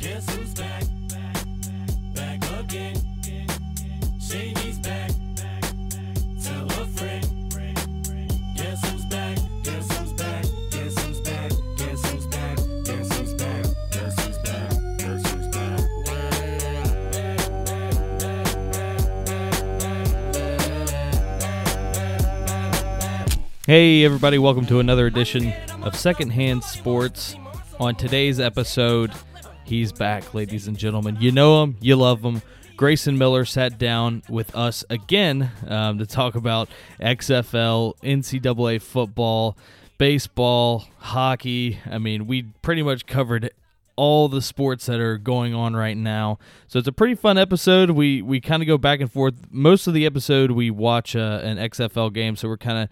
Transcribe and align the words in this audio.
Guess 0.00 0.30
who's 0.36 0.54
back? 0.54 0.84
Back 2.14 2.40
again. 2.60 2.94
Shady's 4.20 4.78
back. 4.78 5.10
Tell 6.40 6.66
a 6.66 6.86
friend. 6.94 7.26
Guess 8.56 8.88
who's 8.88 9.04
back? 9.06 9.38
Guess 9.64 9.98
who's 9.98 10.12
back? 10.12 10.44
Guess 10.70 11.02
who's 11.02 11.20
back? 11.20 11.50
Guess 11.76 12.10
who's 12.10 12.26
back? 12.26 12.56
Guess 12.84 13.18
who's 13.18 13.34
back? 13.34 13.66
Guess 13.90 14.24
who's 14.24 14.38
back? 14.38 14.70
Guess 14.98 15.30
who's 15.32 15.48
Hey, 23.66 24.04
everybody, 24.04 24.38
welcome 24.38 24.64
to 24.66 24.78
another 24.78 25.06
edition 25.06 25.52
of 25.82 25.96
Secondhand 25.96 26.62
Sports. 26.62 27.34
On 27.80 27.94
today's 27.94 28.40
episode, 28.40 29.12
he's 29.68 29.92
back, 29.92 30.32
ladies 30.32 30.66
and 30.66 30.78
gentlemen. 30.78 31.18
You 31.20 31.30
know 31.30 31.62
him, 31.62 31.76
you 31.80 31.94
love 31.94 32.22
him. 32.22 32.40
Grayson 32.76 33.18
Miller 33.18 33.44
sat 33.44 33.78
down 33.78 34.22
with 34.28 34.54
us 34.56 34.82
again 34.88 35.50
um, 35.66 35.98
to 35.98 36.06
talk 36.06 36.34
about 36.34 36.70
XFL, 37.00 37.94
NCAA 38.02 38.80
football, 38.80 39.58
baseball, 39.98 40.84
hockey. 40.98 41.80
I 41.84 41.98
mean, 41.98 42.26
we 42.26 42.44
pretty 42.62 42.82
much 42.82 43.04
covered 43.04 43.50
all 43.94 44.28
the 44.28 44.40
sports 44.40 44.86
that 44.86 45.00
are 45.00 45.18
going 45.18 45.54
on 45.54 45.76
right 45.76 45.96
now. 45.96 46.38
So 46.68 46.78
it's 46.78 46.88
a 46.88 46.92
pretty 46.92 47.14
fun 47.14 47.36
episode. 47.36 47.90
We 47.90 48.22
we 48.22 48.40
kind 48.40 48.62
of 48.62 48.66
go 48.66 48.78
back 48.78 49.00
and 49.00 49.12
forth. 49.12 49.34
Most 49.50 49.86
of 49.86 49.92
the 49.92 50.06
episode 50.06 50.52
we 50.52 50.70
watch 50.70 51.14
uh, 51.14 51.40
an 51.42 51.58
XFL 51.58 52.12
game, 52.14 52.36
so 52.36 52.48
we're 52.48 52.56
kind 52.56 52.78
of 52.78 52.88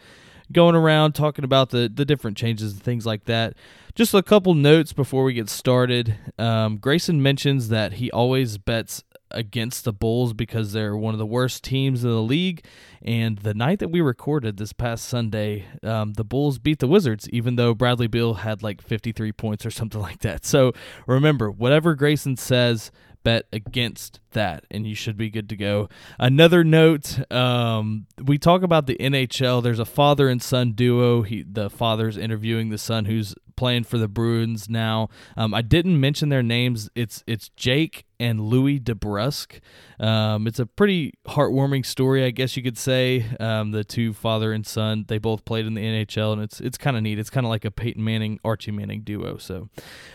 going 0.53 0.75
around 0.75 1.13
talking 1.13 1.45
about 1.45 1.71
the 1.71 1.91
the 1.93 2.05
different 2.05 2.37
changes 2.37 2.73
and 2.73 2.83
things 2.83 3.07
like 3.07 3.25
that. 3.25 3.55
Just 3.95 4.13
a 4.13 4.23
couple 4.23 4.55
notes 4.55 4.93
before 4.93 5.25
we 5.25 5.33
get 5.33 5.49
started. 5.49 6.17
Um, 6.39 6.77
Grayson 6.77 7.23
mentions 7.23 7.69
that 7.71 7.95
he 7.95 8.11
always 8.11 8.59
bets 8.59 9.03
against 9.31 9.85
the 9.85 9.93
Bulls 9.93 10.33
because 10.33 10.73
they're 10.73 10.97
one 10.97 11.15
of 11.15 11.19
the 11.19 11.27
worst 11.27 11.65
teams 11.65 12.05
in 12.05 12.11
the 12.11 12.23
league. 12.23 12.65
And 13.03 13.39
the 13.39 13.55
night 13.55 13.79
that 13.81 13.91
we 13.91 14.01
recorded 14.01 14.57
this 14.57 14.73
past 14.73 15.07
Sunday, 15.07 15.67
um, 15.83 16.15
the 16.15 16.25
Bulls 16.25 16.59
beat 16.59 16.79
the 16.79 16.89
Wizards, 16.89 17.29
even 17.31 17.57
though 17.57 17.75
Bradley 17.75 18.07
Beal 18.07 18.35
had 18.35 18.63
like 18.63 18.83
53 18.83 19.33
points 19.33 19.67
or 19.67 19.71
something 19.71 20.01
like 20.09 20.21
that. 20.21 20.45
So 20.45 20.73
remember, 21.07 21.51
whatever 21.51 21.95
Grayson 21.95 22.37
says, 22.37 22.91
bet 23.27 23.47
against 23.53 24.21
that 24.31 24.65
and 24.71 24.87
you 24.87 24.95
should 24.95 25.17
be 25.17 25.29
good 25.29 25.49
to 25.49 25.57
go 25.57 25.89
another 26.17 26.63
note 26.63 27.19
um, 27.33 28.07
we 28.23 28.39
talk 28.39 28.63
about 28.63 28.87
the 28.87 28.95
nhl 29.01 29.61
there's 29.61 29.81
a 29.81 29.85
father 29.85 30.29
and 30.29 30.41
son 30.41 30.71
duo 30.71 31.23
he 31.23 31.43
the 31.43 31.69
father's 31.69 32.17
interviewing 32.17 32.69
the 32.69 32.79
son 32.79 33.07
who's 33.07 33.35
playing 33.57 33.85
for 33.85 33.99
the 33.99 34.09
bruins 34.09 34.69
now 34.69 35.09
um, 35.37 35.55
i 35.55 35.63
didn't 35.63 35.99
mention 35.99 36.29
their 36.29 36.43
names 36.43 36.89
it's 36.95 37.25
it's 37.27 37.49
jake 37.57 38.05
and 38.19 38.41
louis 38.41 38.81
DeBrusk 38.81 39.61
um, 40.01 40.47
it's 40.47 40.59
a 40.59 40.67
pretty 40.67 41.13
heartwarming 41.27 41.85
story 41.85 42.25
i 42.25 42.31
guess 42.31 42.57
you 42.57 42.63
could 42.63 42.79
say 42.79 43.25
um, 43.41 43.71
the 43.73 43.85
two 43.85 44.13
father 44.13 44.53
and 44.53 44.67
son 44.67 45.05
they 45.09 45.19
both 45.19 45.45
played 45.45 45.67
in 45.67 45.75
the 45.75 45.83
nhl 45.83 46.33
and 46.33 46.43
it's 46.43 46.61
it's 46.61 46.79
kind 46.79 46.97
of 46.97 47.03
neat 47.03 47.19
it's 47.19 47.31
kind 47.31 47.47
of 47.47 47.51
like 47.51 47.65
a 47.65 47.71
peyton 47.71 48.05
manning 48.05 48.39
archie 48.45 48.71
manning 48.71 49.03
duo 49.03 49.37
so 49.37 49.69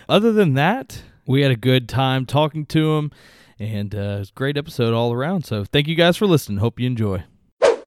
other 0.08 0.32
than 0.32 0.54
that 0.54 1.04
we 1.26 1.42
had 1.42 1.52
a 1.52 1.56
good 1.56 1.88
time 1.88 2.26
talking 2.26 2.66
to 2.68 2.96
him, 2.98 3.12
and 3.60 3.94
uh, 3.94 4.18
it's 4.20 4.30
a 4.30 4.34
great 4.34 4.58
episode 4.58 4.94
all 4.94 5.14
around. 5.14 5.46
So 5.46 5.64
thank 5.64 5.88
you 5.88 5.96
guys 5.96 6.18
for 6.18 6.28
listening. 6.28 6.60
Hope 6.60 6.80
you 6.80 6.88
enjoy. 6.88 7.24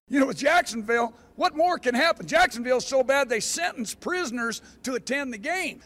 You 0.06 0.20
know, 0.20 0.26
with 0.26 0.36
Jacksonville, 0.36 1.14
what 1.34 1.56
more 1.56 1.78
can 1.78 1.94
happen? 1.94 2.26
Jacksonville's 2.26 2.86
so 2.86 3.02
bad 3.02 3.30
they 3.30 3.40
sentence 3.40 3.94
prisoners 3.94 4.60
to 4.82 4.92
attend 4.92 5.32
the 5.32 5.38
game. 5.38 5.80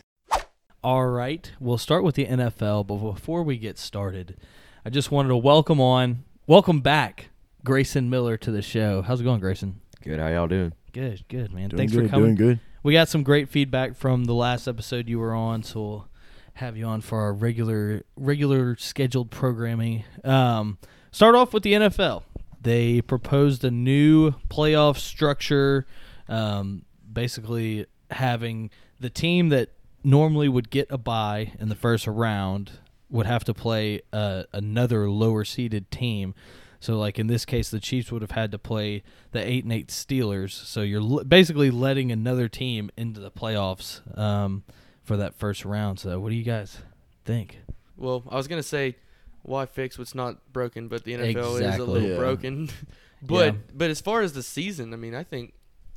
All 0.82 1.06
right, 1.06 1.50
we'll 1.60 1.78
start 1.78 2.02
with 2.02 2.16
the 2.16 2.26
NFL, 2.26 2.88
but 2.88 2.96
before 2.96 3.44
we 3.44 3.58
get 3.58 3.78
started, 3.78 4.36
I 4.84 4.90
just 4.90 5.12
wanted 5.12 5.28
to 5.28 5.36
welcome 5.36 5.80
on, 5.80 6.24
welcome 6.48 6.80
back, 6.80 7.30
Grayson 7.64 8.10
Miller 8.10 8.36
to 8.38 8.50
the 8.50 8.60
show. 8.60 9.02
How's 9.02 9.20
it 9.20 9.24
going, 9.24 9.38
Grayson? 9.38 9.80
Good. 10.02 10.18
How 10.18 10.26
y'all 10.28 10.48
doing? 10.48 10.72
Good, 10.92 11.22
good, 11.28 11.52
man. 11.52 11.68
Doing 11.68 11.78
Thanks 11.78 11.92
good, 11.92 12.06
for 12.06 12.08
coming. 12.08 12.34
Doing 12.34 12.50
good. 12.50 12.60
We 12.82 12.94
got 12.94 13.08
some 13.08 13.22
great 13.22 13.48
feedback 13.48 13.94
from 13.94 14.24
the 14.24 14.34
last 14.34 14.66
episode 14.66 15.08
you 15.08 15.20
were 15.20 15.34
on, 15.34 15.62
so 15.62 15.80
we'll 15.80 16.08
have 16.54 16.76
you 16.76 16.86
on 16.86 17.02
for 17.02 17.20
our 17.20 17.32
regular 17.32 18.02
regular 18.16 18.76
scheduled 18.78 19.30
programming. 19.30 20.02
Um, 20.24 20.78
start 21.12 21.36
off 21.36 21.52
with 21.52 21.62
the 21.62 21.74
NFL. 21.74 22.24
They 22.68 23.00
proposed 23.00 23.64
a 23.64 23.70
new 23.70 24.32
playoff 24.50 24.98
structure, 24.98 25.86
um, 26.28 26.84
basically 27.10 27.86
having 28.10 28.70
the 29.00 29.08
team 29.08 29.48
that 29.48 29.70
normally 30.04 30.50
would 30.50 30.68
get 30.68 30.86
a 30.90 30.98
bye 30.98 31.52
in 31.58 31.70
the 31.70 31.74
first 31.74 32.06
round 32.06 32.72
would 33.08 33.24
have 33.24 33.42
to 33.44 33.54
play 33.54 34.02
uh, 34.12 34.42
another 34.52 35.08
lower 35.08 35.46
seeded 35.46 35.90
team. 35.90 36.34
So, 36.78 36.98
like 36.98 37.18
in 37.18 37.26
this 37.26 37.46
case, 37.46 37.70
the 37.70 37.80
Chiefs 37.80 38.12
would 38.12 38.20
have 38.20 38.32
had 38.32 38.52
to 38.52 38.58
play 38.58 39.02
the 39.32 39.42
eight 39.42 39.64
and 39.64 39.72
eight 39.72 39.88
Steelers. 39.88 40.50
So 40.50 40.82
you're 40.82 41.00
l- 41.00 41.24
basically 41.24 41.70
letting 41.70 42.12
another 42.12 42.50
team 42.50 42.90
into 42.98 43.18
the 43.18 43.30
playoffs 43.30 44.02
um, 44.18 44.62
for 45.02 45.16
that 45.16 45.34
first 45.34 45.64
round. 45.64 46.00
So, 46.00 46.20
what 46.20 46.28
do 46.28 46.34
you 46.34 46.44
guys 46.44 46.82
think? 47.24 47.60
Well, 47.96 48.24
I 48.28 48.36
was 48.36 48.46
gonna 48.46 48.62
say, 48.62 48.96
why 49.42 49.66
fix 49.66 49.98
what's 49.98 50.14
not 50.14 50.52
broken? 50.52 50.88
But 50.88 51.04
the 51.04 51.12
NFL 51.14 51.36
is 51.36 51.60
a 51.60 51.64
Exactly. 51.64 51.86
little 51.86 52.08
Yeah. 52.10 52.16
broken. 52.16 52.68
but 53.22 53.54
Yeah. 53.54 53.60
but 53.74 53.90
as 53.90 54.00
far 54.00 54.20
as 54.22 54.32
the 54.32 54.42
season, 54.42 54.92
I 54.92 54.96
mean, 54.96 55.14
I 55.14 55.22
think 55.24 55.54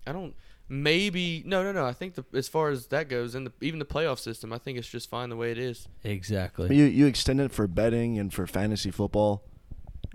I 0.08 0.12
don't 0.12 0.34
maybe 0.70 1.44
no 1.46 1.64
no 1.64 1.72
no. 1.72 1.86
I 1.86 1.94
think 1.94 2.16
the, 2.16 2.24
as 2.34 2.48
far 2.48 2.70
as 2.70 2.88
that 2.88 3.10
goes, 3.10 3.36
and 3.36 3.46
the, 3.48 3.52
even 3.62 3.80
the 3.80 3.86
playoff 3.86 4.20
system, 4.20 4.54
I 4.54 4.58
think 4.58 4.78
it's 4.78 4.88
just 4.88 5.10
fine 5.10 5.30
the 5.30 5.36
way 5.36 5.52
it 5.52 5.58
is. 5.58 5.88
Exactly. 6.04 6.76
You 6.76 6.86
you 6.86 7.06
extend 7.08 7.42
it 7.42 7.52
for 7.52 7.68
betting 7.68 8.18
and 8.18 8.34
for 8.34 8.48
fantasy 8.48 8.90
football, 8.92 9.44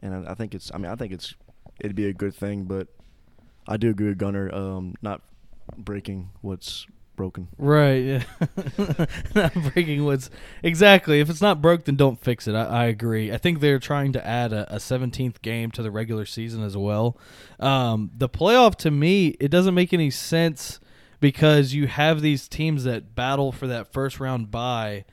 and 0.02 0.14
I, 0.26 0.32
I 0.32 0.34
think 0.34 0.54
it's. 0.54 0.70
I 0.74 0.78
mean, 0.78 0.90
I 0.90 0.94
think 0.96 1.12
it's. 1.12 1.34
It'd 1.78 1.94
be 1.96 2.06
a 2.06 2.14
good 2.14 2.34
thing, 2.34 2.64
but 2.64 2.88
I 3.68 3.76
do 3.76 3.90
agree 3.90 4.08
with 4.08 4.18
Gunner. 4.18 4.52
Um, 4.54 4.94
not 5.02 5.20
breaking 5.76 6.30
what's 6.40 6.86
broken. 7.16 7.48
Right. 7.58 8.04
Yeah. 8.04 8.24
not 9.34 9.54
breaking 9.72 10.04
what's 10.04 10.30
exactly. 10.62 11.20
If 11.20 11.30
it's 11.30 11.42
not 11.42 11.60
broke, 11.60 11.84
then 11.84 11.96
don't 11.96 12.20
fix 12.20 12.46
it. 12.46 12.54
I, 12.54 12.64
I 12.64 12.84
agree. 12.84 13.32
I 13.32 13.38
think 13.38 13.60
they're 13.60 13.78
trying 13.78 14.12
to 14.12 14.26
add 14.26 14.52
a, 14.52 14.72
a 14.74 14.78
17th 14.78 15.42
game 15.42 15.70
to 15.72 15.82
the 15.82 15.90
regular 15.90 16.26
season 16.26 16.62
as 16.62 16.76
well. 16.76 17.18
Um, 17.58 18.10
the 18.16 18.28
playoff 18.28 18.76
to 18.76 18.90
me, 18.90 19.28
it 19.40 19.50
doesn't 19.50 19.74
make 19.74 19.92
any 19.92 20.10
sense 20.10 20.78
because 21.20 21.72
you 21.74 21.86
have 21.86 22.20
these 22.20 22.48
teams 22.48 22.84
that 22.84 23.14
battle 23.14 23.52
for 23.52 23.66
that 23.66 23.92
first 23.92 24.20
round 24.20 24.50
bye, 24.50 25.04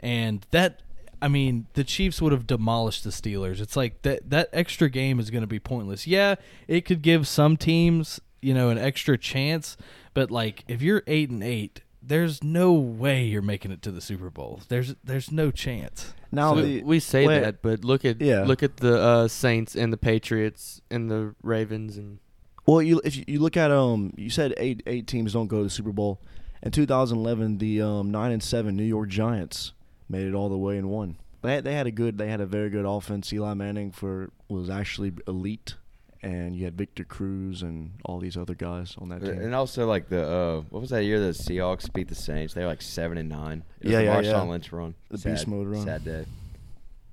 and 0.00 0.46
that. 0.50 0.82
I 1.20 1.28
mean, 1.28 1.68
the 1.74 1.84
Chiefs 1.84 2.20
would 2.20 2.32
have 2.32 2.48
demolished 2.48 3.04
the 3.04 3.10
Steelers. 3.10 3.60
It's 3.60 3.76
like 3.76 4.02
that 4.02 4.28
that 4.30 4.48
extra 4.52 4.90
game 4.90 5.20
is 5.20 5.30
going 5.30 5.42
to 5.42 5.46
be 5.46 5.60
pointless. 5.60 6.04
Yeah, 6.04 6.34
it 6.66 6.84
could 6.84 7.00
give 7.00 7.28
some 7.28 7.56
teams, 7.56 8.20
you 8.40 8.52
know, 8.52 8.70
an 8.70 8.78
extra 8.78 9.16
chance, 9.16 9.76
but 10.14 10.30
like 10.30 10.64
if 10.68 10.82
you're 10.82 11.02
8 11.06 11.30
and 11.30 11.42
8, 11.42 11.80
there's 12.02 12.42
no 12.42 12.72
way 12.72 13.24
you're 13.24 13.42
making 13.42 13.70
it 13.70 13.80
to 13.82 13.90
the 13.92 14.00
Super 14.00 14.28
Bowl. 14.30 14.60
There's 14.68 14.94
there's 15.04 15.30
no 15.30 15.50
chance. 15.50 16.12
Now 16.32 16.54
So 16.54 16.62
the, 16.62 16.82
we 16.82 16.98
say 16.98 17.26
wait, 17.26 17.40
that, 17.40 17.62
but 17.62 17.84
look 17.84 18.04
at 18.04 18.20
Yeah. 18.20 18.44
look 18.44 18.62
at 18.62 18.78
the 18.78 19.00
uh, 19.00 19.28
Saints 19.28 19.76
and 19.76 19.92
the 19.92 19.96
Patriots 19.96 20.80
and 20.90 21.10
the 21.10 21.34
Ravens 21.42 21.96
and 21.96 22.18
Well, 22.66 22.82
you 22.82 23.00
if 23.04 23.16
you, 23.16 23.24
you 23.26 23.38
look 23.38 23.56
at 23.56 23.70
um, 23.70 24.12
you 24.16 24.30
said 24.30 24.54
eight 24.56 24.82
eight 24.86 25.06
teams 25.06 25.32
don't 25.34 25.46
go 25.48 25.58
to 25.58 25.64
the 25.64 25.70
Super 25.70 25.92
Bowl. 25.92 26.20
In 26.62 26.70
2011, 26.70 27.58
the 27.58 27.82
um 27.82 28.10
nine 28.10 28.32
and 28.32 28.42
seven 28.42 28.76
New 28.76 28.84
York 28.84 29.08
Giants 29.08 29.72
made 30.08 30.26
it 30.26 30.34
all 30.34 30.48
the 30.48 30.58
way 30.58 30.78
and 30.78 30.88
won. 30.90 31.16
They 31.42 31.54
had, 31.56 31.64
they 31.64 31.74
had 31.74 31.86
a 31.86 31.90
good 31.90 32.18
they 32.18 32.28
had 32.28 32.40
a 32.40 32.46
very 32.46 32.70
good 32.70 32.84
offense. 32.84 33.32
Eli 33.32 33.54
Manning 33.54 33.90
for 33.92 34.30
was 34.48 34.70
actually 34.70 35.12
elite, 35.26 35.74
and 36.22 36.54
you 36.54 36.64
had 36.64 36.76
Victor 36.76 37.04
Cruz 37.04 37.62
and 37.62 37.92
all 38.04 38.18
these 38.20 38.36
other 38.36 38.54
guys 38.54 38.94
on 38.98 39.08
that 39.08 39.24
team. 39.24 39.40
And 39.40 39.54
also 39.54 39.86
like 39.86 40.08
the 40.08 40.26
uh, 40.26 40.60
what 40.70 40.80
was 40.80 40.90
that 40.90 41.04
year 41.04 41.18
the 41.18 41.32
Seahawks 41.32 41.92
beat 41.92 42.08
the 42.08 42.14
Saints? 42.14 42.54
They 42.54 42.62
were 42.62 42.68
like 42.68 42.82
seven 42.82 43.18
and 43.18 43.28
nine. 43.28 43.64
It 43.80 43.86
was 43.86 43.92
Yeah, 43.92 43.98
the 43.98 44.04
yeah, 44.04 44.16
Marshawn 44.16 44.24
yeah. 44.24 44.42
Lynch 44.42 44.72
run. 44.72 44.94
The 45.10 45.18
sad, 45.18 45.32
beast 45.32 45.46
mode 45.48 45.66
run. 45.66 45.84
Sad 45.84 46.04
day. 46.04 46.24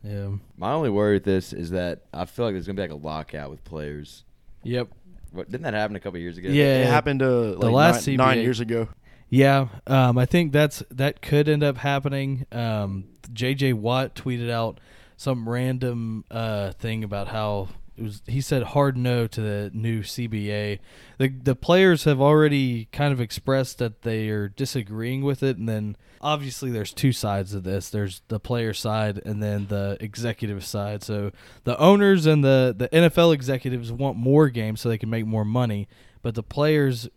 Yeah. 0.04 0.30
My 0.58 0.72
only 0.72 0.90
worry 0.90 1.16
with 1.16 1.24
this 1.24 1.54
is 1.54 1.72
that 1.72 2.02
I 2.14 2.26
feel 2.26 2.46
like 2.46 2.54
there's 2.54 2.68
gonna 2.68 2.76
be 2.76 2.84
like 2.84 2.92
a 2.92 2.96
lockout 2.96 3.50
with 3.50 3.64
players. 3.64 4.24
Yep. 4.64 4.90
What 5.32 5.50
didn't 5.50 5.64
that 5.64 5.74
happen 5.74 5.96
a 5.96 6.00
couple 6.00 6.20
years 6.20 6.38
ago? 6.38 6.50
Yeah. 6.50 6.84
it 6.84 6.88
happened 6.88 7.22
uh, 7.22 7.54
like 7.54 7.72
last 7.72 8.08
nine, 8.08 8.18
nine 8.18 8.40
years 8.40 8.60
ago. 8.60 8.88
Yeah, 9.32 9.68
um, 9.86 10.18
I 10.18 10.26
think 10.26 10.52
that's 10.52 10.82
that 10.90 11.22
could 11.22 11.48
end 11.48 11.64
up 11.64 11.78
happening. 11.78 12.48
Um, 12.52 13.06
J.J. 13.32 13.74
Watt 13.74 14.16
tweeted 14.16 14.50
out 14.50 14.80
some 15.18 15.48
random 15.48 16.26
uh, 16.32 16.72
thing 16.72 17.04
about 17.04 17.28
how 17.28 17.68
it 18.00 18.04
was. 18.04 18.22
He 18.26 18.42
said 18.42 18.64
hard 18.64 18.98
no 18.98 19.28
to 19.28 19.42
the 19.42 19.72
new 19.74 20.02
CBA. 20.02 20.80
The 21.18 21.28
the 21.28 21.56
players 21.56 22.06
have 22.06 22.22
already 22.22 22.86
kind 22.92 23.12
of 23.12 23.20
expressed 23.20 23.78
that 23.80 24.04
they 24.04 24.30
are 24.30 24.48
disagreeing 24.48 25.22
with 25.22 25.44
it, 25.44 25.58
and 25.58 25.68
then 25.68 25.98
obviously 26.22 26.72
there's 26.72 26.94
two 26.94 27.12
sides 27.12 27.54
of 27.54 27.64
this. 27.64 27.90
There's 27.90 28.22
the 28.30 28.40
player 28.40 28.74
side 28.74 29.22
and 29.26 29.44
then 29.44 29.68
the 29.68 29.98
executive 30.00 30.66
side. 30.66 31.04
So 31.04 31.32
the 31.66 31.78
owners 31.78 32.26
and 32.26 32.44
the 32.44 32.74
the 32.78 32.88
NFL 32.90 33.34
executives 33.34 33.92
want 33.92 34.18
more 34.18 34.50
games 34.50 34.82
so 34.82 34.90
they 34.90 34.98
can 34.98 35.10
make 35.10 35.26
more 35.26 35.46
money, 35.46 35.88
but 36.22 36.36
the 36.36 36.44
players 36.44 37.10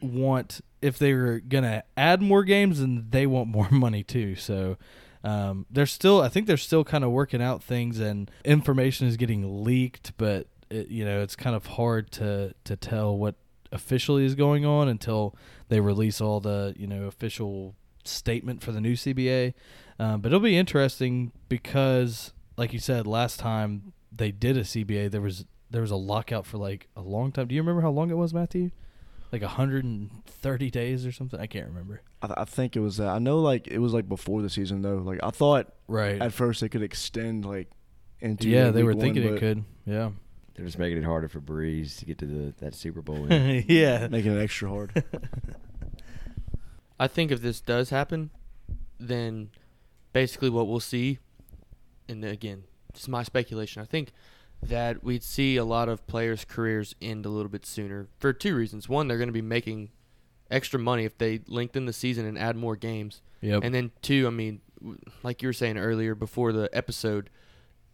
want 0.00 0.60
if 0.80 0.98
they 0.98 1.14
were 1.14 1.40
gonna 1.40 1.82
add 1.96 2.22
more 2.22 2.44
games, 2.44 2.80
then 2.80 3.06
they 3.10 3.26
want 3.26 3.48
more 3.48 3.68
money 3.72 4.04
too. 4.04 4.36
So 4.36 4.76
Um, 5.24 5.66
they're 5.70 5.86
still, 5.86 6.20
I 6.20 6.28
think 6.28 6.46
they're 6.46 6.56
still 6.56 6.84
kind 6.84 7.04
of 7.04 7.10
working 7.10 7.42
out 7.42 7.62
things, 7.62 8.00
and 8.00 8.30
information 8.44 9.06
is 9.06 9.16
getting 9.16 9.64
leaked, 9.64 10.16
but 10.16 10.48
it, 10.70 10.88
you 10.88 11.04
know 11.04 11.20
it's 11.20 11.36
kind 11.36 11.54
of 11.54 11.66
hard 11.66 12.10
to 12.12 12.54
to 12.64 12.76
tell 12.76 13.16
what 13.16 13.36
officially 13.70 14.24
is 14.24 14.34
going 14.34 14.64
on 14.64 14.88
until 14.88 15.34
they 15.68 15.80
release 15.80 16.20
all 16.20 16.40
the 16.40 16.74
you 16.76 16.86
know 16.86 17.04
official 17.04 17.74
statement 18.04 18.62
for 18.62 18.72
the 18.72 18.80
new 18.80 18.94
CBA. 18.94 19.54
Um, 19.98 20.20
but 20.20 20.28
it'll 20.28 20.40
be 20.40 20.56
interesting 20.56 21.32
because, 21.48 22.32
like 22.56 22.72
you 22.72 22.78
said, 22.78 23.06
last 23.06 23.38
time 23.38 23.92
they 24.10 24.32
did 24.32 24.56
a 24.56 24.62
CBA, 24.62 25.10
there 25.10 25.20
was 25.20 25.44
there 25.70 25.82
was 25.82 25.90
a 25.90 25.96
lockout 25.96 26.46
for 26.46 26.58
like 26.58 26.88
a 26.96 27.00
long 27.00 27.32
time. 27.32 27.48
Do 27.48 27.54
you 27.54 27.62
remember 27.62 27.82
how 27.82 27.90
long 27.90 28.10
it 28.10 28.16
was, 28.16 28.34
Matthew? 28.34 28.70
Like 29.32 29.40
130 29.42 30.70
days 30.70 31.06
or 31.06 31.12
something. 31.12 31.40
I 31.40 31.46
can't 31.46 31.66
remember. 31.66 32.02
I, 32.20 32.26
th- 32.26 32.38
I 32.38 32.44
think 32.44 32.76
it 32.76 32.80
was 32.80 32.98
that. 32.98 33.08
I 33.08 33.18
know 33.18 33.38
like 33.40 33.66
it 33.66 33.78
was 33.78 33.94
like 33.94 34.06
before 34.08 34.42
the 34.42 34.50
season 34.50 34.82
though. 34.82 34.96
Like 34.98 35.20
I 35.22 35.30
thought 35.30 35.72
Right. 35.88 36.20
at 36.20 36.32
first 36.34 36.60
they 36.60 36.68
could 36.68 36.82
extend 36.82 37.44
like 37.46 37.70
into 38.20 38.48
yeah, 38.48 38.70
they 38.70 38.82
week 38.82 38.86
were 38.86 38.92
one, 38.94 39.00
thinking 39.00 39.22
it 39.34 39.38
could. 39.40 39.64
Yeah. 39.86 40.10
They're 40.54 40.66
just 40.66 40.78
making 40.78 40.98
it 40.98 41.04
harder 41.04 41.28
for 41.28 41.40
Brees 41.40 41.98
to 42.00 42.04
get 42.04 42.18
to 42.18 42.26
the 42.26 42.52
that 42.60 42.74
Super 42.74 43.00
Bowl. 43.00 43.26
yeah. 43.32 44.06
making 44.08 44.36
it 44.36 44.40
extra 44.42 44.68
hard. 44.68 45.02
I 47.00 47.08
think 47.08 47.30
if 47.32 47.40
this 47.40 47.60
does 47.60 47.90
happen, 47.90 48.30
then 49.00 49.48
basically 50.12 50.50
what 50.50 50.68
we'll 50.68 50.78
see, 50.78 51.18
and 52.08 52.24
again, 52.24 52.64
this 52.92 53.02
is 53.02 53.08
my 53.08 53.22
speculation. 53.22 53.82
I 53.82 53.86
think 53.86 54.12
that 54.62 55.02
we'd 55.02 55.22
see 55.24 55.56
a 55.56 55.64
lot 55.64 55.88
of 55.88 56.06
players' 56.06 56.44
careers 56.44 56.94
end 57.02 57.26
a 57.26 57.28
little 57.28 57.50
bit 57.50 57.66
sooner 57.66 58.08
for 58.18 58.32
two 58.32 58.54
reasons. 58.54 58.88
One, 58.88 59.08
they're 59.08 59.18
going 59.18 59.28
to 59.28 59.32
be 59.32 59.42
making 59.42 59.90
extra 60.50 60.78
money 60.78 61.04
if 61.04 61.18
they 61.18 61.40
lengthen 61.46 61.86
the 61.86 61.92
season 61.92 62.26
and 62.26 62.38
add 62.38 62.56
more 62.56 62.76
games. 62.76 63.22
Yep. 63.40 63.64
And 63.64 63.74
then 63.74 63.90
two, 64.02 64.26
I 64.26 64.30
mean, 64.30 64.60
like 65.22 65.42
you 65.42 65.48
were 65.48 65.52
saying 65.52 65.78
earlier 65.78 66.14
before 66.14 66.52
the 66.52 66.68
episode, 66.72 67.30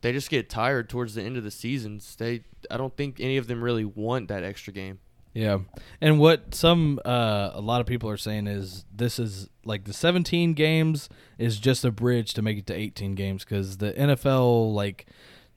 they 0.00 0.12
just 0.12 0.30
get 0.30 0.50
tired 0.50 0.88
towards 0.88 1.14
the 1.14 1.22
end 1.22 1.36
of 1.36 1.44
the 1.44 1.50
seasons. 1.50 2.16
They, 2.16 2.42
I 2.70 2.76
don't 2.76 2.96
think 2.96 3.18
any 3.20 3.36
of 3.36 3.46
them 3.46 3.62
really 3.62 3.84
want 3.84 4.28
that 4.28 4.44
extra 4.44 4.72
game. 4.72 4.98
Yeah, 5.34 5.58
and 6.00 6.18
what 6.18 6.54
some 6.54 6.98
uh, 7.04 7.50
a 7.52 7.60
lot 7.60 7.80
of 7.80 7.86
people 7.86 8.10
are 8.10 8.16
saying 8.16 8.48
is 8.48 8.84
this 8.92 9.18
is 9.18 9.48
like 9.64 9.84
the 9.84 9.92
17 9.92 10.54
games 10.54 11.08
is 11.36 11.60
just 11.60 11.84
a 11.84 11.92
bridge 11.92 12.32
to 12.34 12.42
make 12.42 12.58
it 12.58 12.66
to 12.68 12.74
18 12.74 13.14
games 13.14 13.44
because 13.44 13.76
the 13.76 13.92
NFL 13.92 14.72
like 14.72 15.06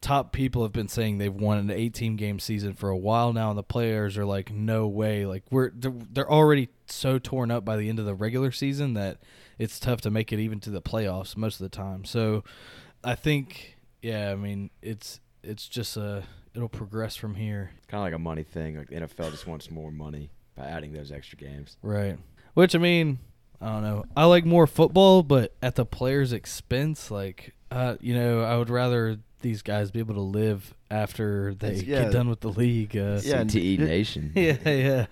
top 0.02 0.34
people 0.34 0.64
have 0.64 0.72
been 0.72 0.88
saying 0.88 1.20
they've 1.20 1.34
won 1.34 1.60
an 1.60 1.70
18 1.70 2.16
game 2.16 2.40
season 2.40 2.74
for 2.74 2.90
a 2.90 2.98
while 2.98 3.32
now, 3.34 3.50
and 3.50 3.58
the 3.58 3.64
players 3.64 4.18
are 4.18 4.26
like, 4.26 4.52
no 4.52 4.88
way, 4.88 5.26
like 5.26 5.44
we're 5.52 5.70
they're, 5.70 5.94
they're 6.12 6.32
already 6.32 6.70
so 6.88 7.20
torn 7.20 7.52
up 7.52 7.64
by 7.64 7.78
the 7.78 7.88
end 7.88 8.00
of 8.00 8.06
the 8.06 8.16
regular 8.16 8.52
season 8.52 8.96
that 8.96 9.18
it's 9.60 9.80
tough 9.80 10.02
to 10.02 10.12
make 10.12 10.34
it 10.34 10.40
even 10.40 10.60
to 10.60 10.70
the 10.70 10.82
playoffs 10.82 11.38
most 11.38 11.62
of 11.62 11.70
the 11.70 11.76
time. 11.76 12.04
So 12.04 12.44
I 13.04 13.16
think, 13.16 13.78
yeah, 14.02 14.32
I 14.32 14.36
mean 14.36 14.72
it's 14.82 15.20
it's 15.44 15.68
just 15.68 15.96
a 15.98 16.24
it'll 16.56 16.70
progress 16.70 17.16
from 17.16 17.36
here. 17.36 17.72
kind 17.88 18.02
of 18.02 18.06
like 18.06 18.14
a 18.14 18.20
money 18.20 18.44
thing. 18.44 18.78
Like 18.78 18.90
the 18.90 18.96
NFL 18.96 19.32
just 19.32 19.48
wants 19.48 19.70
more 19.70 19.92
money 19.92 20.32
by 20.56 20.66
adding 20.66 20.94
those 20.94 21.12
extra 21.12 21.38
games. 21.38 21.78
Right. 21.82 22.18
Which 22.54 22.76
I 22.76 22.80
mean, 22.80 23.20
I 23.62 23.68
don't 23.68 23.84
know. 23.84 24.06
I 24.18 24.26
like 24.26 24.46
more 24.46 24.68
football, 24.68 25.24
but 25.24 25.54
at 25.62 25.76
the 25.76 25.86
player's 25.86 26.34
expense. 26.34 27.12
Like, 27.12 27.54
uh, 27.70 27.96
you 28.02 28.14
know, 28.16 28.42
I 28.42 28.58
would 28.58 28.70
rather 28.70 29.20
these 29.42 29.62
guys 29.62 29.92
be 29.92 30.00
able 30.00 30.16
to 30.16 30.22
live 30.22 30.74
after 30.90 31.54
they 31.56 31.68
It's- 31.70 31.84
yeah. 31.84 32.04
get 32.04 32.12
done 32.14 32.30
with 32.30 32.40
the 32.42 32.50
league. 32.50 32.96
Uh, 32.98 33.20
Yeah, 33.24 33.42
and 33.42 33.50
CTE 33.50 33.74
it- 33.76 33.80
Nation. 33.80 34.32
yeah, 34.36 34.58
yeah, 34.70 35.06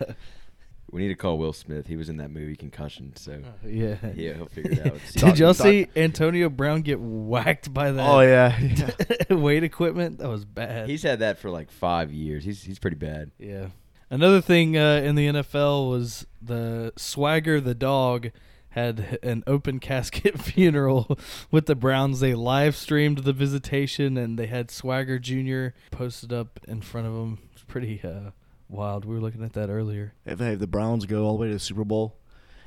We 0.91 1.01
need 1.01 1.09
to 1.09 1.15
call 1.15 1.37
Will 1.37 1.53
Smith. 1.53 1.85
He 1.87 1.95
was 1.95 2.09
in 2.09 2.17
that 2.17 2.31
movie 2.31 2.55
Concussion, 2.55 3.13
so 3.15 3.41
yeah. 3.65 3.95
yeah, 4.15 4.33
he'll 4.33 4.47
figure 4.47 4.71
it 4.71 4.85
out. 4.87 4.99
Did 5.13 5.37
y'all 5.39 5.53
Doc- 5.53 5.57
see 5.67 5.87
Antonio 5.95 6.49
Brown 6.49 6.81
get 6.81 6.99
whacked 6.99 7.71
by 7.73 7.91
that? 7.91 8.09
oh 8.09 8.21
yeah, 8.21 8.57
yeah. 9.29 9.35
weight 9.35 9.63
equipment. 9.63 10.17
That 10.17 10.29
was 10.29 10.45
bad. 10.45 10.89
He's 10.89 11.03
had 11.03 11.19
that 11.19 11.37
for 11.37 11.49
like 11.51 11.69
five 11.69 12.11
years. 12.11 12.43
He's 12.43 12.63
he's 12.63 12.79
pretty 12.79 12.97
bad. 12.97 13.29
Yeah. 13.37 13.67
Another 14.11 14.41
thing 14.41 14.75
uh, 14.75 15.01
in 15.03 15.13
the 15.13 15.27
NFL 15.27 15.87
was 15.91 16.25
the 16.41 16.91
Swagger 16.97 17.61
the 17.61 17.75
dog 17.75 18.31
had 18.79 19.19
an 19.23 19.43
open 19.45 19.79
casket 19.79 20.39
funeral 20.41 21.17
with 21.51 21.65
the 21.65 21.75
Browns. 21.75 22.19
They 22.19 22.33
live 22.33 22.75
streamed 22.75 23.19
the 23.19 23.33
visitation 23.33 24.17
and 24.17 24.37
they 24.37 24.47
had 24.47 24.71
Swagger 24.71 25.19
Jr. 25.19 25.77
posted 25.91 26.31
up 26.31 26.59
in 26.67 26.81
front 26.81 27.07
of 27.07 27.13
them. 27.13 27.39
It's 27.53 27.63
pretty 27.63 28.01
uh, 28.03 28.31
wild. 28.67 29.05
We 29.05 29.15
were 29.15 29.21
looking 29.21 29.43
at 29.43 29.53
that 29.53 29.69
earlier. 29.69 30.13
if, 30.25 30.39
hey, 30.39 30.53
if 30.53 30.59
the 30.59 30.67
Browns 30.67 31.05
go 31.05 31.25
all 31.25 31.33
the 31.37 31.41
way 31.41 31.47
to 31.47 31.53
the 31.53 31.59
Super 31.59 31.83
Bowl, 31.83 32.17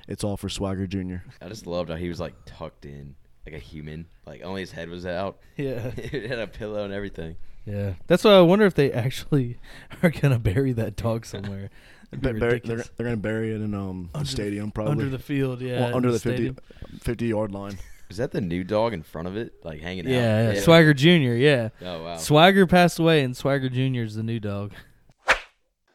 it's 0.08 0.24
all 0.24 0.36
for 0.36 0.48
Swagger 0.48 0.86
Jr. 0.86 1.16
I 1.40 1.48
just 1.48 1.66
loved 1.66 1.90
how 1.90 1.96
he 1.96 2.08
was 2.08 2.20
like 2.20 2.34
tucked 2.44 2.84
in 2.84 3.14
like 3.46 3.54
a 3.54 3.58
human. 3.58 4.06
Like 4.26 4.42
only 4.42 4.60
his 4.60 4.72
head 4.72 4.88
was 4.88 5.06
out. 5.06 5.38
Yeah. 5.56 5.92
it 5.96 6.28
had 6.28 6.38
a 6.38 6.46
pillow 6.46 6.84
and 6.84 6.92
everything. 6.92 7.36
Yeah. 7.64 7.94
That's 8.06 8.24
why 8.24 8.32
I 8.32 8.40
wonder 8.40 8.66
if 8.66 8.74
they 8.74 8.90
actually 8.92 9.58
are 10.02 10.10
going 10.10 10.32
to 10.32 10.38
bury 10.38 10.72
that 10.72 10.96
dog 10.96 11.24
somewhere. 11.26 11.70
That'd 12.12 12.34
be 12.34 12.40
Ba- 12.40 12.60
they're, 12.62 12.84
they're 12.96 13.04
gonna 13.04 13.16
bury 13.16 13.52
it 13.52 13.60
in 13.60 13.74
um 13.74 14.10
Under 14.14 14.24
the- 14.24 14.30
stadium 14.30 14.70
probably 14.70 14.92
Under 14.92 15.08
the 15.08 15.18
field, 15.18 15.60
yeah. 15.60 15.80
Well, 15.80 15.96
under 15.96 16.12
the, 16.12 16.18
stadium. 16.18 16.56
50, 16.90 16.98
50 16.98 17.26
yard 17.26 17.52
line. 17.52 17.78
Is 18.10 18.18
that 18.18 18.30
the 18.30 18.42
new 18.42 18.62
dog 18.62 18.92
in 18.92 19.02
front 19.02 19.26
of 19.26 19.36
it, 19.36 19.54
like 19.64 19.80
hanging 19.80 20.04
out? 20.06 20.12
Yeah, 20.12 20.52
yeah. 20.52 20.60
Swagger 20.60 20.92
Jr., 20.92 21.08
yeah. 21.34 21.70
Oh 21.80 22.02
wow. 22.04 22.16
Swagger 22.18 22.66
passed 22.66 22.98
away, 22.98 23.22
and 23.22 23.34
Swagger 23.34 23.70
Jr. 23.70 24.02
is 24.02 24.14
the 24.16 24.22
new 24.22 24.38
dog. 24.38 24.74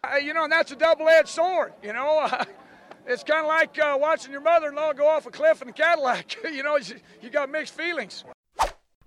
Uh, 0.04 0.16
you 0.16 0.34
know, 0.34 0.44
and 0.44 0.52
that's 0.52 0.72
a 0.72 0.75
double-edged 0.75 1.28
sword. 1.28 1.74
You 1.84 1.94
know, 1.94 2.20
uh, 2.22 2.44
it's 3.08 3.24
kind 3.24 3.42
of 3.42 3.48
like 3.48 3.78
uh, 3.78 3.98
watching 4.00 4.31
your 4.31 4.42
mother-in-law 4.42 4.94
go 4.94 5.08
off 5.08 5.28
a 5.28 5.31
cliff 5.31 5.62
in 5.62 5.70
a 5.70 5.74
Cadillac. 5.74 6.38
you 6.52 6.63
know, 6.63 6.78
you, 6.78 6.96
you 7.22 7.30
got 7.30 7.52
mixed 7.52 7.75
feelings. 7.75 8.24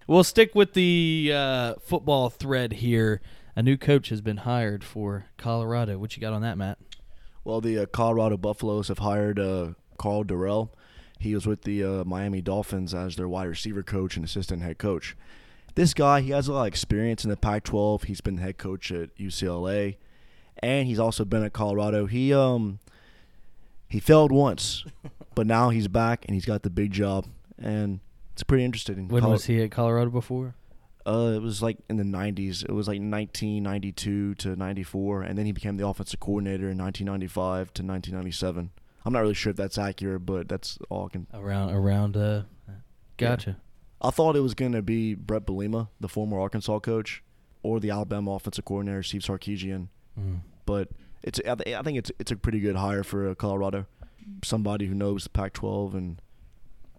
We'll 0.06 0.22
stick 0.24 0.54
with 0.54 0.74
the 0.74 1.32
uh, 1.34 1.74
football 1.82 2.30
thread 2.30 2.74
here. 2.74 3.20
A 3.56 3.62
new 3.62 3.76
coach 3.76 4.10
has 4.10 4.20
been 4.20 4.38
hired 4.38 4.84
for 4.84 5.26
Colorado. 5.36 5.98
What 5.98 6.16
you 6.16 6.20
got 6.20 6.32
on 6.32 6.42
that, 6.42 6.56
Matt? 6.56 6.78
Well, 7.44 7.60
the 7.60 7.78
uh, 7.78 7.86
Colorado 7.86 8.36
Buffaloes 8.36 8.88
have 8.88 8.98
hired 8.98 9.38
uh, 9.38 9.72
Karl 9.98 10.24
Dorrell. 10.24 10.70
He 11.18 11.34
was 11.34 11.46
with 11.46 11.62
the 11.62 11.84
uh, 11.84 12.04
Miami 12.04 12.40
Dolphins 12.40 12.94
as 12.94 13.16
their 13.16 13.28
wide 13.28 13.48
receiver 13.48 13.82
coach 13.82 14.16
and 14.16 14.24
assistant 14.24 14.62
head 14.62 14.78
coach. 14.78 15.16
This 15.74 15.94
guy, 15.94 16.20
he 16.20 16.30
has 16.30 16.48
a 16.48 16.52
lot 16.52 16.62
of 16.62 16.66
experience 16.68 17.24
in 17.24 17.30
the 17.30 17.36
Pac-12. 17.36 18.04
He's 18.04 18.20
been 18.20 18.38
head 18.38 18.58
coach 18.58 18.90
at 18.90 19.14
UCLA, 19.16 19.96
and 20.62 20.88
he's 20.88 20.98
also 20.98 21.24
been 21.24 21.44
at 21.44 21.52
Colorado. 21.52 22.06
He 22.06 22.32
um 22.34 22.80
he 23.88 24.00
failed 24.00 24.32
once, 24.32 24.84
but 25.34 25.46
now 25.46 25.70
he's 25.70 25.88
back 25.88 26.24
and 26.26 26.34
he's 26.34 26.46
got 26.46 26.62
the 26.62 26.70
big 26.70 26.90
job, 26.90 27.26
and 27.58 28.00
it's 28.32 28.42
pretty 28.42 28.64
interesting. 28.64 29.08
When 29.08 29.22
Col- 29.22 29.32
was 29.32 29.44
he 29.44 29.62
at 29.62 29.70
Colorado 29.70 30.10
before? 30.10 30.54
Uh, 31.10 31.32
it 31.34 31.42
was 31.42 31.60
like 31.62 31.78
in 31.88 31.96
the 31.96 32.04
90s. 32.04 32.62
It 32.64 32.72
was 32.72 32.86
like 32.86 33.00
1992 33.00 34.34
to 34.36 34.56
94, 34.56 35.22
and 35.22 35.36
then 35.38 35.46
he 35.46 35.52
became 35.52 35.76
the 35.76 35.86
offensive 35.86 36.20
coordinator 36.20 36.70
in 36.70 36.78
1995 36.78 37.74
to 37.74 37.82
1997. 37.82 38.70
I'm 39.04 39.12
not 39.12 39.20
really 39.20 39.34
sure 39.34 39.50
if 39.50 39.56
that's 39.56 39.78
accurate, 39.78 40.24
but 40.26 40.48
that's 40.48 40.78
all 40.88 41.06
I 41.06 41.08
can. 41.08 41.26
Around, 41.34 41.70
around. 41.74 42.16
Uh, 42.16 42.42
gotcha. 43.16 43.56
I 44.00 44.10
thought 44.10 44.36
it 44.36 44.40
was 44.40 44.54
going 44.54 44.72
to 44.72 44.82
be 44.82 45.14
Bret 45.14 45.46
Bielema, 45.46 45.88
the 45.98 46.08
former 46.08 46.38
Arkansas 46.38 46.78
coach, 46.80 47.22
or 47.62 47.80
the 47.80 47.90
Alabama 47.90 48.32
offensive 48.32 48.64
coordinator 48.64 49.02
Steve 49.02 49.22
Sarkisian, 49.22 49.88
Mm. 50.18 50.40
but 50.66 50.88
it's 51.22 51.40
I 51.46 51.54
thi- 51.54 51.74
I 51.74 51.82
think 51.82 51.98
it's 51.98 52.10
it's 52.18 52.30
a 52.32 52.36
pretty 52.36 52.60
good 52.60 52.76
hire 52.76 53.04
for 53.04 53.28
uh, 53.30 53.34
Colorado. 53.34 53.86
Somebody 54.44 54.86
who 54.86 54.94
knows 54.94 55.24
the 55.24 55.30
Pac-12 55.30 55.94
and 55.94 56.22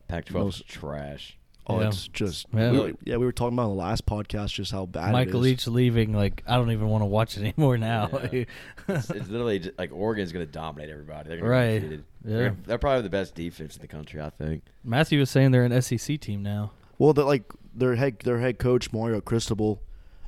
Pac-12 0.08 0.48
is 0.50 0.62
trash. 0.68 1.38
Oh, 1.68 1.80
Yeah. 1.80 1.88
it's 1.88 2.08
just 2.10 2.48
Yeah. 2.54 2.72
we 2.72 2.80
were- 2.80 2.94
yeah. 3.06 3.18
We 3.18 3.26
were 3.26 3.32
talking 3.32 3.54
about 3.58 3.72
in 3.72 3.78
the 3.78 3.84
last 3.84 4.06
podcast 4.06 4.54
just 4.54 4.72
how 4.72 4.86
bad 4.86 5.12
Michael 5.12 5.44
it 5.44 5.48
is. 5.48 5.68
Leach 5.68 5.68
leaving. 5.68 6.14
Like, 6.14 6.44
I 6.48 6.56
don't 6.56 6.72
even 6.72 6.88
want 6.90 7.02
to 7.02 7.06
watch 7.08 7.38
it 7.38 7.42
anymore 7.46 7.78
now. 7.78 8.10
Yeah. 8.32 8.46
It's, 8.88 9.10
it's 9.10 9.30
literally 9.30 9.60
just, 9.60 9.78
like 9.78 9.92
Oregon's 9.94 10.32
going 10.32 10.46
to 10.46 10.52
dominate 10.52 10.90
everybody. 10.90 11.30
They're 11.30 11.38
gonna 11.38 11.50
Right. 11.50 11.82
Be. 11.90 11.96
Yeah. 11.96 12.02
They're, 12.38 12.58
they're 12.66 12.78
probably 12.78 13.02
the 13.04 13.10
best 13.10 13.36
defense 13.36 13.76
in 13.76 13.82
the 13.82 13.88
country, 13.88 14.22
I 14.22 14.30
think. 14.30 14.64
Matthew 14.84 15.20
was 15.20 15.30
saying 15.30 15.52
they're 15.52 15.64
an 15.64 15.82
SEC 15.82 16.20
team 16.20 16.44
now. 16.44 16.72
Well, 16.98 17.14
the, 17.14 17.26
like 17.26 17.44
their 17.74 17.96
head 17.96 18.20
their 18.24 18.40
head 18.40 18.60
coach 18.60 18.92
Mario 18.94 19.22
Cristobal 19.22 19.82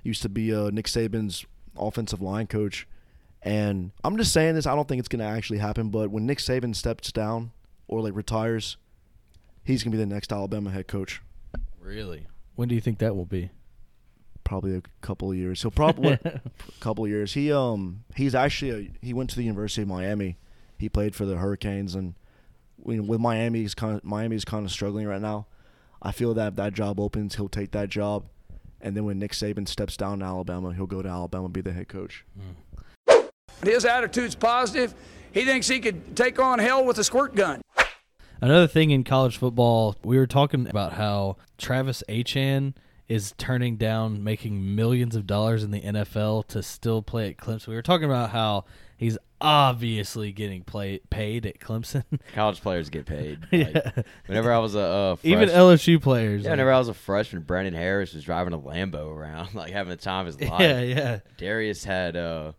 used 0.03 0.21
to 0.23 0.29
be 0.29 0.53
uh, 0.53 0.69
Nick 0.71 0.85
Saban's 0.87 1.45
offensive 1.77 2.21
line 2.21 2.47
coach, 2.47 2.87
and 3.41 3.91
I'm 4.03 4.17
just 4.17 4.31
saying 4.33 4.55
this. 4.55 4.65
I 4.65 4.73
don't 4.75 4.87
think 4.87 4.99
it's 4.99 5.07
gonna 5.07 5.25
actually 5.25 5.59
happen, 5.59 5.89
but 5.89 6.09
when 6.09 6.25
Nick 6.25 6.39
Saban 6.39 6.75
steps 6.75 7.11
down 7.11 7.51
or 7.87 8.01
like 8.01 8.15
retires, 8.15 8.77
he's 9.63 9.83
gonna 9.83 9.91
be 9.91 9.97
the 9.97 10.05
next 10.05 10.31
Alabama 10.31 10.69
head 10.71 10.87
coach. 10.87 11.21
Really? 11.79 12.27
When 12.55 12.69
do 12.69 12.75
you 12.75 12.81
think 12.81 12.99
that 12.99 13.15
will 13.15 13.25
be? 13.25 13.49
Probably 14.43 14.75
a 14.75 14.81
couple 15.01 15.31
of 15.31 15.37
years. 15.37 15.61
He'll 15.61 15.71
probably 15.71 16.13
a 16.23 16.41
couple 16.79 17.05
of 17.05 17.09
years. 17.09 17.33
He 17.33 17.51
um 17.51 18.03
he's 18.15 18.35
actually 18.35 18.71
a, 18.71 18.91
he 19.05 19.13
went 19.13 19.29
to 19.31 19.35
the 19.35 19.43
University 19.43 19.81
of 19.83 19.87
Miami. 19.87 20.37
He 20.77 20.89
played 20.89 21.15
for 21.15 21.25
the 21.25 21.37
Hurricanes, 21.37 21.95
and 21.95 22.15
when- 22.77 23.07
with 23.07 23.19
Miami, 23.21 23.61
he's 23.61 23.73
kind 23.73 23.95
of 23.97 24.03
Miami's 24.03 24.43
kind 24.45 24.65
of 24.65 24.71
struggling 24.71 25.07
right 25.07 25.21
now. 25.21 25.47
I 26.01 26.11
feel 26.11 26.33
that 26.33 26.47
if 26.49 26.55
that 26.57 26.73
job 26.73 26.99
opens, 26.99 27.35
he'll 27.35 27.47
take 27.47 27.71
that 27.71 27.87
job, 27.87 28.25
and 28.81 28.97
then 28.97 29.05
when 29.05 29.17
Nick 29.19 29.31
Saban 29.31 29.65
steps 29.67 29.95
down 29.95 30.19
to 30.19 30.25
Alabama, 30.25 30.73
he'll 30.73 30.85
go 30.87 31.01
to 31.01 31.07
Alabama 31.07 31.45
and 31.45 31.53
be 31.53 31.61
the 31.61 31.71
head 31.71 31.87
coach. 31.87 32.25
His 33.63 33.85
attitude's 33.85 34.35
positive. 34.35 34.93
He 35.31 35.45
thinks 35.45 35.67
he 35.69 35.79
could 35.79 36.15
take 36.17 36.37
on 36.39 36.59
hell 36.59 36.83
with 36.83 36.97
a 36.97 37.03
squirt 37.03 37.33
gun. 37.35 37.61
Another 38.43 38.67
thing 38.67 38.91
in 38.91 39.05
college 39.05 39.37
football, 39.37 39.95
we 40.03 40.17
were 40.17 40.27
talking 40.27 40.67
about 40.67 40.91
how 40.93 41.37
Travis 41.57 42.03
Etienne 42.09 42.75
is 43.07 43.33
turning 43.37 43.77
down 43.77 44.21
making 44.21 44.75
millions 44.75 45.15
of 45.15 45.25
dollars 45.25 45.63
in 45.63 45.71
the 45.71 45.79
NFL 45.79 46.47
to 46.47 46.61
still 46.61 47.01
play 47.01 47.29
at 47.29 47.37
Clemson. 47.37 47.67
We 47.67 47.75
were 47.75 47.81
talking 47.81 48.03
about 48.03 48.31
how 48.31 48.65
he's 48.97 49.17
obviously 49.39 50.33
getting 50.33 50.63
play, 50.63 50.99
paid 51.09 51.45
at 51.45 51.59
Clemson. 51.61 52.03
College 52.33 52.59
players 52.59 52.89
get 52.89 53.05
paid. 53.05 53.39
Like, 53.53 53.73
yeah. 53.73 54.03
Whenever 54.25 54.51
I 54.51 54.57
was 54.57 54.75
a 54.75 54.81
uh, 54.81 55.15
Even 55.23 55.47
LSU 55.47 56.01
players. 56.01 56.43
yeah, 56.43 56.49
whenever 56.49 56.73
I 56.73 56.79
was 56.79 56.89
a 56.89 56.93
freshman, 56.93 57.43
Brandon 57.43 57.73
Harris 57.73 58.13
was 58.13 58.25
driving 58.25 58.51
a 58.51 58.59
Lambo 58.59 59.07
around, 59.07 59.53
like 59.55 59.71
having 59.71 59.91
the 59.91 59.95
time 59.95 60.27
of 60.27 60.37
his 60.37 60.49
life. 60.49 60.59
yeah, 60.59 60.81
yeah. 60.81 61.19
Darius 61.37 61.85
had, 61.85 62.17
uh, 62.17 62.51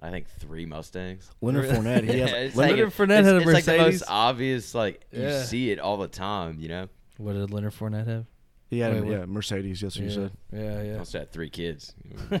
I 0.00 0.10
think, 0.10 0.28
three 0.38 0.64
Mustangs. 0.66 1.28
Leonard 1.40 1.70
Fournette. 1.70 2.08
He 2.08 2.20
has, 2.20 2.32
it's 2.34 2.56
Leonard 2.56 2.78
like, 2.84 2.94
Fournette 2.94 3.24
had 3.24 3.34
a 3.36 3.40
Mercedes. 3.44 3.46
it's 3.46 3.54
like 3.54 3.64
the 3.64 3.72
Mercedes. 3.82 4.00
most 4.00 4.10
obvious. 4.10 4.74
Like 4.74 5.06
Yeah. 5.10 5.38
you 5.38 5.44
see 5.44 5.70
it 5.70 5.78
all 5.80 5.96
the 5.96 6.08
time. 6.08 6.60
You 6.60 6.68
know, 6.68 6.88
What 7.16 7.32
did 7.32 7.50
Leonard 7.50 7.72
Fournette 7.74 8.06
have? 8.06 8.26
he 8.70 8.80
had 8.80 8.92
Wait, 8.92 9.04
what? 9.04 9.10
yeah 9.12 9.24
Mercedes. 9.26 9.80
That's 9.80 9.96
what 9.96 10.04
yeah. 10.04 10.08
you 10.10 10.14
said. 10.14 10.32
Yeah, 10.52 10.82
yeah. 10.92 10.98
also 10.98 11.18
had 11.20 11.32
three 11.32 11.50
kids. 11.50 11.94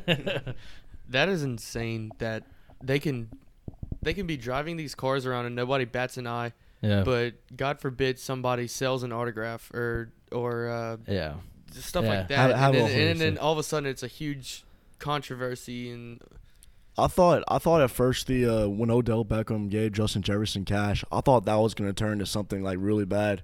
That 1.10 1.28
is 1.30 1.42
insane 1.42 2.10
that 2.18 2.44
they 2.84 2.98
can 2.98 3.30
they 4.02 4.12
can 4.12 4.26
be 4.26 4.36
driving 4.36 4.76
these 4.76 4.94
cars 4.94 5.24
around 5.26 5.46
and 5.46 5.56
nobody 5.56 5.84
bats 5.86 6.18
an 6.18 6.26
eye, 6.26 6.52
yeah. 6.82 7.02
but 7.02 7.34
God 7.56 7.80
forbid 7.80 8.18
somebody 8.18 8.66
sells 8.68 9.02
an 9.02 9.12
autograph 9.12 9.70
or 9.72 10.12
or 10.30 10.68
uh, 10.68 10.96
yeah. 11.08 11.34
stuff 11.72 12.04
Yeah. 12.04 12.10
like 12.10 12.28
that, 12.28 12.50
How- 12.50 12.56
how 12.56 12.66
and, 12.72 12.76
then, 12.90 13.08
and 13.12 13.20
then 13.20 13.38
all 13.38 13.52
of 13.52 13.58
a 13.58 13.62
sudden 13.62 13.88
it's 13.88 14.02
a 14.02 14.06
huge 14.06 14.64
controversy 14.98 15.90
and 15.90 16.20
I 16.98 17.06
thought 17.06 17.44
I 17.48 17.58
thought 17.58 17.80
at 17.80 17.90
first 17.90 18.26
the 18.26 18.44
uh, 18.46 18.68
when 18.68 18.90
Odell 18.90 19.24
Beckham 19.24 19.70
gave 19.70 19.92
Justin 19.92 20.22
Jefferson 20.22 20.64
cash, 20.64 21.04
I 21.12 21.20
thought 21.20 21.44
that 21.44 21.54
was 21.56 21.74
going 21.74 21.88
to 21.88 21.94
turn 21.94 22.18
to 22.18 22.26
something 22.26 22.62
like 22.62 22.78
really 22.80 23.04
bad. 23.04 23.42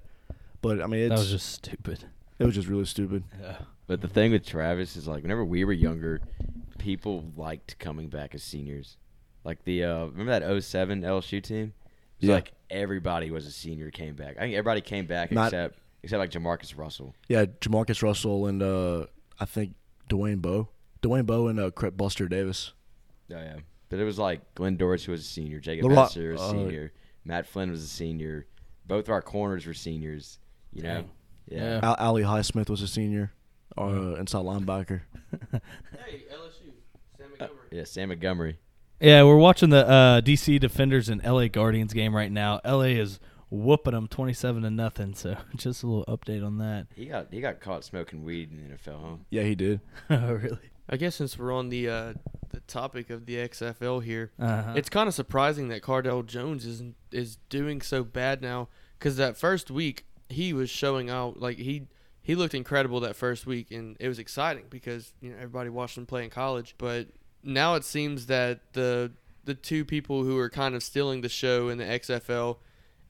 But 0.61 0.81
I 0.81 0.87
mean, 0.87 1.01
it's, 1.01 1.09
That 1.09 1.19
was 1.19 1.29
just 1.31 1.51
stupid. 1.53 2.05
it 2.39 2.45
was 2.45 2.55
just 2.55 2.67
really 2.67 2.85
stupid. 2.85 3.23
Yeah. 3.41 3.57
But 3.87 4.01
the 4.01 4.07
thing 4.07 4.31
with 4.31 4.45
Travis 4.45 4.95
is 4.97 5.07
like 5.07 5.21
whenever 5.23 5.45
we 5.45 5.63
were 5.63 5.73
younger, 5.73 6.21
people 6.77 7.23
liked 7.37 7.77
coming 7.79 8.09
back 8.09 8.33
as 8.35 8.43
seniors. 8.43 8.97
Like 9.43 9.63
the 9.63 9.83
uh 9.83 10.05
remember 10.07 10.39
that 10.39 10.63
07 10.63 11.01
LSU 11.01 11.41
team? 11.41 11.73
It 12.19 12.21
was 12.21 12.29
Yeah. 12.29 12.35
like 12.35 12.51
everybody 12.69 13.29
was 13.31 13.45
a 13.45 13.51
senior 13.51 13.91
came 13.91 14.15
back. 14.15 14.37
I 14.37 14.41
think 14.41 14.55
everybody 14.55 14.81
came 14.81 15.05
back 15.05 15.31
Not- 15.31 15.47
except 15.47 15.79
except 16.03 16.19
like 16.19 16.31
Jamarcus 16.31 16.77
Russell. 16.77 17.15
Yeah, 17.27 17.45
Jamarcus 17.45 18.01
Russell 18.01 18.47
and 18.47 18.61
uh, 18.61 19.05
I 19.39 19.45
think 19.45 19.75
Dwayne 20.09 20.41
Bowe, 20.41 20.69
Dwayne 21.01 21.25
Bowe 21.25 21.47
and 21.47 21.59
uh, 21.59 21.71
Crep 21.71 21.95
Buster 21.97 22.27
Davis. 22.27 22.73
Oh 23.31 23.35
yeah. 23.35 23.57
But 23.89 23.99
it 23.99 24.03
was 24.03 24.17
like 24.19 24.41
Glenn 24.55 24.77
Dorsey 24.77 25.11
was 25.11 25.21
a 25.21 25.23
senior, 25.23 25.59
Jacob 25.59 25.85
LeBron- 25.87 25.95
Besser 26.07 26.31
was 26.31 26.41
a 26.41 26.45
uh, 26.45 26.51
senior, 26.51 26.91
Matt 27.23 27.45
Flynn 27.47 27.71
was 27.71 27.83
a 27.83 27.87
senior. 27.87 28.47
Both 28.87 29.05
of 29.05 29.11
our 29.11 29.21
corners 29.21 29.65
were 29.65 29.73
seniors, 29.73 30.39
you 30.73 30.83
know. 30.83 30.93
Dang. 30.95 31.09
Yeah. 31.47 31.63
Yeah. 31.63 31.79
Al- 31.83 31.95
Ali 31.99 32.23
Highsmith 32.23 32.69
was 32.69 32.81
a 32.81 32.87
senior, 32.87 33.31
uh, 33.77 34.15
inside 34.15 34.43
linebacker. 34.43 35.01
hey 35.51 36.23
LSU 36.31 36.71
Sam 37.17 37.27
Uh, 37.39 37.47
yeah, 37.71 37.83
Sam 37.83 38.09
Montgomery. 38.09 38.59
Yeah, 38.99 39.23
we're 39.23 39.35
watching 39.37 39.69
the 39.69 39.87
uh, 39.87 40.21
DC 40.21 40.59
Defenders 40.59 41.09
and 41.09 41.23
LA 41.23 41.47
Guardians 41.47 41.93
game 41.93 42.15
right 42.15 42.31
now. 42.31 42.61
LA 42.65 42.95
is 42.95 43.19
whooping 43.49 43.93
them 43.93 44.07
twenty-seven 44.07 44.63
to 44.63 44.69
nothing. 44.69 45.13
So 45.13 45.35
just 45.55 45.83
a 45.83 45.87
little 45.87 46.05
update 46.05 46.45
on 46.45 46.57
that. 46.59 46.87
He 46.95 47.05
got 47.05 47.27
he 47.31 47.41
got 47.41 47.59
caught 47.59 47.83
smoking 47.83 48.23
weed 48.23 48.51
in 48.51 48.69
the 48.69 48.75
NFL, 48.75 49.01
huh? 49.01 49.15
Yeah, 49.29 49.43
he 49.43 49.53
did. 49.55 49.81
oh, 50.09 50.33
really? 50.33 50.71
I 50.89 50.97
guess 50.97 51.15
since 51.15 51.37
we're 51.37 51.53
on 51.53 51.69
the 51.69 51.89
uh, 51.89 52.13
the 52.51 52.59
topic 52.61 53.09
of 53.09 53.25
the 53.25 53.35
XFL 53.35 54.03
here, 54.03 54.31
Uh-huh. 54.39 54.73
it's 54.75 54.89
kind 54.89 55.07
of 55.07 55.13
surprising 55.13 55.67
that 55.69 55.81
Cardale 55.81 56.25
Jones 56.25 56.65
is 56.65 56.83
is 57.11 57.37
doing 57.49 57.81
so 57.81 58.03
bad 58.03 58.41
now. 58.41 58.69
Because 58.99 59.17
that 59.17 59.37
first 59.37 59.69
week 59.69 60.05
he 60.29 60.53
was 60.53 60.69
showing 60.69 61.09
out 61.09 61.39
like 61.39 61.57
he 61.57 61.87
he 62.21 62.33
looked 62.35 62.53
incredible 62.55 62.99
that 63.01 63.15
first 63.15 63.45
week, 63.45 63.71
and 63.71 63.97
it 63.99 64.07
was 64.07 64.19
exciting 64.19 64.65
because 64.69 65.13
you 65.21 65.29
know 65.31 65.35
everybody 65.37 65.69
watched 65.69 65.97
him 65.97 66.05
play 66.05 66.23
in 66.23 66.29
college. 66.29 66.75
But 66.77 67.07
now 67.43 67.75
it 67.75 67.83
seems 67.83 68.27
that 68.27 68.61
the 68.73 69.11
the 69.43 69.53
two 69.53 69.85
people 69.85 70.23
who 70.23 70.37
are 70.39 70.49
kind 70.49 70.73
of 70.75 70.81
stealing 70.83 71.21
the 71.21 71.29
show 71.29 71.69
in 71.69 71.77
the 71.77 71.83
XFL 71.83 72.57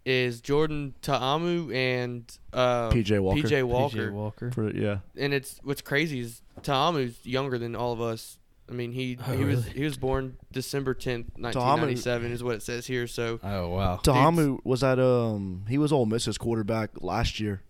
is 0.06 0.40
Jordan 0.42 0.94
Ta'amu 1.02 1.74
and 1.74 2.38
uh, 2.54 2.90
PJ 2.92 3.20
Walker. 3.20 3.42
PJ 3.42 3.64
Walker. 3.64 3.98
PJ 3.98 4.12
Walker. 4.14 4.52
For, 4.52 4.70
yeah, 4.76 5.00
and 5.18 5.34
it's 5.34 5.60
what's 5.64 5.82
crazy 5.82 6.20
is 6.20 6.42
Ta'amu's 6.64 7.26
younger 7.26 7.58
than 7.58 7.76
all 7.76 7.92
of 7.92 8.02
us. 8.02 8.38
I 8.70 8.74
mean, 8.74 8.92
he 8.94 9.18
Oh, 9.28 9.34
he 9.34 9.44
was 9.44 9.66
he 9.68 9.84
was 9.84 9.98
born 9.98 10.38
December 10.52 10.94
tenth, 10.94 11.32
nineteen 11.38 11.62
ninety 11.62 11.96
seven, 11.96 12.32
is 12.32 12.44
what 12.44 12.56
it 12.56 12.64
says 12.64 12.88
here. 12.88 13.06
So 13.08 13.40
Oh 13.44 13.70
wow. 13.70 13.98
Ta'amu 13.98 14.60
was 14.64 14.84
at 14.84 15.00
um 15.00 15.66
he 15.70 15.78
was 15.78 15.92
Ole 15.92 16.06
Miss's 16.08 16.38
quarterback 16.38 16.90
last 17.02 17.40
year 17.40 17.62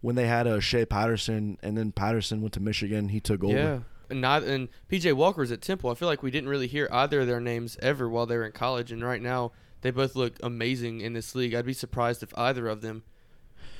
when 0.00 0.16
they 0.16 0.26
had 0.26 0.46
uh, 0.46 0.58
Shea 0.60 0.84
Patterson 0.86 1.56
and 1.62 1.76
then 1.76 1.92
Patterson 1.92 2.40
went 2.40 2.54
to 2.54 2.60
Michigan. 2.60 3.10
He 3.10 3.20
took 3.20 3.44
over. 3.44 3.52
yeah, 3.56 3.78
and 4.08 4.20
not 4.20 4.42
and 4.42 4.68
PJ 4.90 5.12
Walker's 5.12 5.52
at 5.52 5.60
Temple. 5.60 5.90
I 5.90 5.94
feel 5.94 6.08
like 6.08 6.22
we 6.22 6.32
didn't 6.32 6.48
really 6.48 6.66
hear 6.66 6.88
either 6.90 7.20
of 7.20 7.26
their 7.28 7.40
names 7.40 7.76
ever 7.80 8.08
while 8.08 8.26
they 8.26 8.36
were 8.36 8.46
in 8.46 8.52
college, 8.52 8.90
and 8.90 9.04
right 9.04 9.22
now 9.22 9.52
they 9.82 9.90
both 9.90 10.14
look 10.16 10.34
amazing 10.42 11.00
in 11.00 11.12
this 11.12 11.34
league. 11.34 11.54
I'd 11.54 11.66
be 11.66 11.72
surprised 11.72 12.22
if 12.22 12.36
either 12.38 12.68
of 12.68 12.80
them, 12.82 13.02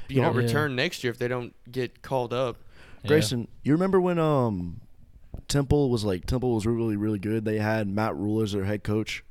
you 0.09 0.21
know, 0.23 0.31
Yeah. 0.33 0.37
return 0.39 0.75
next 0.77 1.05
year 1.05 1.11
if 1.11 1.19
they 1.19 1.29
don't 1.29 1.55
get 1.71 2.03
called 2.03 2.33
up. 2.33 2.57
Grayson, 3.07 3.49
you 3.63 3.73
remember 3.73 4.01
when 4.01 4.19
um 4.19 4.81
Temple 5.49 5.91
was 5.91 6.05
like 6.05 6.27
Temple 6.27 6.55
was 6.55 6.67
really 6.67 6.97
really 6.97 7.19
good. 7.19 7.45
They 7.45 7.59
had 7.59 7.89
Matt 7.89 8.15
Rhule 8.17 8.43
as 8.43 8.53
their 8.53 8.65
head 8.65 8.83
coach, 8.83 9.25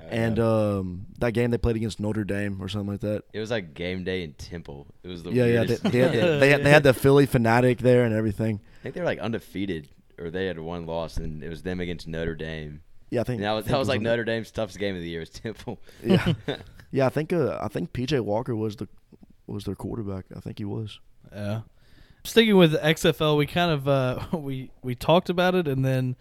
Oh, 0.00 0.06
and 0.10 0.38
um 0.38 1.06
that 1.18 1.32
game 1.32 1.50
they 1.50 1.58
played 1.58 1.76
against 1.76 1.98
Notre 2.00 2.24
Dame 2.24 2.60
or 2.60 2.68
something 2.68 2.90
like 2.90 3.00
that. 3.00 3.22
it 3.32 3.40
was 3.40 3.50
like 3.50 3.72
game 3.74 4.04
day 4.04 4.22
in 4.24 4.32
Temple. 4.34 4.86
It 5.02 5.08
was 5.08 5.22
the 5.22 5.30
yeah, 5.32 5.46
yeah. 5.46 5.64
They, 5.64 5.76
they, 5.76 5.98
had 5.98 6.12
the, 6.12 6.38
they, 6.40 6.50
had, 6.50 6.64
they 6.64 6.70
had 6.70 6.82
the 6.82 6.92
Phillie 6.92 7.26
Phanatic 7.26 7.78
there 7.78 8.04
and 8.04 8.14
everything. 8.14 8.60
I 8.80 8.82
think 8.82 8.94
they 8.94 9.00
were 9.00 9.06
like 9.06 9.18
undefeated, 9.20 9.88
or 10.18 10.30
they 10.30 10.46
had 10.46 10.58
one 10.58 10.84
loss, 10.86 11.16
and 11.16 11.42
it 11.42 11.48
was 11.48 11.62
them 11.62 11.80
against 11.80 12.06
Notre 12.06 12.34
Dame. 12.34 12.82
Yeah, 13.10 13.20
I 13.20 13.24
think 13.24 13.38
And 13.38 13.44
that 13.44 13.52
was 13.52 13.64
think 13.64 13.72
that 13.72 13.78
was 13.78 13.88
like 13.88 13.98
on 13.98 14.04
Notre 14.04 14.24
Dame's 14.24 14.50
toughest 14.50 14.78
game 14.78 14.94
of 14.96 15.02
the 15.02 15.08
year. 15.08 15.20
Was 15.20 15.30
Temple. 15.30 15.80
Yeah, 16.04 16.32
yeah. 16.90 17.06
I 17.06 17.10
think 17.10 17.32
uh, 17.32 17.58
I 17.60 17.68
think 17.68 17.92
PJ 17.92 18.20
Walker 18.20 18.54
was 18.56 18.76
the 18.76 18.88
was 19.46 19.64
their 19.64 19.74
quarterback. 19.74 20.26
I 20.34 20.40
think 20.40 20.58
he 20.58 20.64
was. 20.64 21.00
Yeah. 21.32 21.62
Sticking 22.24 22.56
with 22.56 22.72
the 22.72 22.78
XFL, 22.78 23.36
we 23.36 23.46
kind 23.46 23.70
of 23.70 23.86
uh, 23.86 24.20
we 24.36 24.70
we 24.82 24.94
talked 24.94 25.28
about 25.28 25.54
it, 25.54 25.68
and 25.68 25.84
then, 25.84 26.16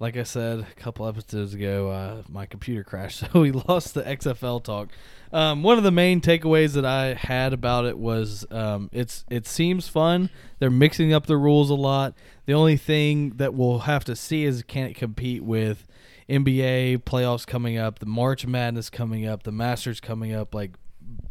like 0.00 0.16
I 0.16 0.24
said 0.24 0.60
a 0.60 0.74
couple 0.74 1.06
episodes 1.06 1.54
ago, 1.54 1.90
uh, 1.90 2.22
my 2.28 2.46
computer 2.46 2.82
crashed, 2.82 3.20
so 3.20 3.40
we 3.40 3.52
lost 3.52 3.94
the 3.94 4.02
XFL 4.02 4.62
talk. 4.62 4.88
Um, 5.32 5.62
one 5.62 5.78
of 5.78 5.84
the 5.84 5.90
main 5.90 6.20
takeaways 6.20 6.74
that 6.74 6.84
I 6.84 7.14
had 7.14 7.52
about 7.52 7.86
it 7.86 7.98
was 7.98 8.44
um, 8.50 8.88
it's 8.92 9.24
it 9.30 9.46
seems 9.46 9.88
fun. 9.88 10.30
They're 10.58 10.70
mixing 10.70 11.12
up 11.12 11.26
the 11.26 11.36
rules 11.36 11.70
a 11.70 11.74
lot. 11.74 12.14
The 12.46 12.54
only 12.54 12.76
thing 12.76 13.30
that 13.36 13.54
we'll 13.54 13.80
have 13.80 14.04
to 14.04 14.16
see 14.16 14.44
is 14.44 14.62
can 14.62 14.86
it 14.86 14.94
compete 14.94 15.42
with 15.44 15.86
NBA 16.28 17.04
playoffs 17.04 17.46
coming 17.46 17.78
up, 17.78 17.98
the 17.98 18.06
March 18.06 18.46
Madness 18.46 18.90
coming 18.90 19.26
up, 19.26 19.42
the 19.42 19.52
Masters 19.52 20.00
coming 20.00 20.32
up, 20.32 20.54
like 20.54 20.72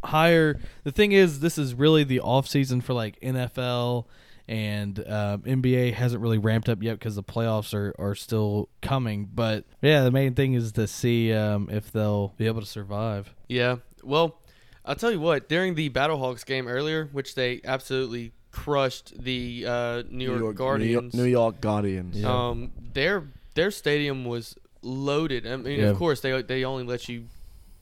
higher. 0.04 0.60
The 0.84 0.92
thing 0.92 1.12
is, 1.12 1.40
this 1.40 1.58
is 1.58 1.74
really 1.74 2.04
the 2.04 2.20
off 2.20 2.48
season 2.48 2.80
for 2.80 2.92
like 2.92 3.18
NFL 3.20 4.06
and 4.46 4.98
um, 5.08 5.42
NBA 5.42 5.94
hasn't 5.94 6.20
really 6.20 6.38
ramped 6.38 6.68
up 6.68 6.82
yet 6.82 6.98
because 6.98 7.16
the 7.16 7.22
playoffs 7.22 7.72
are, 7.72 7.94
are 7.98 8.14
still 8.14 8.68
coming. 8.82 9.28
But 9.32 9.64
yeah, 9.80 10.02
the 10.04 10.10
main 10.10 10.34
thing 10.34 10.54
is 10.54 10.72
to 10.72 10.86
see 10.86 11.32
um, 11.32 11.68
if 11.70 11.90
they'll 11.90 12.34
be 12.36 12.46
able 12.46 12.60
to 12.60 12.66
survive. 12.66 13.34
Yeah. 13.48 13.76
Well, 14.02 14.38
I'll 14.84 14.96
tell 14.96 15.10
you 15.10 15.20
what. 15.20 15.48
During 15.48 15.74
the 15.74 15.88
Battlehawks 15.90 16.44
game 16.44 16.68
earlier, 16.68 17.08
which 17.12 17.34
they 17.34 17.60
absolutely 17.64 18.32
crushed 18.50 19.18
the 19.18 19.64
uh, 19.66 20.02
New, 20.10 20.36
York, 20.38 20.56
Guardians. 20.56 21.14
New 21.14 21.24
York, 21.24 21.26
New 21.26 21.30
York 21.30 21.60
Guardians. 21.60 22.20
Yeah. 22.20 22.48
Um, 22.48 22.72
their 22.92 23.24
their 23.54 23.70
stadium 23.70 24.24
was 24.24 24.56
loaded. 24.84 25.46
I 25.46 25.56
mean, 25.56 25.80
Yeah. 25.80 25.86
of 25.90 25.96
course 25.98 26.20
they 26.20 26.40
they 26.42 26.64
only 26.64 26.84
let 26.84 27.08
you 27.08 27.24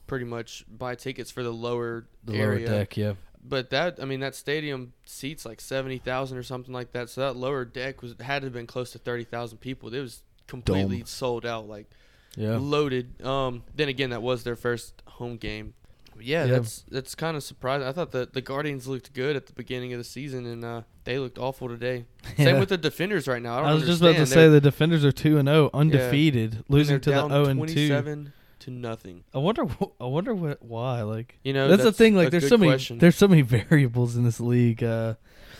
pretty 0.07 0.25
much 0.25 0.65
buy 0.69 0.95
tickets 0.95 1.31
for 1.31 1.43
the 1.43 1.51
lower 1.53 2.05
The 2.23 2.35
area. 2.35 2.67
lower 2.67 2.77
deck, 2.79 2.97
yeah. 2.97 3.13
But 3.45 3.69
that 3.71 3.99
I 4.01 4.05
mean 4.05 4.21
that 4.21 4.35
stadium 4.35 4.93
seats 5.05 5.45
like 5.45 5.59
seventy 5.61 5.97
thousand 5.97 6.37
or 6.37 6.43
something 6.43 6.73
like 6.73 6.91
that. 6.93 7.09
So 7.09 7.21
that 7.21 7.35
lower 7.35 7.65
deck 7.65 8.01
was 8.01 8.15
had 8.19 8.39
to 8.41 8.45
have 8.47 8.53
been 8.53 8.67
close 8.67 8.91
to 8.93 8.99
thirty 8.99 9.23
thousand 9.25 9.57
people. 9.59 9.93
It 9.93 9.99
was 9.99 10.21
completely 10.47 10.99
Dome. 10.99 11.05
sold 11.05 11.45
out, 11.45 11.67
like 11.67 11.89
Yeah. 12.37 12.57
loaded. 12.57 13.21
Um, 13.25 13.63
then 13.75 13.89
again, 13.89 14.09
that 14.11 14.21
was 14.21 14.43
their 14.43 14.55
first 14.55 15.01
home 15.05 15.37
game. 15.37 15.73
But 16.15 16.25
yeah, 16.25 16.45
Yeah. 16.45 16.53
that's 16.53 16.83
that's 16.89 17.15
kind 17.15 17.35
of 17.37 17.43
surprising. 17.43 17.87
I 17.87 17.91
thought 17.91 18.11
the 18.11 18.29
the 18.31 18.41
Guardians 18.41 18.87
looked 18.87 19.13
good 19.13 19.35
at 19.35 19.47
the 19.47 19.53
beginning 19.53 19.93
of 19.93 19.97
the 19.99 20.03
season, 20.03 20.45
and 20.45 20.63
uh, 20.63 20.81
they 21.03 21.17
looked 21.19 21.37
awful 21.39 21.67
today. 21.67 22.05
Yeah. 22.37 22.45
Same 22.45 22.59
with 22.59 22.69
the 22.69 22.77
Defenders 22.77 23.27
right 23.27 23.41
now. 23.41 23.55
I, 23.57 23.61
don't 23.61 23.69
I 23.69 23.73
was 23.73 23.83
just 23.85 24.01
about 24.01 24.13
to 24.13 24.15
understand. 24.19 24.27
say 24.29 24.41
They're- 24.41 24.49
the 24.51 24.61
defenders 24.61 25.03
are 25.05 25.11
two 25.11 25.37
and 25.37 25.47
zero, 25.47 25.69
undefeated, 25.73 26.63
losing 26.69 26.93
they're 26.93 26.99
to 26.99 27.09
the 27.11 27.27
zero 27.27 27.45
and 27.45 27.67
two. 27.67 28.31
to 28.59 28.71
nothing. 28.71 29.23
I 29.33 29.37
wonder. 29.39 29.65
wh- 29.65 29.91
I 29.99 30.05
wonder 30.05 30.33
what. 30.33 30.63
Why? 30.63 31.01
Like 31.01 31.37
You 31.43 31.53
know, 31.53 31.67
that's, 31.67 31.83
the 31.83 31.91
thing. 31.91 32.15
Like 32.15 32.29
there's 32.31 32.47
so 32.47 32.57
many. 32.57 32.71
question. 32.71 32.97
There's 32.99 33.15
so 33.17 33.27
many 33.27 33.41
variables 33.69 34.15
in 34.15 34.23
this 34.23 34.39
league. 34.39 34.81
Uh, 34.83 35.15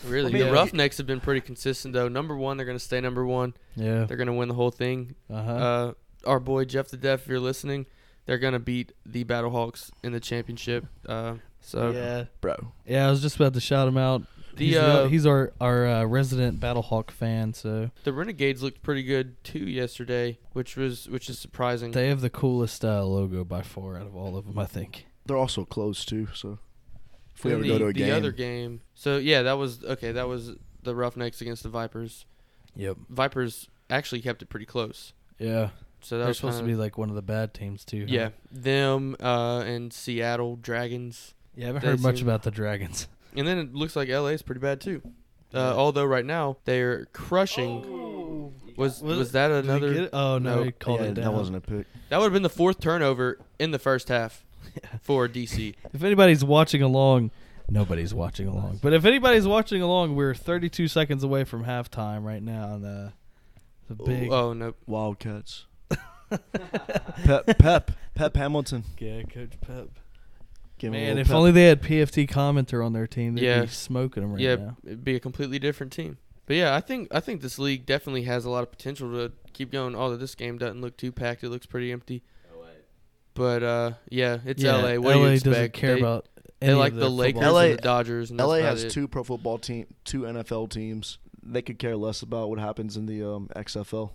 really 0.06 0.30
I 0.30 0.32
mean, 0.32 0.40
the 0.42 0.46
yeah. 0.48 0.52
Roughnecks 0.52 0.96
have 0.98 1.06
been 1.06 1.20
pretty 1.20 1.40
consistent 1.42 1.92
though. 1.94 2.08
Number 2.08 2.36
one, 2.36 2.56
they're 2.56 2.66
going 2.66 2.78
to 2.78 2.84
stay 2.84 3.00
number 3.00 3.24
one. 3.26 3.54
yeah. 3.76 4.04
They're 4.04 4.16
going 4.16 4.26
to 4.28 4.32
win 4.32 4.48
the 4.48 4.54
whole 4.54 4.70
thing. 4.70 5.14
Uh-huh. 5.30 5.52
Uh, 5.52 5.92
our 6.26 6.40
boy 6.40 6.64
Jeff 6.64 6.88
the 6.88 6.96
Def, 6.96 7.22
if 7.22 7.28
you're 7.28 7.38
listening, 7.40 7.84
they're 8.26 8.38
going 8.38 8.52
to 8.52 8.58
beat 8.58 8.92
the 9.04 9.24
Battlehawks 9.24 9.90
in 10.02 10.12
the 10.12 10.20
championship. 10.20 10.86
Uh, 11.06 11.36
so 11.60 11.90
yeah. 11.90 12.24
bro. 12.40 12.72
Yeah. 12.86 13.06
I 13.06 13.10
was 13.10 13.22
just 13.22 13.36
about 13.36 13.54
to 13.54 13.60
shout 13.60 13.88
him 13.88 13.98
out. 13.98 14.22
The 14.56 14.66
he's, 14.66 14.76
uh, 14.76 15.08
he's 15.08 15.26
our 15.26 15.52
our 15.60 15.86
uh, 15.86 16.04
resident 16.04 16.60
Battlehawk 16.60 17.10
fan, 17.10 17.54
so 17.54 17.90
the 18.04 18.12
Renegades 18.12 18.62
looked 18.62 18.82
pretty 18.82 19.02
good 19.02 19.42
too 19.42 19.58
yesterday, 19.58 20.38
which 20.52 20.76
was 20.76 21.08
which 21.08 21.28
is 21.28 21.40
surprising. 21.40 21.90
they 21.90 22.08
have 22.08 22.20
the 22.20 22.30
coolest 22.30 22.84
uh, 22.84 23.04
logo 23.04 23.42
by 23.44 23.62
far 23.62 23.96
out 23.96 24.06
of 24.06 24.14
all 24.14 24.36
of 24.36 24.46
them. 24.46 24.56
I 24.56 24.66
think. 24.66 25.06
They're 25.26 25.36
also 25.36 25.64
close 25.64 26.04
too, 26.04 26.28
so 26.34 26.60
if 27.34 27.42
we 27.44 27.50
Then 27.50 27.58
ever 27.58 27.62
the, 27.64 27.68
go 27.68 27.78
to 27.78 27.84
a 27.86 27.92
the 27.92 27.98
game, 28.00 28.14
other 28.14 28.30
game. 28.30 28.82
So 28.94 29.16
yeah, 29.16 29.42
that 29.42 29.54
was 29.58 29.82
okay. 29.82 30.12
That 30.12 30.28
was 30.28 30.52
the 30.84 30.94
Roughnecks 30.94 31.40
against 31.40 31.64
the 31.64 31.68
Vipers. 31.68 32.24
Yep. 32.76 32.96
Vipers 33.08 33.68
actually 33.90 34.20
kept 34.20 34.40
it 34.42 34.48
pretty 34.48 34.66
close. 34.66 35.14
Yeah. 35.38 35.70
So 36.04 36.16
that 36.16 36.24
They're 36.24 36.28
was 36.28 36.36
supposed 36.36 36.58
to 36.58 36.62
kinda- 36.64 36.76
be 36.76 36.80
like 36.80 36.96
one 36.98 37.08
of 37.08 37.16
the 37.16 37.22
bad 37.22 37.54
teams 37.54 37.84
too. 37.84 38.00
huh? 38.00 38.06
yeah 38.08 38.28
them 38.52 39.16
uh, 39.20 39.60
and 39.66 39.92
Seattle 39.92 40.56
Dragons. 40.56 41.34
Yeah, 41.56 41.64
I 41.64 41.66
haven't 41.68 41.84
heard 41.84 42.00
much 42.02 42.20
about 42.22 42.42
the 42.42 42.50
Dragons. 42.50 43.08
And 43.36 43.48
then 43.48 43.58
it 43.58 43.74
looks 43.74 43.96
like 43.96 44.08
LA 44.08 44.26
is 44.28 44.42
pretty 44.42 44.60
bad 44.60 44.80
too. 44.80 45.02
Uh, 45.52 45.58
Yeah. 45.58 45.72
although 45.72 46.04
right 46.04 46.24
now 46.24 46.58
they're 46.66 47.06
crushing. 47.06 48.52
Was 48.76 49.02
was 49.02 49.32
that 49.32 49.50
another? 49.50 49.92
get? 49.92 50.10
Oh 50.12 50.38
no, 50.38 50.64
No. 50.64 50.70
called 50.78 51.00
yeah, 51.00 51.06
it 51.06 51.14
down. 51.14 51.24
that 51.24 51.32
wasn't 51.32 51.56
a 51.56 51.60
pick. 51.60 51.86
That 52.10 52.18
would 52.18 52.24
have 52.26 52.32
been 52.32 52.42
the 52.42 52.48
fourth 52.48 52.78
turnover 52.80 53.38
in 53.58 53.72
the 53.72 53.78
first 53.80 54.08
half 54.08 54.44
for 55.02 55.28
DC. 55.28 55.74
If 55.92 56.02
anybody's 56.04 56.44
watching 56.44 56.80
along, 56.82 57.30
nobody's 57.68 58.14
watching 58.14 58.46
along. 58.46 58.78
But 58.82 58.92
if 58.92 59.04
anybody's 59.04 59.46
watching 59.48 59.82
along, 59.82 60.14
we're 60.14 60.34
32 60.34 60.86
seconds 60.86 61.24
away 61.24 61.42
from 61.44 61.64
halftime 61.64 62.22
right 62.24 62.42
now. 62.42 62.74
And 62.74 62.84
uh, 62.84 63.10
the 63.88 63.94
big 63.96 64.30
Oh 64.30 64.52
no, 64.52 64.74
Wildcats. 64.86 65.66
Pep, 67.24 67.58
Pep, 67.58 67.90
Pep 68.14 68.36
Hamilton. 68.36 68.84
yeah, 68.98 69.22
Coach 69.22 69.52
Pep. 69.60 69.88
Give 70.78 70.92
him 70.92 70.94
a 70.94 70.98
Man, 70.98 71.06
little 71.08 71.20
if 71.20 71.26
pep. 71.28 71.36
only 71.36 71.50
they 71.52 71.64
had 71.64 71.82
PFT 71.82 72.28
commenter 72.28 72.84
on 72.84 72.92
their 72.92 73.06
team, 73.06 73.34
they'd 73.34 73.44
Yeah. 73.44 73.60
be 73.62 73.66
smoking 73.68 74.22
them 74.22 74.32
right 74.32 74.40
yeah, 74.40 74.56
now. 74.56 74.76
it'd 74.84 75.04
be 75.04 75.14
a 75.14 75.20
completely 75.20 75.58
different 75.58 75.92
team. 75.92 76.18
But 76.46 76.56
yeah, 76.56 76.74
I 76.74 76.80
think 76.80 77.08
I 77.10 77.20
think 77.20 77.40
this 77.40 77.58
league 77.58 77.86
definitely 77.86 78.22
has 78.24 78.44
a 78.44 78.50
lot 78.50 78.62
of 78.64 78.70
potential 78.70 79.10
to 79.12 79.32
keep 79.52 79.70
going. 79.72 79.94
Although 79.94 80.16
this 80.16 80.34
game 80.34 80.58
doesn't 80.58 80.80
look 80.80 80.96
too 80.96 81.10
packed, 81.12 81.42
it 81.44 81.48
looks 81.48 81.64
pretty 81.66 81.90
empty. 81.92 82.22
But 83.34 83.62
uh, 83.62 83.92
yeah, 84.10 84.38
it's 84.44 84.62
yeah, 84.62 84.76
LA. 84.76 84.96
What 84.96 85.14
do 85.14 85.20
LA 85.20 85.30
you 85.30 85.40
doesn't 85.40 85.72
care 85.72 85.94
they, 85.94 86.00
about. 86.00 86.28
They 86.60 86.68
any 86.68 86.76
like 86.76 86.92
of 86.92 86.96
the 86.98 87.00
their 87.02 87.08
Lakers 87.10 87.40
football. 87.40 87.52
LA 87.54 87.60
and 87.62 87.78
the 87.78 87.82
Dodgers. 87.82 88.30
And 88.30 88.38
that's 88.38 88.46
LA 88.46 88.54
about 88.58 88.68
has 88.70 88.84
it. 88.84 88.90
two 88.90 89.08
pro 89.08 89.24
football 89.24 89.58
team, 89.58 89.86
two 90.04 90.20
NFL 90.22 90.70
teams. 90.70 91.18
They 91.42 91.60
could 91.62 91.78
care 91.78 91.96
less 91.96 92.22
about 92.22 92.48
what 92.48 92.58
happens 92.60 92.96
in 92.96 93.06
the 93.06 93.22
um, 93.28 93.48
XFL. 93.56 94.10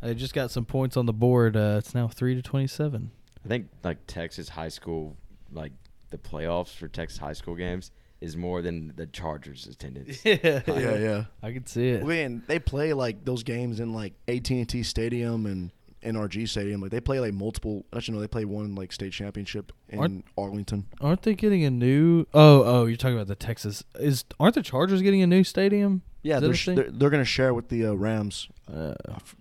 They 0.00 0.14
just 0.14 0.34
got 0.34 0.50
some 0.50 0.64
points 0.64 0.96
on 0.96 1.06
the 1.06 1.12
board. 1.12 1.56
Uh, 1.56 1.76
it's 1.78 1.94
now 1.94 2.08
three 2.08 2.34
to 2.34 2.42
twenty-seven. 2.42 3.10
I 3.44 3.48
think 3.48 3.68
like 3.84 3.98
Texas 4.06 4.48
high 4.50 4.68
school, 4.68 5.16
like 5.52 5.72
the 6.10 6.18
playoffs 6.18 6.74
for 6.74 6.88
Texas 6.88 7.18
high 7.18 7.32
school 7.32 7.54
games 7.54 7.90
is 8.20 8.36
more 8.36 8.62
than 8.62 8.92
the 8.96 9.06
Chargers 9.06 9.66
attendance. 9.66 10.20
yeah, 10.24 10.60
Yeah, 10.66 10.96
yeah. 10.96 11.24
I 11.42 11.52
can 11.52 11.66
see 11.66 11.88
it. 11.90 12.04
Man, 12.06 12.42
they 12.46 12.58
play 12.58 12.92
like 12.92 13.24
those 13.24 13.42
games 13.42 13.78
in 13.80 13.92
like 13.92 14.14
AT&T 14.26 14.82
Stadium 14.84 15.44
and 15.46 15.70
NRG 16.02 16.48
Stadium. 16.48 16.80
Like 16.80 16.90
they 16.90 17.00
play 17.00 17.20
like 17.20 17.34
multiple. 17.34 17.84
Actually, 17.94 18.14
no, 18.16 18.20
they 18.20 18.28
play 18.28 18.44
one 18.44 18.74
like 18.74 18.92
state 18.92 19.12
championship 19.12 19.72
in 19.88 19.98
Aren't- 19.98 20.24
Arlington. 20.38 20.86
Aren't 21.00 21.22
they 21.22 21.34
getting 21.34 21.64
a 21.64 21.70
new? 21.70 22.26
Oh, 22.32 22.62
oh, 22.64 22.86
you're 22.86 22.96
talking 22.96 23.16
about 23.16 23.26
the 23.28 23.34
Texas. 23.34 23.82
Is 23.98 24.24
aren't 24.40 24.54
the 24.54 24.62
Chargers 24.62 25.02
getting 25.02 25.22
a 25.22 25.26
new 25.26 25.44
stadium? 25.44 26.02
Yeah, 26.22 26.40
they're, 26.40 26.54
sh- 26.54 26.66
they're 26.74 26.90
they're 26.90 27.10
gonna 27.10 27.24
share 27.24 27.54
with 27.54 27.68
the 27.68 27.86
uh, 27.86 27.92
Rams. 27.92 28.48
Uh, 28.72 28.94
I 29.08 29.12
f- 29.12 29.36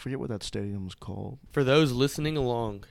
forget 0.00 0.18
what 0.20 0.28
that 0.30 0.42
stadium's 0.42 0.94
called. 0.94 1.38
For 1.52 1.62
those 1.64 1.92
listening 1.92 2.36
along, 2.36 2.84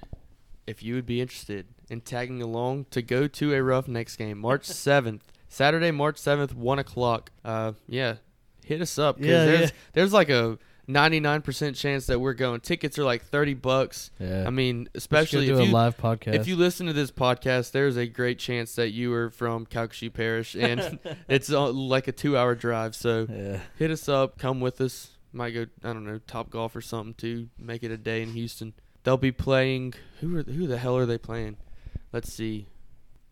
if 0.67 0.83
you 0.83 0.95
would 0.95 1.05
be 1.05 1.21
interested 1.21 1.65
in 1.89 2.01
tagging 2.01 2.41
along 2.41 2.85
to 2.91 3.01
go 3.01 3.27
to 3.27 3.53
a 3.53 3.63
Roughnecks 3.63 4.15
game, 4.15 4.37
March 4.39 4.65
seventh, 4.65 5.31
Saturday, 5.47 5.91
March 5.91 6.17
seventh, 6.17 6.53
one 6.55 6.79
o'clock. 6.79 7.31
Uh, 7.43 7.73
yeah, 7.87 8.15
hit 8.63 8.81
us 8.81 8.97
up. 8.99 9.17
'cause 9.17 9.25
Yeah, 9.25 9.45
there's, 9.45 9.61
yeah. 9.71 9.75
there's 9.93 10.13
like 10.13 10.29
a 10.29 10.59
ninety 10.87 11.19
nine 11.19 11.41
percent 11.41 11.75
chance 11.75 12.05
that 12.07 12.19
we're 12.19 12.33
going. 12.33 12.59
Tickets 12.61 12.99
are 12.99 13.03
like 13.03 13.23
thirty 13.23 13.55
bucks. 13.55 14.11
yeah. 14.19 14.45
I 14.45 14.51
mean, 14.51 14.89
especially 14.93 15.47
go 15.47 15.53
if 15.53 15.57
do 15.57 15.63
a 15.63 15.65
you 15.67 15.71
live 15.73 15.97
podcast. 15.97 16.35
if 16.35 16.47
you 16.47 16.55
listen 16.55 16.85
to 16.87 16.93
this 16.93 17.09
podcast, 17.11 17.71
there's 17.71 17.97
a 17.97 18.05
great 18.05 18.37
chance 18.39 18.75
that 18.75 18.89
you 18.91 19.11
are 19.13 19.29
from 19.31 19.65
Calcasieu 19.65 20.13
Parish, 20.13 20.55
and 20.55 20.99
it's 21.27 21.51
uh, 21.51 21.71
like 21.71 22.07
a 22.07 22.11
two 22.11 22.37
hour 22.37 22.53
drive. 22.53 22.95
So 22.95 23.25
yeah. 23.29 23.59
hit 23.77 23.89
us 23.91 24.07
up, 24.07 24.37
come 24.37 24.59
with 24.61 24.79
us. 24.81 25.11
Might 25.31 25.51
go, 25.51 25.67
I 25.83 25.93
don't 25.93 26.05
know, 26.05 26.19
Top 26.25 26.49
Golf 26.49 26.75
or 26.75 26.81
something 26.81 27.13
too. 27.13 27.49
Make 27.57 27.83
it 27.83 27.91
a 27.91 27.97
day 27.97 28.21
in 28.23 28.29
Houston. 28.33 28.73
They'll 29.03 29.17
be 29.17 29.31
playing. 29.31 29.93
Who 30.21 30.37
are 30.37 30.43
who 30.43 30.67
the 30.67 30.77
hell 30.77 30.97
are 30.97 31.05
they 31.05 31.17
playing? 31.17 31.57
Let's 32.11 32.33
see. 32.33 32.67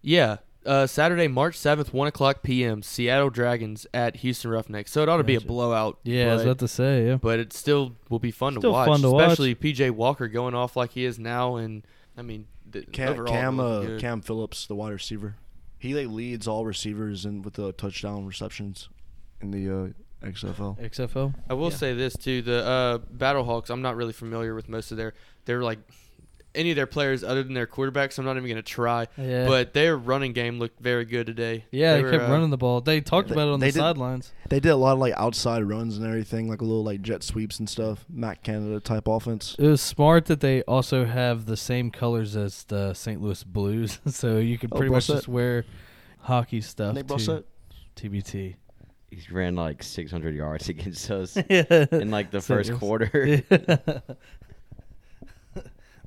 Yeah, 0.01 0.37
uh, 0.65 0.85
Saturday, 0.85 1.27
March 1.27 1.55
seventh, 1.55 1.93
one 1.93 2.07
o'clock 2.07 2.43
p.m. 2.43 2.83
Seattle 2.83 3.29
Dragons 3.29 3.87
at 3.93 4.17
Houston 4.17 4.51
Roughnecks. 4.51 4.91
So 4.91 5.01
it 5.01 5.09
ought 5.09 5.17
to 5.17 5.23
be 5.23 5.35
a 5.35 5.41
blowout. 5.41 5.99
Yeah, 6.03 6.31
I 6.31 6.35
was 6.35 6.43
about 6.43 6.59
to 6.59 6.67
say. 6.67 7.07
Yeah. 7.07 7.15
but 7.15 7.39
it 7.39 7.53
still 7.53 7.95
will 8.09 8.19
be 8.19 8.31
fun 8.31 8.53
Still 8.53 8.61
to 8.61 8.69
watch. 8.71 8.87
fun 8.87 9.01
to 9.01 9.11
watch. 9.11 9.23
especially 9.23 9.55
PJ 9.55 9.91
Walker 9.91 10.27
going 10.27 10.53
off 10.53 10.75
like 10.75 10.91
he 10.91 11.05
is 11.05 11.17
now, 11.17 11.55
and 11.55 11.83
I 12.17 12.21
mean, 12.21 12.47
the, 12.69 12.83
Cam 12.83 13.13
overall, 13.13 13.33
Cam, 13.33 13.59
uh. 13.59 13.97
Cam 13.99 14.21
Phillips, 14.21 14.67
the 14.67 14.75
wide 14.75 14.91
receiver. 14.93 15.35
He 15.79 15.93
like 15.93 16.07
leads 16.07 16.47
all 16.47 16.65
receivers 16.65 17.25
and 17.25 17.43
with 17.45 17.55
the 17.55 17.71
touchdown 17.71 18.25
receptions 18.25 18.89
in 19.41 19.51
the 19.51 19.69
uh, 19.69 19.87
XFL. 20.23 20.79
XFL. 20.79 21.33
I 21.49 21.53
will 21.53 21.69
Yeah. 21.69 21.75
say 21.77 21.93
this 21.93 22.15
too: 22.17 22.41
the 22.41 22.65
uh, 22.65 22.97
Battlehawks. 23.15 23.69
I'm 23.69 23.81
not 23.81 23.95
really 23.95 24.13
familiar 24.13 24.55
with 24.55 24.67
most 24.69 24.91
of 24.91 24.97
their. 24.97 25.13
They're 25.45 25.61
like 25.61 25.79
any 26.55 26.71
of 26.71 26.75
their 26.75 26.87
players 26.87 27.23
other 27.23 27.43
than 27.43 27.53
their 27.53 27.67
quarterbacks. 27.67 28.17
I'm 28.17 28.25
not 28.25 28.31
even 28.35 28.45
going 28.45 28.55
to 28.55 28.63
try. 28.63 29.05
Yeah. 29.15 29.45
But 29.45 29.75
their 29.75 29.95
running 29.95 30.33
game 30.33 30.57
looked 30.57 30.79
very 30.79 31.05
good 31.05 31.27
today. 31.27 31.65
yeah, 31.71 31.97
they, 31.97 32.03
were, 32.03 32.09
kept 32.09 32.23
uh, 32.23 32.31
running 32.31 32.49
the 32.49 32.57
ball. 32.57 32.81
They 32.81 32.99
talked 32.99 33.27
They- 33.27 33.35
about 33.35 33.49
it 33.49 33.51
on 33.51 33.59
they 33.59 33.67
the 33.67 33.73
did- 33.73 33.79
sidelines. 33.79 34.33
They 34.49 34.59
did 34.59 34.69
a 34.69 34.75
lot 34.75 34.93
of 34.93 34.99
like 34.99 35.13
outside 35.17 35.63
runs 35.65 35.97
and 35.97 36.07
everything, 36.07 36.49
like 36.49 36.61
a 36.61 36.63
little 36.63 36.83
like 36.83 37.03
jet 37.03 37.21
sweeps 37.21 37.59
and 37.59 37.69
stuff. 37.69 38.05
Matt 38.09 38.41
Canada 38.41 38.79
type 38.79 39.07
offense. 39.07 39.55
It 39.59 39.67
was 39.67 39.81
smart 39.81 40.25
that 40.25 40.39
they 40.39 40.63
also 40.63 41.05
have 41.05 41.45
the 41.45 41.57
same 41.57 41.91
colors 41.91 42.35
as 42.35 42.63
the 42.63 42.95
St. 42.95 43.21
Louis 43.21 43.43
Blues, 43.43 43.99
so 44.07 44.39
you 44.39 44.57
could 44.57 44.71
Oh, 44.73 44.77
pretty 44.77 44.91
much 44.91 45.05
Brossette. 45.05 45.13
just 45.15 45.27
wear 45.27 45.63
hockey 46.21 46.61
stuff 46.61 46.95
Nick 46.95 47.07
too. 47.07 47.13
Brossette. 47.13 47.43
TBT. 47.95 48.55
He 49.09 49.21
ran 49.31 49.55
like 49.55 49.83
600 49.83 50.35
yards 50.35 50.67
against 50.73 51.09
us 51.11 51.37
yeah. 51.49 51.85
in 51.91 52.11
like 52.11 52.31
the 52.31 52.41
So 52.41 52.55
first 52.55 52.69
was- 52.71 52.79
quarter. 52.79 53.07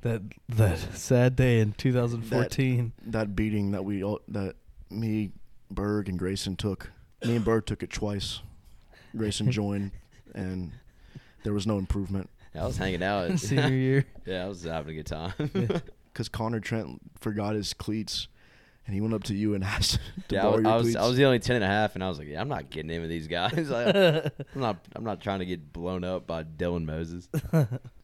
that 0.03 0.23
that 0.49 0.79
sad 0.95 1.37
day 1.37 1.61
in 1.61 1.73
2014. 1.73 2.93
That 3.07 3.37
beating 3.37 3.73
that 3.73 3.85
we 3.85 4.03
all 4.03 4.21
that 4.29 4.55
me, 4.91 5.31
Berg, 5.71 6.09
and 6.09 6.19
Grayson 6.19 6.57
took. 6.57 6.91
Me 7.25 7.37
and 7.37 7.45
Berg 7.45 7.67
took 7.67 7.83
it 7.83 7.91
twice. 7.91 8.41
Grayson 9.17 9.51
joined, 9.51 9.91
and 10.35 10.73
there 11.43 11.53
was 11.53 11.67
no 11.67 11.79
improvement 11.79 12.31
I 12.55 12.65
was 12.67 12.77
hanging 12.79 13.03
out. 13.03 13.39
Senior 13.39 13.69
year. 13.69 14.07
yeah, 14.25 14.45
I 14.45 14.49
was 14.49 14.65
having 14.65 14.93
a 14.93 15.03
good 15.03 15.07
time. 15.07 15.33
because 16.13 16.29
Connor 16.29 16.61
Trent 16.61 17.01
forgot 17.19 17.55
his 17.55 17.75
cleats, 17.75 18.29
and 18.87 18.95
he 18.95 19.01
went 19.01 19.14
up 19.14 19.23
to 19.25 19.35
you 19.35 19.55
and 19.55 19.62
asked 19.77 19.99
to 20.29 20.35
yeah, 20.35 20.40
I, 20.40 20.43
borrow 20.51 20.57
was- 20.57 20.62
your 20.64 20.73
I 20.73 20.77
was 20.77 20.83
cleats. 20.85 20.97
I 20.97 21.07
was 21.09 21.16
the 21.16 21.25
only 21.25 21.38
10 21.38 21.57
and 21.57 21.64
a 21.64 21.69
half, 21.69 21.95
and 21.95 22.03
I 22.05 22.09
was 22.09 22.19
like, 22.19 22.29
yeah, 22.29 22.40
I'm 22.40 22.49
not 22.49 22.71
getting 22.71 22.90
in 22.90 23.01
with 23.03 23.11
these 23.11 23.29
guys. 23.29 23.69
Like, 23.71 23.95
I'm 23.95 24.31
not 24.61 24.77
I'm 24.95 25.05
not 25.05 25.21
trying 25.21 25.38
to 25.40 25.47
get 25.47 25.73
blown 25.73 26.05
up 26.05 26.27
by 26.27 26.45
Dylan 26.45 26.85
Moses. 26.85 27.29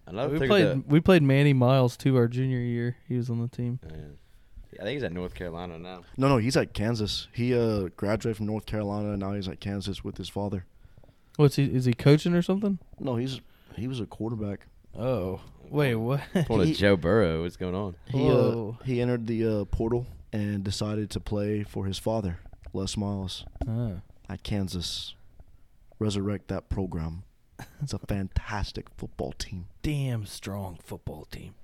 Another 0.07 0.39
we 0.39 0.47
played 0.47 0.77
with 0.77 0.87
we 0.87 1.01
played 1.01 1.23
Manny 1.23 1.53
Miles 1.53 1.97
too 1.97 2.17
our 2.17 2.29
junior 2.29 2.59
year. 2.61 2.97
He 3.09 3.17
was 3.17 3.29
on 3.31 3.41
the 3.41 3.49
team. 3.49 3.81
the- 3.83 3.95
yeah. 3.95 4.03
I 4.79 4.85
think 4.85 4.97
he's 4.97 5.05
at 5.05 5.13
North 5.13 5.35
Carolina 5.35 5.79
now. 5.79 6.03
no, 6.19 6.29
no, 6.29 6.37
he's 6.37 6.55
at 6.57 6.75
Kansas. 6.75 7.29
He 7.33 7.55
uh 7.59 7.89
graduated 7.97 8.37
from 8.37 8.47
North 8.47 8.67
Carolina, 8.67 9.11
and 9.13 9.21
now 9.21 9.33
he's 9.33 9.49
at 9.49 9.59
Kansas 9.59 10.05
with 10.05 10.19
his 10.19 10.29
father. 10.29 10.67
What's 11.37 11.57
he? 11.57 11.65
Is 11.65 11.87
he 11.87 11.95
coaching 11.95 12.35
or 12.35 12.43
something? 12.43 12.79
No, 13.01 13.17
he's 13.17 13.41
he 13.75 13.89
was 13.89 14.01
a 14.01 14.07
quarterback. 14.07 14.67
Oh, 14.99 15.41
wait, 15.71 15.95
what? 15.95 16.21
Pulling 16.47 16.67
He- 16.69 16.73
a 16.73 16.77
Joe 16.77 16.97
Burrow. 16.97 17.43
What's 17.43 17.57
going 17.57 17.75
on? 17.75 17.95
He 18.07 18.29
uh, 18.29 18.73
he 18.85 19.01
entered 19.01 19.27
the 19.27 19.61
uh, 19.61 19.65
portal 19.65 20.07
and 20.37 20.63
decided 20.65 21.11
to 21.11 21.21
play 21.21 21.63
for 21.63 21.87
his 21.87 21.99
father, 21.99 22.41
Les 22.73 22.97
Miles, 22.97 23.45
Ah. 23.67 24.01
at 24.29 24.43
Kansas. 24.43 25.15
Resurrect 25.99 26.49
that 26.49 26.69
program. 26.69 27.23
It's 27.83 27.95
a 27.95 27.99
fantastic 28.09 28.89
football 28.97 29.33
team. 29.33 29.67
damn 29.83 30.27
strong 30.27 30.79
football 30.83 31.25
team. 31.31 31.55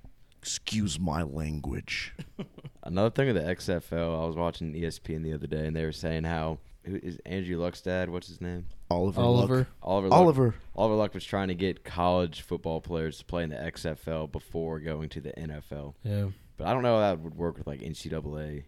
Excuse 0.41 0.99
my 0.99 1.21
language. 1.23 2.13
Another 2.83 3.09
thing 3.11 3.27
with 3.27 3.35
the 3.35 3.43
XFL, 3.55 4.21
I 4.23 4.25
was 4.25 4.35
watching 4.35 4.73
ESPN 4.73 5.23
the 5.23 5.33
other 5.33 5.47
day, 5.47 5.67
and 5.67 5.75
they 5.75 5.85
were 5.85 5.91
saying 5.91 6.23
how 6.25 6.57
who 6.83 6.95
is 6.95 7.17
Andrew 7.25 7.57
Luck's 7.57 7.81
dad? 7.81 8.09
What's 8.09 8.27
his 8.27 8.41
name? 8.41 8.65
Oliver. 8.91 9.21
Oliver. 9.21 9.57
Luck. 9.57 9.67
Oliver. 9.81 10.09
Luck, 10.09 10.19
Oliver. 10.19 10.55
Oliver 10.75 10.95
Luck 10.95 11.13
was 11.13 11.23
trying 11.23 11.47
to 11.47 11.55
get 11.55 11.85
college 11.85 12.41
football 12.41 12.81
players 12.81 13.19
to 13.19 13.25
play 13.25 13.43
in 13.43 13.49
the 13.51 13.55
XFL 13.55 14.29
before 14.29 14.79
going 14.81 15.07
to 15.09 15.21
the 15.21 15.31
NFL. 15.31 15.93
Yeah. 16.03 16.27
But 16.57 16.67
I 16.67 16.73
don't 16.73 16.83
know 16.83 16.95
how 16.95 17.01
that 17.01 17.19
would 17.19 17.35
work 17.35 17.57
with 17.57 17.67
like 17.67 17.81
NCAA 17.81 18.63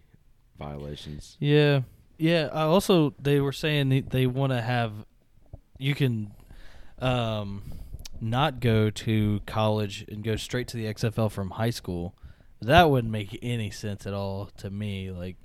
violations. 0.58 1.36
Yeah. 1.40 1.82
Yeah. 2.18 2.48
I 2.52 2.62
also 2.62 3.14
they 3.20 3.40
were 3.40 3.52
saying 3.52 3.88
they- 3.88 4.00
they 4.00 4.26
want 4.26 4.52
to 4.52 4.60
have 4.60 4.92
you 5.78 5.94
can 5.94 6.32
um 6.98 7.62
not 8.20 8.60
go 8.60 8.88
to 8.88 9.40
college 9.46 10.04
and 10.08 10.24
go 10.24 10.36
straight 10.36 10.66
to 10.68 10.76
the 10.78 10.86
XFL 10.86 11.30
from 11.30 11.50
high 11.50 11.70
school. 11.70 12.14
That 12.62 12.88
wouldn't 12.90 13.12
make 13.12 13.38
any 13.42 13.70
sense 13.70 14.06
at 14.06 14.14
all 14.14 14.46
to 14.58 14.70
me. 14.70 15.10
Like 15.10 15.36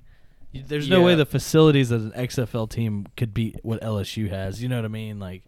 There's 0.54 0.88
no 0.88 1.02
way 1.02 1.14
the 1.14 1.26
facilities 1.26 1.92
as 1.92 2.04
an 2.04 2.12
XFL 2.12 2.68
team 2.70 3.06
could 3.16 3.34
beat 3.34 3.56
what 3.62 3.82
LSU 3.82 4.30
has. 4.30 4.62
You 4.62 4.68
know 4.70 4.76
what 4.76 4.86
I 4.86 4.88
mean? 4.88 5.20
Like 5.20 5.42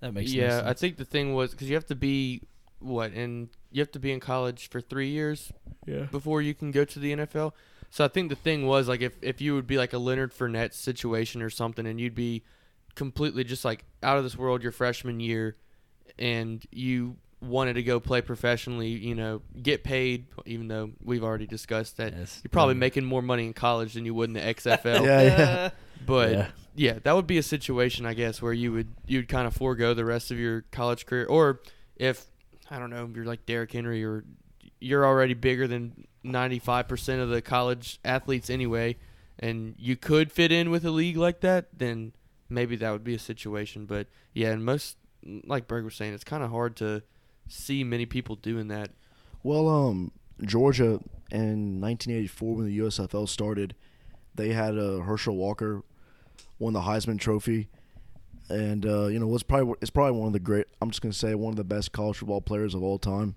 that 0.00 0.14
makes 0.14 0.32
no 0.32 0.40
yeah, 0.42 0.62
I 0.64 0.72
think 0.74 0.96
the 0.98 1.04
thing 1.04 1.34
was 1.34 1.50
because 1.50 1.68
you 1.68 1.74
have 1.74 1.86
to 1.86 1.96
be 1.96 2.42
what 2.80 3.12
and 3.12 3.48
you 3.70 3.80
have 3.80 3.90
to 3.92 3.98
be 3.98 4.12
in 4.12 4.20
college 4.20 4.68
for 4.68 4.80
three 4.80 5.08
years 5.08 5.52
yeah. 5.86 6.04
before 6.04 6.42
you 6.42 6.54
can 6.54 6.70
go 6.70 6.84
to 6.84 6.98
the 6.98 7.12
NFL. 7.16 7.52
So 7.90 8.04
I 8.04 8.08
think 8.08 8.28
the 8.30 8.36
thing 8.36 8.66
was 8.66 8.88
like 8.88 9.00
if 9.00 9.14
if 9.22 9.40
you 9.40 9.54
would 9.54 9.66
be 9.66 9.78
like 9.78 9.92
a 9.92 9.98
Leonard 9.98 10.32
Fournette 10.34 10.72
situation 10.74 11.40
or 11.42 11.50
something, 11.50 11.86
and 11.86 12.00
you'd 12.00 12.14
be 12.14 12.42
completely 12.94 13.44
just 13.44 13.64
like 13.64 13.84
out 14.02 14.18
of 14.18 14.24
this 14.24 14.36
world 14.36 14.62
your 14.62 14.72
freshman 14.72 15.20
year, 15.20 15.56
and 16.18 16.64
you 16.70 17.16
wanted 17.40 17.74
to 17.74 17.82
go 17.82 18.00
play 18.00 18.20
professionally, 18.22 18.88
you 18.88 19.14
know, 19.14 19.42
get 19.62 19.84
paid, 19.84 20.26
even 20.46 20.68
though 20.68 20.90
we've 21.04 21.22
already 21.22 21.46
discussed 21.46 21.98
that 21.98 22.14
Yes. 22.16 22.40
you're 22.42 22.48
probably 22.50 22.72
Um, 22.72 22.78
making 22.78 23.04
more 23.04 23.20
money 23.22 23.44
in 23.46 23.52
college 23.52 23.92
than 23.92 24.06
you 24.06 24.14
would 24.14 24.30
in 24.30 24.34
the 24.34 24.40
XFL. 24.40 25.04
Yeah, 25.04 25.20
yeah. 25.22 25.70
But 26.06 26.30
Yeah. 26.32 26.48
yeah. 26.74 26.98
that 27.02 27.14
would 27.14 27.26
be 27.26 27.36
a 27.38 27.42
situation 27.42 28.06
I 28.06 28.14
guess 28.14 28.40
where 28.40 28.54
you 28.54 28.72
would 28.72 28.88
you'd 29.06 29.28
kind 29.28 29.46
of 29.46 29.54
forego 29.54 29.92
the 29.94 30.04
rest 30.04 30.30
of 30.30 30.38
your 30.38 30.62
college 30.72 31.04
career, 31.06 31.26
or 31.26 31.60
if 31.96 32.26
I 32.70 32.78
don't 32.78 32.90
know, 32.90 33.08
you're 33.14 33.24
like 33.24 33.46
Derrick 33.46 33.72
Henry, 33.72 34.04
or 34.04 34.24
you're 34.80 35.06
already 35.06 35.34
bigger 35.34 35.66
than 35.66 36.06
95% 36.24 37.22
of 37.22 37.28
the 37.28 37.40
college 37.42 37.98
athletes 38.04 38.50
anyway, 38.50 38.96
and 39.38 39.74
you 39.78 39.96
could 39.96 40.32
fit 40.32 40.50
in 40.52 40.70
with 40.70 40.84
a 40.84 40.90
league 40.90 41.16
like 41.16 41.40
that, 41.40 41.66
then 41.76 42.12
maybe 42.48 42.76
that 42.76 42.90
would 42.90 43.04
be 43.04 43.14
a 43.14 43.18
situation. 43.18 43.86
But 43.86 44.08
yeah, 44.32 44.50
and 44.50 44.64
most 44.64 44.96
like 45.44 45.66
Berg 45.66 45.84
was 45.84 45.94
saying, 45.94 46.14
it's 46.14 46.24
kind 46.24 46.42
of 46.42 46.50
hard 46.50 46.76
to 46.76 47.02
see 47.48 47.84
many 47.84 48.06
people 48.06 48.36
doing 48.36 48.68
that. 48.68 48.90
Well, 49.42 49.68
um, 49.68 50.12
Georgia 50.42 51.00
in 51.30 51.80
1984 51.80 52.54
when 52.54 52.66
the 52.66 52.78
USFL 52.78 53.28
started, 53.28 53.74
they 54.34 54.50
had 54.50 54.78
uh, 54.78 54.98
Herschel 54.98 55.36
Walker 55.36 55.82
won 56.58 56.72
the 56.72 56.80
Heisman 56.80 57.18
Trophy, 57.18 57.68
and 58.48 58.84
uh, 58.86 59.06
you 59.06 59.18
know 59.18 59.26
was 59.26 59.42
probably 59.42 59.74
it's 59.80 59.90
probably 59.90 60.18
one 60.18 60.28
of 60.28 60.32
the 60.32 60.40
great. 60.40 60.66
I'm 60.80 60.90
just 60.90 61.00
gonna 61.02 61.12
say 61.12 61.34
one 61.34 61.52
of 61.52 61.56
the 61.56 61.64
best 61.64 61.92
college 61.92 62.18
football 62.18 62.40
players 62.40 62.74
of 62.74 62.82
all 62.82 62.98
time. 62.98 63.34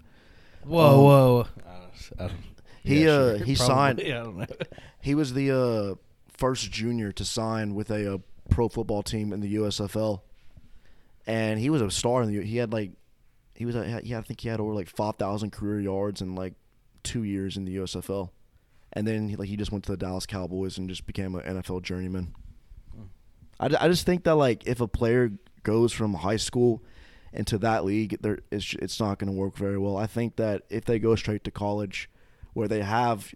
Whoa, 0.64 0.88
Um, 0.94 1.04
whoa. 1.04 1.48
I 2.20 2.28
don't, 2.28 2.34
He, 2.84 3.04
yeah, 3.06 3.12
uh, 3.12 3.38
sure. 3.38 3.46
he 3.46 3.56
Probably. 3.56 3.56
signed- 3.76 4.00
Yeah, 4.06 4.22
I 4.22 4.24
don't 4.24 4.38
know. 4.38 4.46
He 5.02 5.16
was 5.16 5.34
the 5.34 5.52
uh, 5.52 5.96
first 6.38 6.72
junior 6.72 7.12
to 7.14 7.24
sign 7.26 7.74
with 7.76 7.90
a, 7.90 8.16
uh 8.16 8.18
pro 8.50 8.68
football 8.68 9.04
team 9.04 9.32
in 9.32 9.40
the 9.42 9.56
USFL, 9.56 10.22
and 11.28 11.60
he 11.60 11.70
was 11.70 11.82
a 11.82 11.92
star. 11.92 12.24
In 12.24 12.32
the, 12.34 12.44
he 12.44 12.58
had 12.58 12.74
like 12.74 12.92
he 13.56 13.66
was 13.66 13.76
a, 13.76 13.84
he 14.02 14.12
had, 14.12 14.24
I 14.24 14.28
think 14.28 14.42
he 14.42 14.50
had 14.50 14.60
over 14.60 14.74
like 14.74 14.90
five 14.90 15.16
thousand 15.16 15.52
career 15.52 15.80
yards 15.80 16.22
in 16.22 16.36
like 16.36 16.54
two 17.04 17.24
years 17.24 17.58
in 17.58 17.66
the 17.66 17.78
USFL, 17.78 18.30
and 18.94 19.08
then 19.08 19.30
he, 19.30 19.36
like 19.36 19.48
he 19.50 19.56
just 19.56 19.72
went 19.72 19.84
to 19.86 19.92
the 19.92 19.98
Dallas 19.98 20.26
Cowboys 20.26 20.78
and 20.78 20.90
just 20.90 21.06
became 21.06 21.36
an 21.36 21.42
NFL 21.62 21.84
journeyman. 21.84 22.34
I, 23.60 23.66
I 23.80 23.88
just 23.88 24.06
think 24.06 24.24
that 24.24 24.36
like 24.36 24.66
if 24.68 24.80
a 24.82 24.88
player 24.88 25.32
goes 25.64 25.92
from 25.92 26.14
high 26.14 26.38
school 26.38 26.84
into 27.34 27.58
that 27.60 27.86
league, 27.86 28.18
there 28.22 28.40
it's 28.52 28.74
it's 28.76 29.00
not 29.00 29.20
going 29.20 29.32
to 29.32 29.38
work 29.38 29.56
very 29.56 29.78
well. 29.78 29.98
I 29.98 30.08
think 30.08 30.36
that 30.38 30.64
if 30.70 30.86
they 30.86 31.00
go 31.00 31.16
straight 31.16 31.44
to 31.44 31.52
college, 31.52 32.10
where 32.54 32.68
they 32.68 32.82
have, 32.82 33.34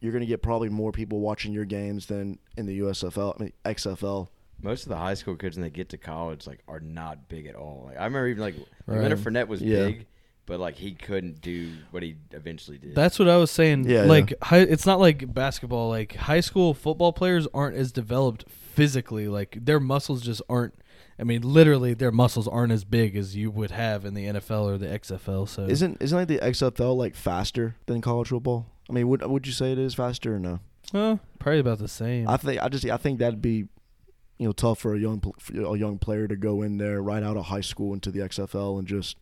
you're 0.00 0.12
going 0.12 0.20
to 0.22 0.26
get 0.26 0.42
probably 0.42 0.68
more 0.68 0.92
people 0.92 1.20
watching 1.20 1.52
your 1.52 1.64
games 1.64 2.06
than 2.06 2.38
in 2.56 2.66
the 2.66 2.80
USFL, 2.80 3.34
I 3.38 3.42
mean, 3.44 3.52
XFL. 3.64 4.28
Most 4.60 4.84
of 4.84 4.90
the 4.90 4.96
high 4.96 5.14
school 5.14 5.34
kids 5.34 5.56
when 5.56 5.64
they 5.64 5.70
get 5.70 5.88
to 5.88 5.96
college 5.98 6.46
like 6.46 6.60
are 6.68 6.78
not 6.78 7.28
big 7.28 7.46
at 7.46 7.56
all. 7.56 7.84
Like 7.86 7.96
I 7.98 8.04
remember 8.04 8.28
even 8.28 8.42
like, 8.42 8.56
like 8.56 8.66
Right. 8.86 9.00
Leonard 9.00 9.18
Fournette 9.18 9.48
was 9.48 9.60
Yeah. 9.60 9.86
big, 9.86 10.06
but 10.46 10.60
like 10.60 10.76
he 10.76 10.92
couldn't 10.92 11.40
do 11.40 11.72
what 11.90 12.04
he 12.04 12.14
eventually 12.30 12.78
did. 12.78 12.94
That's 12.94 13.18
what 13.18 13.28
I 13.28 13.38
was 13.38 13.50
saying. 13.50 13.88
Yeah, 13.90 14.02
like 14.04 14.34
High, 14.40 14.58
it's 14.58 14.86
not 14.86 15.00
like 15.00 15.34
basketball. 15.34 15.88
Like 15.88 16.14
high 16.14 16.38
school 16.40 16.74
football 16.74 17.12
players 17.12 17.48
aren't 17.52 17.76
as 17.76 17.90
developed 17.90 18.44
physically. 18.72 19.28
Like 19.28 19.58
their 19.60 19.80
muscles 19.80 20.22
just 20.22 20.42
aren't. 20.48 20.74
I 21.18 21.24
mean, 21.24 21.42
literally, 21.42 21.94
their 21.94 22.10
muscles 22.10 22.48
aren't 22.48 22.72
as 22.72 22.84
big 22.84 23.16
as 23.16 23.36
you 23.36 23.50
would 23.50 23.70
have 23.70 24.04
in 24.04 24.14
the 24.14 24.26
NFL 24.26 24.64
or 24.64 24.78
the 24.78 24.86
XFL. 24.86 25.48
So 25.48 25.66
Isn't 25.66 26.00
isn't 26.00 26.16
like 26.18 26.28
the 26.28 26.38
XFL 26.38 26.96
like 26.96 27.14
faster 27.14 27.76
than 27.86 28.00
college 28.00 28.28
football? 28.28 28.66
I 28.88 28.92
mean, 28.92 29.08
would 29.08 29.24
would 29.24 29.46
you 29.46 29.52
say 29.52 29.72
it 29.72 29.78
is 29.78 29.94
faster 29.94 30.36
or 30.36 30.38
no? 30.38 30.60
well, 30.92 31.20
probably 31.38 31.60
about 31.60 31.78
the 31.78 31.88
same. 31.88 32.28
I 32.28 32.36
think 32.36 32.62
I 32.62 32.68
just 32.68 32.84
I 32.84 32.96
think 32.96 33.18
that'd 33.18 33.40
be, 33.42 33.68
you 34.38 34.46
know, 34.46 34.52
tough 34.52 34.80
for 34.80 34.94
a 34.94 34.98
young 34.98 35.20
for 35.38 35.74
a 35.74 35.78
young 35.78 35.98
player 35.98 36.26
to 36.26 36.36
go 36.36 36.62
in 36.62 36.78
there 36.78 37.00
right 37.02 37.22
out 37.22 37.36
of 37.36 37.46
high 37.46 37.60
school 37.60 37.92
into 37.94 38.10
the 38.10 38.20
XFL 38.20 38.78
and 38.78 38.88
just. 38.88 39.16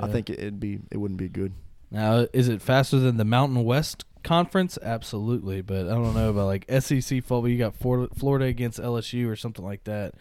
I 0.00 0.08
think 0.08 0.30
it, 0.30 0.38
it'd 0.38 0.58
be 0.58 0.80
it 0.90 0.96
wouldn't 0.96 1.18
be 1.18 1.28
good. 1.28 1.52
Now, 1.90 2.26
is 2.32 2.48
it 2.48 2.62
faster 2.62 2.98
than 2.98 3.18
the 3.18 3.26
Mountain 3.26 3.62
West 3.62 4.06
Conference? 4.22 4.78
Absolutely, 4.82 5.62
but 5.62 5.86
I 5.86 5.90
don't 5.90 6.14
know 6.14 6.30
about 6.30 6.46
like 6.46 6.64
SEC 6.80 7.22
football. 7.22 7.48
You 7.48 7.58
got 7.58 7.74
Florida, 7.74 8.44
against 8.44 8.80
LSU 8.80 9.28
or 9.28 9.36
something 9.36 9.64
like 9.64 9.84
that. 9.84 10.14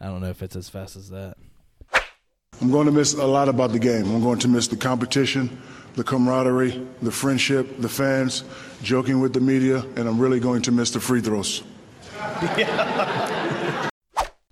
I 0.00 0.06
don't 0.06 0.20
know 0.20 0.28
if 0.28 0.42
it's 0.42 0.56
as 0.56 0.68
fast 0.68 0.96
as 0.96 1.10
that. 1.10 1.36
I'm 2.60 2.70
going 2.70 2.86
to 2.86 2.92
miss 2.92 3.14
a 3.14 3.26
lot 3.26 3.48
about 3.48 3.72
the 3.72 3.78
game. 3.78 4.04
I'm 4.12 4.22
going 4.22 4.40
to 4.40 4.48
miss 4.48 4.66
the 4.66 4.76
competition, 4.76 5.60
the 5.94 6.02
camaraderie, 6.02 6.86
the 7.02 7.12
friendship, 7.12 7.78
the 7.78 7.88
fans, 7.88 8.42
joking 8.82 9.20
with 9.20 9.32
the 9.32 9.40
media, 9.40 9.84
and 9.96 10.08
I'm 10.08 10.18
really 10.18 10.40
going 10.40 10.62
to 10.62 10.72
miss 10.72 10.90
the 10.90 11.00
free 11.00 11.20
throws. 11.20 11.62
Yeah. 12.56 13.88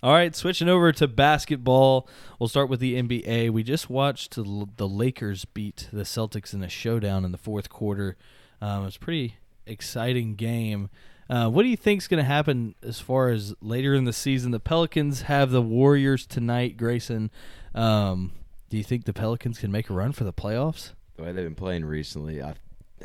All 0.03 0.13
right, 0.13 0.37
switching 0.37 0.69
over 0.69 0.93
to 0.93 1.09
basketball. 1.09 2.09
We'll 2.39 2.49
start 2.49 2.69
with 2.69 2.79
the 2.79 3.03
NBA. 3.03 3.51
We 3.51 3.65
just 3.65 3.91
watched 3.91 4.37
the 4.37 4.89
Lakers 4.89 5.45
beat 5.47 5.89
the 5.93 6.03
Celtics 6.03 6.55
in 6.55 6.63
a 6.63 6.69
showdown 6.69 7.25
in 7.25 7.33
the 7.33 7.39
fourth 7.39 7.69
quarter. 7.69 8.17
Um, 8.61 8.83
it 8.83 8.87
was 8.87 8.97
a 8.97 9.01
pretty 9.01 9.37
exciting 9.67 10.35
game. 10.35 10.89
Uh, 11.29 11.49
what 11.49 11.63
do 11.65 11.69
you 11.69 11.77
think 11.77 12.01
is 12.03 12.09
going 12.09 12.23
to 12.23 12.25
happen 12.29 12.75
as 12.83 13.01
far 13.01 13.31
as 13.31 13.55
later 13.61 13.95
in 13.95 14.05
the 14.05 14.13
season? 14.13 14.53
The 14.53 14.61
Pelicans 14.61 15.23
have 15.23 15.51
the 15.51 15.63
Warriors 15.63 16.25
tonight, 16.25 16.77
Grayson. 16.77 17.31
Um, 17.75 18.33
do 18.71 18.77
you 18.77 18.85
think 18.85 19.05
the 19.05 19.13
Pelicans 19.13 19.59
can 19.59 19.73
make 19.73 19.91
a 19.91 19.93
run 19.93 20.13
for 20.13 20.25
the 20.25 20.33
playoffs? 20.33 20.93
the 21.17 21.23
way 21.23 21.33
they've 21.33 21.47
been 21.47 21.55
playing 21.55 21.83
recently. 21.85 22.43
I 22.43 22.55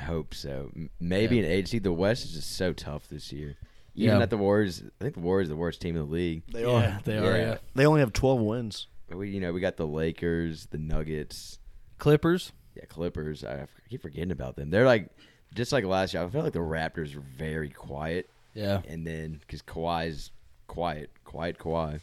hope 0.01 0.33
so. 0.35 0.69
Maybe 0.99 1.37
Yeah. 1.37 1.43
an 1.43 1.51
eight 1.51 1.67
seed. 1.69 1.83
The 1.83 1.93
West 1.93 2.25
is 2.25 2.33
just 2.33 2.57
so 2.57 2.73
tough 2.73 3.07
this 3.07 3.31
year. 3.31 3.55
Even 3.95 4.17
Yeah. 4.17 4.23
at 4.23 4.29
the 4.29 4.37
Warriors, 4.37 4.83
I 4.99 5.03
think 5.03 5.15
the 5.15 5.21
Warriors 5.21 5.47
are 5.47 5.53
the 5.53 5.55
worst 5.55 5.79
team 5.81 5.95
in 5.95 6.03
the 6.05 6.11
league. 6.11 6.43
They 6.51 6.61
yeah, 6.65 6.99
they 7.05 7.17
are. 7.17 7.23
Yeah. 7.23 7.37
Yeah. 7.37 7.57
They 7.73 7.85
only 7.85 8.01
have 8.01 8.11
12 8.11 8.41
wins. 8.41 8.87
We, 9.09 9.29
you 9.29 9.39
know, 9.39 9.53
we 9.53 9.61
got 9.61 9.77
the 9.77 9.87
Lakers, 9.87 10.65
the 10.67 10.77
Nuggets, 10.77 11.59
Clippers. 11.99 12.51
yeah, 12.75 12.83
Clippers. 12.85 13.43
I 13.45 13.65
keep 13.89 14.01
forgetting 14.01 14.31
about 14.31 14.55
them. 14.57 14.69
They're 14.71 14.85
like, 14.85 15.09
just 15.53 15.71
like 15.71 15.83
last 15.85 16.13
year. 16.13 16.23
I 16.23 16.27
feel 16.29 16.43
like 16.43 16.53
the 16.53 16.59
Raptors 16.59 17.15
are 17.15 17.19
very 17.37 17.69
quiet, 17.69 18.29
Yeah. 18.53 18.81
and 18.87 19.05
then 19.05 19.39
because 19.41 19.61
Kawhi's 19.61 20.31
quiet, 20.67 21.09
quiet 21.25 21.57
Kawhi. 21.57 21.99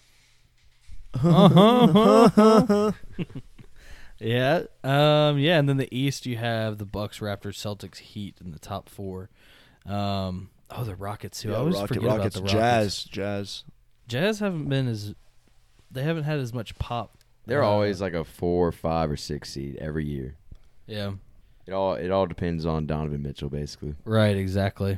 Yeah. 4.21 4.63
Um. 4.83 5.39
Yeah. 5.39 5.59
And 5.59 5.69
then 5.69 5.77
the 5.77 5.89
East, 5.97 6.27
you 6.27 6.37
have 6.39 6.79
the 6.79 6.85
Bucks, 6.85 7.21
Raptors, 7.21 7.55
Celtics, 7.55 7.99
Heat 7.99 8.37
in 8.45 8.51
the 8.51 8.59
top 8.59 8.89
four. 8.89 9.31
Um. 9.87 10.51
Oh, 10.71 10.85
the 10.85 10.97
Rockets 10.97 11.41
too. 11.41 11.55
I 11.55 11.59
always 11.59 11.77
Rocket- 11.77 11.95
forget 11.95 12.03
Rockets, 12.11 12.37
about 12.37 12.51
the 12.51 12.57
Rockets. 12.59 13.05
Jazz, 13.05 13.05
Jazz. 13.05 13.65
Jazz 14.09 14.39
haven't 14.41 14.69
been 14.69 14.89
as. 14.89 15.15
They 15.91 16.03
haven't 16.03 16.25
had 16.25 16.39
as 16.41 16.53
much 16.53 16.77
pop. 16.79 17.17
They're 17.47 17.63
Uh, 17.63 17.69
always 17.69 18.01
like 18.01 18.13
a 18.13 18.25
four, 18.25 18.73
five, 18.73 19.09
or 19.11 19.17
six 19.17 19.51
seed 19.53 19.77
every 19.77 20.05
year. 20.05 20.35
Yeah. 20.87 21.13
It 21.69 21.75
all 21.75 21.95
it 21.97 22.11
all 22.11 22.25
depends 22.25 22.65
on 22.65 22.87
Donovan 22.87 23.21
Mitchell, 23.21 23.51
basically. 23.51 23.95
Right. 24.07 24.35
Exactly. 24.35 24.97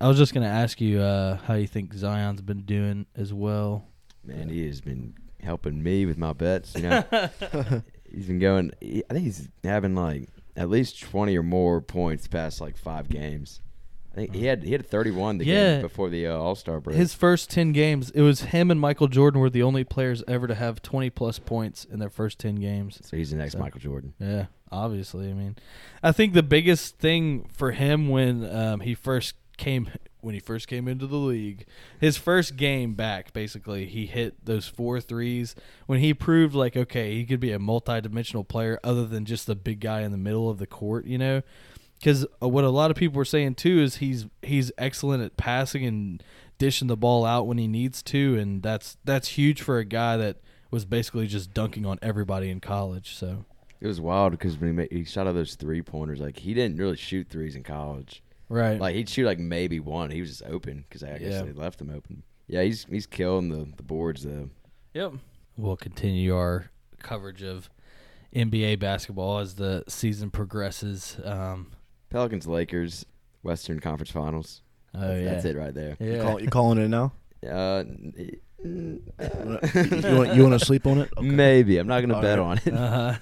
I 0.00 0.08
was 0.08 0.16
just 0.16 0.32
gonna 0.32 0.46
ask 0.46 0.80
you 0.80 1.00
uh, 1.00 1.36
how 1.36 1.54
you 1.54 1.66
think 1.66 1.92
Zion's 1.92 2.40
been 2.40 2.62
doing 2.62 3.04
as 3.14 3.34
well. 3.34 3.84
Man, 4.24 4.48
he 4.48 4.66
has 4.66 4.80
been 4.80 5.14
helping 5.42 5.82
me 5.82 6.06
with 6.06 6.16
my 6.16 6.32
bets. 6.32 6.74
You 6.74 6.84
know, 6.84 7.04
he's 8.10 8.28
been 8.28 8.38
going. 8.38 8.72
I 8.82 9.12
think 9.12 9.24
he's 9.24 9.50
having 9.62 9.94
like 9.94 10.30
at 10.56 10.70
least 10.70 11.02
twenty 11.02 11.36
or 11.36 11.42
more 11.42 11.82
points 11.82 12.26
past 12.26 12.62
like 12.62 12.78
five 12.78 13.10
games. 13.10 13.60
I 14.16 14.20
think 14.20 14.34
he 14.34 14.46
had 14.46 14.62
he 14.64 14.72
had 14.72 14.86
thirty 14.86 15.10
one 15.10 15.36
the 15.36 15.44
Yeah. 15.44 15.72
game 15.74 15.82
before 15.82 16.08
the 16.08 16.26
uh, 16.26 16.34
All 16.36 16.54
Star 16.54 16.80
break. 16.80 16.96
His 16.96 17.12
first 17.12 17.50
ten 17.50 17.72
games, 17.72 18.10
it 18.10 18.22
was 18.22 18.40
him 18.42 18.70
and 18.70 18.80
Michael 18.80 19.08
Jordan 19.08 19.40
were 19.40 19.50
the 19.50 19.62
only 19.62 19.84
players 19.84 20.24
ever 20.26 20.46
to 20.46 20.54
have 20.54 20.80
twenty 20.80 21.10
plus 21.10 21.38
points 21.38 21.84
in 21.84 21.98
their 21.98 22.08
first 22.08 22.38
ten 22.38 22.54
games. 22.56 22.98
so 23.04 23.16
he's 23.16 23.30
the 23.30 23.36
next 23.36 23.52
So- 23.52 23.58
Michael 23.58 23.80
Jordan. 23.80 24.14
Yeah, 24.18 24.46
obviously. 24.72 25.28
I 25.30 25.34
mean, 25.34 25.56
I 26.02 26.12
think 26.12 26.32
the 26.32 26.42
biggest 26.42 26.96
thing 26.98 27.46
for 27.52 27.72
him 27.72 28.08
when 28.08 28.48
um, 28.50 28.80
he 28.80 28.94
first 28.94 29.34
came 29.58 29.90
when 30.22 30.32
he 30.34 30.40
first 30.40 30.66
came 30.66 30.88
into 30.88 31.06
the 31.06 31.16
league, 31.18 31.66
his 32.00 32.16
first 32.16 32.56
game 32.56 32.94
back, 32.94 33.32
basically, 33.32 33.86
he 33.86 34.06
hit 34.06 34.44
those 34.44 34.66
four 34.66 35.00
threes 35.00 35.54
when 35.86 36.00
he 36.00 36.12
proved 36.14 36.54
like 36.54 36.74
okay, 36.76 37.14
he 37.14 37.24
could 37.26 37.38
be 37.38 37.52
a 37.52 37.58
multi-dimensional 37.58 38.44
player 38.44 38.80
other 38.82 39.06
than 39.06 39.24
just 39.26 39.46
the 39.46 39.54
big 39.54 39.78
guy 39.80 40.00
in 40.00 40.10
the 40.10 40.16
middle 40.18 40.48
of 40.50 40.58
the 40.58 40.66
court, 40.66 41.04
you 41.06 41.18
know. 41.18 41.42
Because 41.98 42.26
what 42.40 42.64
a 42.64 42.68
lot 42.70 42.90
of 42.90 42.96
people 42.96 43.16
were 43.16 43.24
saying 43.24 43.54
too 43.54 43.80
is 43.80 43.96
he's 43.96 44.26
he's 44.42 44.70
excellent 44.78 45.22
at 45.22 45.36
passing 45.36 45.84
and 45.84 46.22
dishing 46.58 46.88
the 46.88 46.96
ball 46.96 47.24
out 47.24 47.46
when 47.46 47.58
he 47.58 47.66
needs 47.68 48.02
to, 48.04 48.36
and 48.38 48.62
that's 48.62 48.96
that's 49.04 49.28
huge 49.28 49.62
for 49.62 49.78
a 49.78 49.84
guy 49.84 50.16
that 50.16 50.36
was 50.70 50.84
basically 50.84 51.26
just 51.26 51.54
dunking 51.54 51.86
on 51.86 51.98
everybody 52.02 52.50
in 52.50 52.60
college. 52.60 53.14
So 53.14 53.44
It 53.80 53.86
was 53.86 54.00
wild 54.00 54.32
because 54.32 54.58
when 54.58 54.70
he 54.70 54.76
made, 54.76 54.92
he 54.92 55.04
shot 55.04 55.26
all 55.26 55.32
those 55.32 55.54
three 55.54 55.80
pointers, 55.82 56.20
like 56.20 56.38
he 56.38 56.52
didn't 56.54 56.76
really 56.78 56.96
shoot 56.96 57.28
threes 57.30 57.56
in 57.56 57.62
college. 57.62 58.22
Right. 58.48 58.78
Like 58.80 58.94
he'd 58.94 59.08
shoot 59.08 59.24
like 59.26 59.38
maybe 59.38 59.80
one. 59.80 60.10
He 60.10 60.20
was 60.20 60.30
just 60.30 60.42
open 60.44 60.84
because 60.88 61.02
I 61.02 61.18
guess 61.18 61.32
Yeah. 61.32 61.42
they 61.42 61.52
left 61.52 61.80
him 61.80 61.90
open. 61.90 62.22
Yeah, 62.46 62.62
he's 62.62 62.84
he's 62.84 63.06
killing 63.06 63.48
the 63.48 63.66
the 63.76 63.82
boards 63.82 64.22
though. 64.22 64.50
Yep. 64.94 65.14
We'll 65.56 65.76
continue 65.76 66.36
our 66.36 66.70
coverage 66.98 67.42
of 67.42 67.70
NBA 68.34 68.78
basketball 68.78 69.38
as 69.38 69.54
the 69.54 69.82
season 69.88 70.30
progresses. 70.30 71.16
Um, 71.24 71.72
Pelicans 72.10 72.46
Lakers 72.46 73.04
Western 73.42 73.80
Conference 73.80 74.10
Finals. 74.10 74.62
oh 74.94 75.00
that's, 75.00 75.20
yeah, 75.20 75.30
that's 75.32 75.44
it 75.44 75.56
right 75.56 75.74
there. 75.74 75.96
You, 76.00 76.12
Yeah. 76.12 76.22
call, 76.22 76.40
you 76.42 76.48
calling 76.48 76.78
it 76.78 76.88
now? 76.88 77.12
Uh, 77.46 77.84
n- 77.86 78.40
n- 78.64 79.00
you 79.18 80.16
want 80.16 80.34
you 80.34 80.42
want 80.42 80.58
to 80.58 80.64
sleep 80.64 80.86
on 80.86 80.98
it? 80.98 81.10
Okay. 81.18 81.26
Maybe 81.26 81.78
I'm 81.78 81.86
not 81.86 82.00
gonna 82.00 82.20
bet 82.20 82.38
right. 82.38 82.44
on 82.44 82.58
it. 82.58 82.68
Uh-huh. 82.74 83.14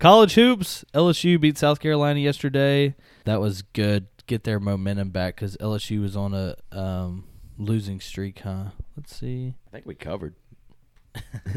College 0.00 0.34
hoops. 0.34 0.84
LSU 0.92 1.40
beat 1.40 1.56
South 1.56 1.78
Carolina 1.80 2.18
yesterday. 2.20 2.94
That 3.24 3.40
was 3.40 3.62
good. 3.62 4.08
Get 4.26 4.44
their 4.44 4.58
momentum 4.58 5.10
back 5.10 5.36
because 5.36 5.56
LSU 5.58 6.00
was 6.02 6.16
on 6.16 6.34
a 6.34 6.56
um, 6.72 7.24
losing 7.58 8.00
streak, 8.00 8.40
huh? 8.40 8.70
Let's 8.96 9.14
see. 9.16 9.54
I 9.68 9.70
think 9.70 9.86
we 9.86 9.94
covered. 9.94 10.34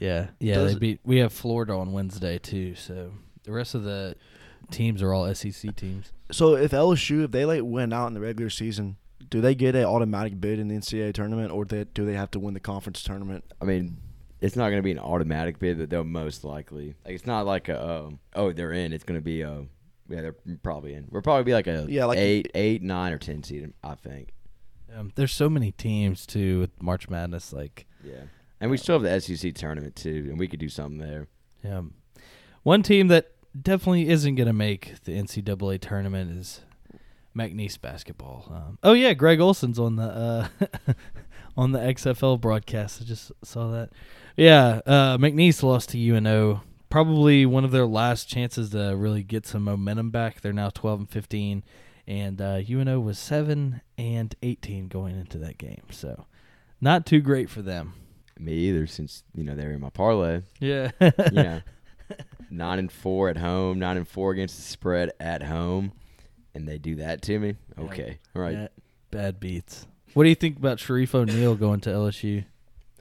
Yeah, 0.00 0.28
yeah. 0.38 0.54
Does 0.54 0.74
they 0.74 0.78
beat. 0.78 1.00
We 1.04 1.16
have 1.18 1.32
Florida 1.32 1.72
on 1.72 1.90
Wednesday 1.92 2.38
too. 2.38 2.76
So 2.76 3.12
the 3.42 3.50
rest 3.50 3.74
of 3.74 3.82
the 3.82 4.14
teams 4.70 5.02
are 5.02 5.12
all 5.12 5.32
SEC 5.34 5.74
teams. 5.76 6.12
So 6.30 6.56
if 6.56 6.72
LSU 6.72 7.24
if 7.24 7.30
they 7.30 7.44
like 7.44 7.62
win 7.64 7.92
out 7.92 8.06
in 8.08 8.14
the 8.14 8.20
regular 8.20 8.50
season, 8.50 8.96
do 9.30 9.40
they 9.40 9.54
get 9.54 9.74
an 9.74 9.84
automatic 9.84 10.40
bid 10.40 10.58
in 10.58 10.68
the 10.68 10.76
NCAA 10.76 11.12
tournament, 11.14 11.52
or 11.52 11.64
they, 11.64 11.84
do 11.84 12.04
they 12.06 12.14
have 12.14 12.30
to 12.32 12.38
win 12.38 12.54
the 12.54 12.60
conference 12.60 13.02
tournament? 13.02 13.44
I 13.60 13.64
mean, 13.64 13.98
it's 14.40 14.56
not 14.56 14.66
going 14.70 14.78
to 14.78 14.82
be 14.82 14.92
an 14.92 14.98
automatic 14.98 15.58
bid, 15.58 15.78
but 15.78 15.90
they'll 15.90 16.04
most 16.04 16.44
likely. 16.44 16.94
Like, 17.04 17.14
it's 17.14 17.26
not 17.26 17.44
like 17.46 17.68
a 17.68 18.04
um, 18.06 18.18
oh 18.34 18.52
they're 18.52 18.72
in. 18.72 18.92
It's 18.92 19.04
going 19.04 19.18
to 19.18 19.24
be 19.24 19.42
a 19.42 19.64
yeah 20.08 20.20
they're 20.22 20.36
probably 20.62 20.94
in. 20.94 21.08
We're 21.10 21.22
probably 21.22 21.44
be 21.44 21.52
like 21.54 21.66
a 21.66 21.86
Yeah, 21.88 22.06
like- 22.06 22.18
eight, 22.18 22.50
eight, 22.54 22.82
nine, 22.82 23.12
or 23.12 23.18
ten 23.18 23.42
seed. 23.42 23.72
I 23.82 23.94
think. 23.94 24.32
Um, 24.96 25.12
there's 25.16 25.32
so 25.32 25.50
many 25.50 25.72
teams 25.72 26.24
too 26.24 26.60
with 26.60 26.82
March 26.82 27.08
Madness. 27.10 27.52
Like, 27.52 27.86
Yeah, 28.02 28.22
and 28.60 28.70
we 28.70 28.76
still 28.78 28.98
have 28.98 29.02
the 29.02 29.20
SEC 29.36 29.54
tournament 29.54 29.96
too, 29.96 30.26
and 30.30 30.38
we 30.38 30.48
could 30.48 30.60
do 30.60 30.68
something 30.70 30.98
there. 30.98 31.26
Yeah, 31.62 31.82
one 32.62 32.82
team 32.82 33.08
that 33.08 33.32
definitely 33.60 34.08
isn't 34.08 34.34
going 34.34 34.46
to 34.46 34.52
make 34.52 35.02
the 35.04 35.12
NCAA 35.12 35.80
tournament 35.80 36.38
is 36.38 36.62
McNeese 37.36 37.80
basketball. 37.80 38.46
Um, 38.50 38.78
oh 38.82 38.92
yeah, 38.92 39.14
Greg 39.14 39.40
Olsen's 39.40 39.78
on 39.78 39.96
the 39.96 40.02
uh, 40.58 40.92
on 41.56 41.72
the 41.72 41.78
XFL 41.78 42.40
broadcast. 42.40 43.00
I 43.00 43.04
just 43.04 43.32
saw 43.44 43.70
that. 43.70 43.90
Yeah, 44.36 44.80
uh, 44.86 45.18
McNeese 45.18 45.62
lost 45.62 45.90
to 45.90 45.98
UNO. 45.98 46.62
Probably 46.90 47.44
one 47.44 47.64
of 47.64 47.70
their 47.70 47.86
last 47.86 48.28
chances 48.28 48.70
to 48.70 48.94
really 48.96 49.22
get 49.22 49.46
some 49.46 49.64
momentum 49.64 50.10
back. 50.10 50.40
They're 50.40 50.52
now 50.54 50.70
12 50.70 51.00
and 51.00 51.10
15, 51.10 51.64
and 52.06 52.40
uh, 52.40 52.60
UNO 52.68 52.98
was 52.98 53.18
7 53.18 53.82
and 53.98 54.34
18 54.42 54.88
going 54.88 55.18
into 55.18 55.36
that 55.38 55.58
game. 55.58 55.82
So, 55.90 56.26
not 56.80 57.04
too 57.04 57.20
great 57.20 57.50
for 57.50 57.60
them. 57.60 57.92
Me 58.38 58.52
either, 58.52 58.86
since 58.86 59.24
you 59.34 59.44
know 59.44 59.54
they're 59.54 59.72
in 59.72 59.80
my 59.80 59.90
parlay. 59.90 60.42
Yeah. 60.60 60.92
know, 61.00 61.60
nine 62.50 62.78
and 62.78 62.90
four 62.92 63.28
at 63.28 63.36
home, 63.36 63.78
nine 63.78 63.96
and 63.96 64.06
four 64.08 64.32
against 64.32 64.56
the 64.56 64.62
spread 64.62 65.12
at 65.20 65.42
home, 65.42 65.92
and 66.54 66.68
they 66.68 66.78
do 66.78 66.96
that 66.96 67.22
to 67.22 67.38
me. 67.38 67.56
Okay, 67.78 68.18
all 68.34 68.42
right. 68.42 68.54
Bad, 68.54 68.70
bad 69.10 69.40
beats. 69.40 69.86
What 70.14 70.24
do 70.24 70.28
you 70.30 70.34
think 70.34 70.56
about 70.56 70.78
Shareef 70.78 71.14
O'Neal 71.14 71.54
going 71.54 71.80
to 71.80 71.90
LSU? 71.90 72.44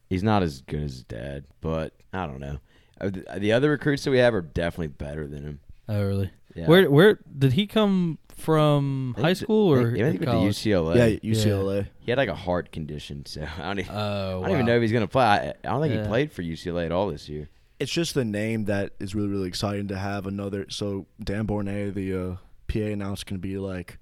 He's 0.09 0.23
not 0.23 0.43
as 0.43 0.61
good 0.61 0.83
as 0.83 0.91
his 0.93 1.03
dad, 1.03 1.45
but 1.61 1.93
I 2.13 2.25
don't 2.25 2.39
know. 2.39 2.59
Uh, 2.99 3.09
The 3.09 3.39
the 3.39 3.51
other 3.53 3.69
recruits 3.71 4.03
that 4.03 4.11
we 4.11 4.17
have 4.19 4.33
are 4.33 4.41
definitely 4.41 4.87
better 4.87 5.27
than 5.27 5.43
him. 5.43 5.59
Oh, 5.89 6.03
really? 6.05 6.31
Yeah. 6.55 6.67
Where 6.67 6.89
where 6.89 7.19
did 7.37 7.53
he 7.53 7.67
come 7.67 8.17
from? 8.35 9.13
Think 9.15 9.25
High 9.25 9.33
school 9.33 9.71
or 9.73 9.79
I 9.79 9.83
think, 9.83 9.93
I 9.97 10.09
think 10.09 10.11
he 10.21 10.25
went 10.25 10.37
college? 10.39 10.61
to 10.63 10.69
UCLA. 10.69 10.95
yeah, 11.23 11.31
UCLA. 11.31 11.87
He 11.99 12.11
had 12.11 12.17
like 12.17 12.29
a 12.29 12.35
heart 12.35 12.71
condition, 12.71 13.25
so 13.25 13.45
I 13.57 13.63
don't, 13.63 13.79
even, 13.79 13.95
Oh, 13.95 14.41
I 14.43 14.47
don't 14.47 14.55
even 14.55 14.65
know 14.65 14.75
if 14.75 14.81
he's 14.81 14.91
gonna 14.91 15.07
play. 15.07 15.23
I, 15.25 15.37
I 15.49 15.53
don't 15.63 15.81
think 15.81 15.93
Yeah. 15.95 16.01
he 16.03 16.07
played 16.07 16.31
for 16.31 16.41
UCLA 16.43 16.85
at 16.85 16.91
all 16.91 17.09
this 17.09 17.27
year. 17.29 17.49
It's 17.79 17.91
just 17.91 18.13
the 18.15 18.25
name 18.25 18.65
that 18.65 18.93
is 18.99 19.13
really 19.15 19.27
really 19.27 19.47
exciting 19.47 19.87
to 19.89 19.97
have 19.97 20.25
another. 20.25 20.65
So 20.69 21.05
Dan 21.23 21.45
Bornay, 21.47 21.93
the 21.93 22.13
uh, 22.13 22.35
PA 22.67 22.79
announcer, 22.91 23.25
can 23.25 23.37
be 23.37 23.57
like 23.57 23.99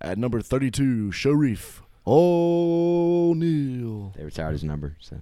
at 0.00 0.18
number 0.18 0.40
thirty-two, 0.42 1.10
Shareef 1.12 1.80
O'Neal. 2.06 4.12
They 4.16 4.24
retired 4.24 4.52
his 4.52 4.64
number. 4.64 4.96
So 5.00 5.20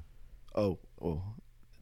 Oh, 0.57 0.79
oh, 1.03 1.23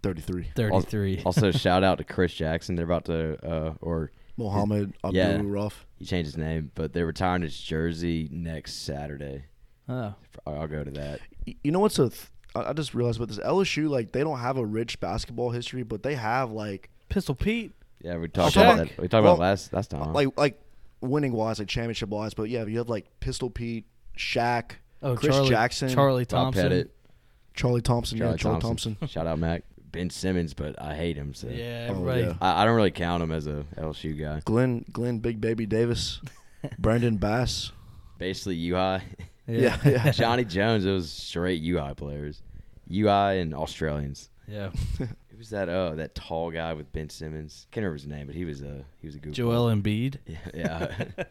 33. 0.02 0.48
Thirty-three. 0.54 1.22
also 1.24 1.50
shout 1.52 1.82
out 1.84 1.98
to 1.98 2.04
Chris 2.04 2.32
Jackson. 2.34 2.76
They're 2.76 2.84
about 2.84 3.04
to 3.06 3.38
uh, 3.46 3.74
or 3.80 4.10
Mohammed 4.36 4.94
Yeah. 5.10 5.28
Abdul-Rauf. 5.30 5.72
he 5.98 6.04
changed 6.06 6.28
his 6.28 6.36
name, 6.38 6.70
but 6.74 6.92
they're 6.92 7.06
retiring 7.06 7.42
his 7.42 7.58
jersey 7.58 8.28
next 8.32 8.74
Saturday. 8.82 9.44
oh, 9.88 10.14
I'll 10.46 10.68
go 10.68 10.84
to 10.84 10.90
that. 10.92 11.20
You 11.62 11.70
know 11.72 11.80
what's 11.80 11.98
a? 11.98 12.08
Th- 12.08 12.28
I 12.54 12.70
I 12.70 12.72
just 12.72 12.94
realized 12.94 13.18
about 13.18 13.28
this 13.28 13.38
LSU. 13.38 13.88
Like 13.88 14.12
they 14.12 14.20
don't 14.22 14.38
have 14.38 14.56
a 14.56 14.64
rich 14.64 15.00
basketball 15.00 15.50
history, 15.50 15.82
but 15.82 16.02
they 16.02 16.14
have 16.14 16.50
like 16.52 16.90
Pistol 17.08 17.34
Pete. 17.34 17.72
Yeah, 18.00 18.16
we 18.16 18.28
talked 18.28 18.56
Shaq? 18.56 18.62
about 18.74 18.76
that. 18.88 18.98
We 18.98 19.08
talked 19.08 19.24
Well, 19.24 19.34
about 19.34 19.38
last 19.42 19.72
last 19.72 19.90
time. 19.90 20.12
like 20.12 20.28
like 20.36 20.60
winning 21.00 21.32
wise, 21.32 21.58
like 21.58 21.68
championship 21.68 22.08
wise. 22.08 22.34
But 22.34 22.48
yeah, 22.50 22.64
you 22.64 22.78
have 22.78 22.88
like 22.88 23.06
Pistol 23.20 23.50
Pete, 23.50 23.86
Shaq, 24.16 24.72
Oh, 25.02 25.16
Chris 25.16 25.34
Charlie, 25.34 25.48
Jackson, 25.50 25.88
Charlie 25.88 26.24
Bob 26.24 26.28
Thompson. 26.54 26.62
Pettit, 26.64 26.94
Charlie 27.54 27.80
Thompson, 27.82 28.18
Charlie 28.18 28.32
yeah, 28.32 28.36
Charlie 28.36 28.60
Thompson. 28.60 28.94
Thompson. 28.96 29.08
Shout 29.12 29.26
out 29.26 29.38
Mac. 29.38 29.62
Ben 29.92 30.08
Simmons, 30.08 30.54
but 30.54 30.80
I 30.80 30.94
hate 30.94 31.16
him. 31.16 31.34
So 31.34 31.48
Yeah, 31.48 31.88
Oh, 31.90 31.92
everybody. 31.92 32.22
yeah. 32.22 32.34
I, 32.40 32.62
I 32.62 32.64
don't 32.64 32.76
really 32.76 32.90
count 32.90 33.22
him 33.22 33.30
as 33.30 33.46
a 33.46 33.66
LSU 33.76 34.18
guy. 34.18 34.40
Glenn 34.44 34.86
Glenn 34.90 35.18
Big 35.18 35.38
Baby 35.38 35.66
Davis, 35.66 36.18
Brandon 36.78 37.18
Bass. 37.18 37.72
Basically, 38.16 38.56
UI. 38.70 39.00
Yeah, 39.46 39.76
yeah. 39.84 40.10
Johnny 40.12 40.44
Jones. 40.44 40.84
It 40.84 40.92
was 40.92 41.10
straight 41.10 41.62
UI 41.62 41.94
players, 41.94 42.42
UI 42.90 43.40
and 43.40 43.54
Australians. 43.54 44.30
Yeah. 44.48 44.70
Who 44.98 45.38
was 45.38 45.50
that? 45.50 45.68
Oh, 45.68 45.94
that 45.96 46.14
tall 46.14 46.50
guy 46.50 46.72
with 46.74 46.92
Ben 46.92 47.08
Simmons. 47.08 47.66
Can't 47.70 47.82
remember 47.82 47.96
his 47.98 48.06
name, 48.06 48.26
but 48.26 48.36
he 48.36 48.44
was 48.44 48.62
a 48.62 48.84
he 49.00 49.06
was 49.06 49.16
a 49.16 49.18
good. 49.18 49.32
Joel 49.32 49.66
Embiid. 49.74 50.18
Yeah. 50.26 50.36
yeah. 50.54 51.04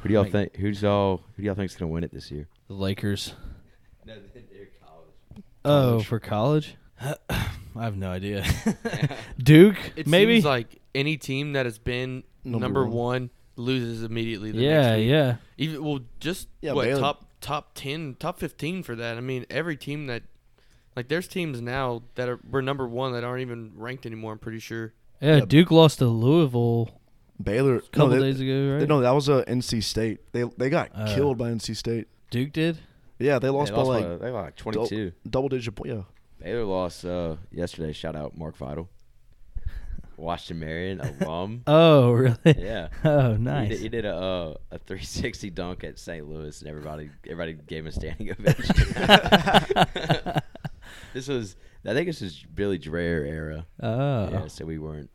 who 0.00 0.08
do 0.08 0.14
y'all 0.14 0.24
think? 0.24 0.56
Who's 0.56 0.84
all? 0.84 1.22
Who 1.36 1.42
do 1.42 1.46
y'all 1.46 1.54
think's 1.54 1.76
gonna 1.76 1.90
win 1.90 2.04
it 2.04 2.12
this 2.12 2.30
year? 2.30 2.48
The 2.68 2.74
Lakers. 2.74 3.34
No, 4.04 4.14
they're 4.34 4.68
college. 4.84 5.44
Oh, 5.64 5.90
College. 5.90 6.06
for 6.06 6.20
college? 6.20 6.74
I 7.00 7.82
have 7.84 7.96
no 7.96 8.10
idea. 8.10 8.44
Duke, 9.38 9.76
It 9.96 10.06
maybe. 10.06 10.34
seems 10.36 10.44
like 10.44 10.80
any 10.94 11.16
team 11.16 11.54
that 11.54 11.66
has 11.66 11.78
been 11.78 12.24
Number 12.44 12.60
number, 12.64 12.84
one. 12.84 12.94
one. 12.94 13.30
Loses 13.56 14.02
immediately. 14.02 14.52
The 14.52 14.58
yeah, 14.62 14.80
next 14.82 14.98
week. 14.98 15.08
yeah. 15.10 15.36
Even 15.58 15.84
well, 15.84 16.00
just 16.20 16.48
Yeah, 16.60 16.72
what 16.72 16.84
Baylor- 16.86 17.00
top 17.00 17.26
top 17.40 17.70
ten, 17.74 18.16
top 18.18 18.38
fifteen 18.38 18.82
for 18.82 18.94
that. 18.96 19.16
I 19.16 19.20
mean, 19.20 19.44
every 19.50 19.76
team 19.76 20.06
that 20.06 20.22
like 20.96 21.08
there's 21.08 21.26
teams 21.28 21.60
now 21.60 22.02
that 22.14 22.28
are 22.28 22.38
were 22.50 22.62
number 22.62 22.86
one 22.86 23.12
that 23.12 23.24
aren't 23.24 23.42
even 23.42 23.72
ranked 23.76 24.06
anymore. 24.06 24.32
I'm 24.32 24.38
pretty 24.38 24.58
sure. 24.58 24.92
Yeah, 25.20 25.36
Yeah. 25.38 25.44
Duke 25.44 25.70
lost 25.70 25.98
to 25.98 26.06
Louisville 26.06 26.90
Baylor. 27.42 27.76
a 27.76 27.80
couple 27.80 28.08
no, 28.08 28.20
they, 28.20 28.32
days 28.32 28.40
ago, 28.40 28.72
right? 28.72 28.78
they- 28.80 28.86
no, 28.86 29.00
that 29.00 29.10
was 29.12 29.28
a 29.28 29.44
NC 29.48 29.82
State. 29.82 30.20
They 30.32 30.44
they 30.56 30.68
got 30.70 30.90
Oh. 30.94 31.14
killed 31.14 31.38
by 31.38 31.50
NC 31.50 31.74
State. 31.76 32.08
Duke 32.30 32.52
did. 32.52 32.78
Yeah, 33.18 33.38
they 33.38 33.48
lost 33.50 33.70
they 33.70 33.76
by 33.76 33.82
lost 33.82 33.88
like 33.88 34.18
by, 34.20 34.24
they 34.26 34.30
lost 34.32 34.44
like 34.46 34.56
22. 34.56 35.12
double 35.28 35.48
digit 35.48 35.74
point. 35.74 35.90
Yeah, 35.94 36.02
Baylor 36.40 36.64
lost 36.64 37.04
uh, 37.04 37.36
yesterday. 37.52 37.92
Shout 37.92 38.16
out 38.16 38.36
Mark 38.36 38.56
Vidal. 38.56 38.88
Washington 40.16 40.60
Marion 40.60 41.00
alum. 41.00 41.62
Oh, 41.66 42.12
really? 42.12 42.36
yeah. 42.44 42.88
Oh, 43.04 43.32
He 43.32 43.38
nice. 43.38 43.68
did, 43.70 43.80
he 43.80 43.88
did 43.88 44.04
a 44.04 44.14
uh, 44.14 44.54
a 44.70 44.78
360 44.78 45.50
dunk 45.50 45.84
at 45.84 45.98
St. 45.98 46.28
Louis, 46.28 46.60
and 46.60 46.68
everybody 46.70 47.10
everybody 47.24 47.54
gave 47.54 47.80
him 47.84 47.88
a 47.88 47.92
standing 47.92 48.30
ovation. 48.38 48.74
this 51.14 51.28
was, 51.28 51.56
I 51.84 51.92
think 51.94 52.06
this 52.06 52.20
was 52.20 52.44
Billy 52.54 52.78
Dreher 52.78 53.26
era. 53.26 53.66
Oh. 53.82 54.28
Yeah, 54.30 54.46
so 54.48 54.64
we 54.64 54.78
weren't. 54.78 55.10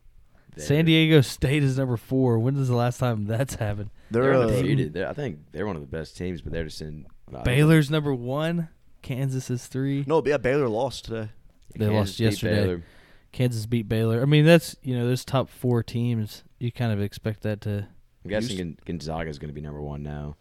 There. 0.55 0.65
San 0.65 0.86
Diego 0.86 1.21
State 1.21 1.63
is 1.63 1.77
number 1.77 1.97
four. 1.97 2.39
When 2.39 2.55
is 2.57 2.67
the 2.67 2.75
last 2.75 2.97
time 2.99 3.25
that's 3.25 3.55
happened? 3.55 3.91
they're, 4.10 4.23
They're 4.23 4.33
uh, 4.33 4.41
undefeated. 4.47 4.93
They're, 4.93 5.07
I 5.07 5.13
think 5.13 5.39
they're 5.51 5.67
one 5.67 5.75
of 5.75 5.81
the 5.83 5.88
best 5.88 6.17
teams, 6.17 6.41
but 6.41 6.51
they're 6.51 6.63
just 6.65 6.81
in. 6.81 7.05
I 7.36 7.43
Baylor's 7.43 7.91
number 7.91 8.13
one. 8.13 8.69
Kansas 9.03 9.49
is 9.51 9.67
three. 9.67 10.03
no, 10.07 10.23
yeah, 10.25 10.38
Baylor 10.38 10.67
lost 10.67 11.05
today. 11.05 11.29
They 11.75 11.86
Kansas 11.88 11.93
lost 11.93 12.19
yesterday. 12.19 12.62
Baylor. 12.63 12.83
Kansas 13.38 13.67
beat 13.67 13.88
Baylor. 13.88 14.21
I 14.21 14.26
mean, 14.26 14.45
that's 14.45 14.76
you 14.82 14.97
know 14.97 15.06
those 15.08 15.23
top 15.23 15.47
four 15.50 15.84
teams. 15.84 16.43
You 16.58 16.71
kind 16.71 16.91
of 16.91 17.00
expect 17.02 17.41
that 17.43 17.62
to. 17.62 17.88
I'm 18.23 18.30
guessing 18.32 18.78
Gonzaga 18.84 19.30
is 19.30 19.38
going 19.38 19.50
to 19.50 19.54
be 19.54 19.62
number 19.62 19.80
one 19.82 20.02
now. 20.02 20.36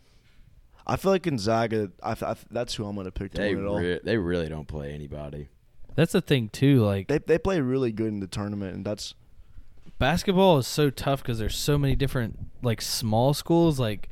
I 0.87 0.97
feel 0.97 1.13
like 1.13 1.25
Gonzaga. 1.25 1.91
I, 2.03 2.13
I 2.23 2.37
that's 2.51 2.75
who 2.75 2.87
I'm 2.87 2.97
gonna 2.97 3.11
pick 3.11 3.33
to 3.33 3.39
They 3.43 3.55
win 3.55 3.65
it 3.65 3.69
all. 3.69 3.79
re- 3.79 4.01
they 4.03 4.17
really 4.17 4.49
don't 4.49 4.67
play 4.67 4.93
anybody. 4.93 5.49
That's 5.95 6.13
the 6.13 6.21
thing 6.23 6.49
too. 6.49 6.83
Like 6.85 7.09
They 7.09 7.19
they 7.19 7.39
play 7.39 7.61
really 7.61 7.93
good 7.93 8.09
in 8.09 8.21
the 8.21 8.27
tournament, 8.27 8.75
and 8.77 8.85
that's 8.87 9.15
basketball 9.99 10.59
is 10.59 10.67
so 10.67 10.91
tough 10.91 11.23
because 11.23 11.39
there's 11.39 11.57
so 11.57 11.77
many 11.79 11.97
different 11.97 12.39
like 12.63 12.81
small 12.81 13.35
schools. 13.35 13.79
Like, 13.81 14.09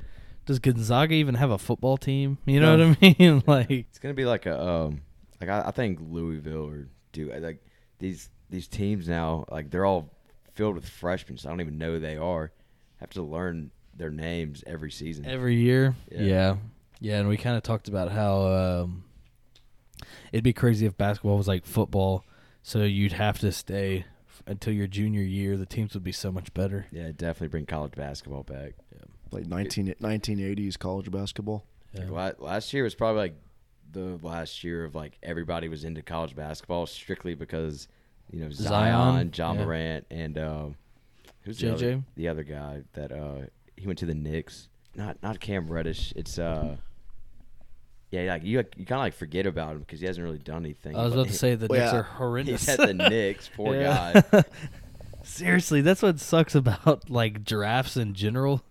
does 0.47 0.59
Gonzaga 0.59 1.15
even 1.15 1.37
have 1.37 1.51
a 1.51 1.59
football 1.59 1.97
team? 1.97 2.39
You 2.45 2.61
know 2.61 2.77
No. 2.77 2.89
what 2.89 2.99
I 3.03 3.17
mean? 3.19 3.43
like, 3.47 3.71
It's 3.71 3.99
gonna 3.99 4.15
be 4.15 4.25
like 4.25 4.47
a 4.47 4.61
um 4.63 5.01
like 5.41 5.51
I, 5.51 5.69
I 5.69 5.71
think 5.71 5.99
Louisville 6.03 6.67
or 6.69 6.89
Duke 7.13 7.33
like 7.41 7.65
these 7.99 8.29
these 8.55 8.69
teams 8.69 9.09
now 9.09 9.45
like 9.51 9.71
they're 9.71 9.85
all 9.85 10.11
filled 10.55 10.77
with 10.77 10.89
freshmen. 10.89 11.37
So 11.39 11.49
I 11.49 11.53
don't 11.53 11.61
even 11.61 11.79
know 11.79 11.93
who 11.93 12.01
they 12.01 12.17
are. 12.17 12.53
Have 12.99 13.11
to 13.11 13.23
learn 13.23 13.71
their 13.97 14.11
names 14.11 14.63
every 14.67 14.91
season. 14.91 15.27
every 15.27 15.57
year. 15.57 15.95
Yeah. 16.11 16.21
Yeah, 16.21 16.57
yeah, 17.01 17.19
and 17.21 17.29
we 17.29 17.37
kind 17.37 17.57
of 17.57 17.63
talked 17.63 17.89
about 17.89 18.11
how 18.11 18.47
um, 18.47 19.05
it'd 20.33 20.45
be 20.45 20.53
crazy 20.53 20.87
if 20.87 20.97
basketball 20.97 21.37
was 21.37 21.49
like 21.49 21.65
football, 21.65 22.25
so 22.63 22.83
you'd 22.83 23.13
have 23.13 23.39
to 23.41 23.53
stay 23.53 24.05
f- 24.29 24.43
until 24.47 24.73
your 24.73 24.87
junior 24.87 25.23
year. 25.23 25.57
The 25.57 25.67
teams 25.67 25.95
would 25.95 26.05
be 26.05 26.13
so 26.13 26.33
much 26.33 26.53
better. 26.55 26.87
yeah, 26.91 27.09
definitely 27.09 27.49
bring 27.49 27.67
college 27.67 27.93
basketball 27.93 28.43
back. 28.43 28.73
Like 29.31 29.47
19, 29.47 29.95
1980s 30.01 30.79
college 30.79 31.11
basketball. 31.11 31.65
Yeah. 31.93 32.05
Like, 32.09 32.41
last 32.41 32.73
year 32.73 32.85
was 32.85 32.95
probably 32.95 33.21
like 33.23 33.35
the 33.91 34.19
last 34.23 34.63
year 34.65 34.85
of 34.85 34.95
like 34.95 35.19
everybody 35.23 35.69
was 35.69 35.85
into 35.85 36.03
college 36.03 36.35
basketball 36.37 36.87
strictly 36.87 37.35
because 37.35 37.89
you 38.31 38.41
know 38.41 38.51
Zion, 38.51 38.93
Zion, 39.15 39.31
John 39.31 39.59
yeah. 39.59 39.65
Morant, 39.65 40.07
and 40.11 40.39
um, 40.39 40.75
who's 41.43 41.59
the 41.59 41.69
JJ? 41.69 41.73
other, 41.73 42.03
the 42.17 42.29
other 42.29 42.43
guy 42.45 42.83
that 42.95 43.13
uh, 43.13 43.47
he 43.77 43.87
went 43.87 43.99
to 44.01 44.07
the 44.07 44.15
Knicks. 44.15 44.69
Not 44.97 45.17
not 45.23 45.41
Cam 45.41 45.67
Reddish. 45.69 46.13
It's 46.17 46.39
uh. 46.39 46.77
Yeah, 48.11 48.33
like 48.35 48.45
you, 48.45 48.59
you 48.77 48.87
kind 48.87 48.93
of 48.93 48.99
like 49.07 49.15
forget 49.15 49.45
about 49.45 49.73
him 49.73 49.81
because 49.81 49.99
he 49.99 50.07
hasn't 50.07 50.23
really 50.25 50.39
done 50.39 50.65
anything. 50.65 50.95
I 50.95 51.03
was 51.03 51.15
about 51.15 51.27
to 51.27 51.33
say 51.33 51.57
the 51.57 51.67
Well, 51.71 51.81
Knicks 51.81 51.93
yeah. 51.93 51.99
are 51.99 52.03
horrendous. 52.05 52.61
he's 52.67 52.69
at 52.79 52.87
the 52.87 52.95
Knicks. 53.11 53.51
Poor 53.57 53.75
Yeah. 53.75 54.21
guy. 54.31 54.45
Seriously, 55.25 55.81
that's 55.81 56.01
what 56.03 56.21
sucks 56.21 56.55
about 56.55 57.11
like 57.11 57.45
drafts 57.45 57.97
in 57.97 58.15
general. 58.15 58.63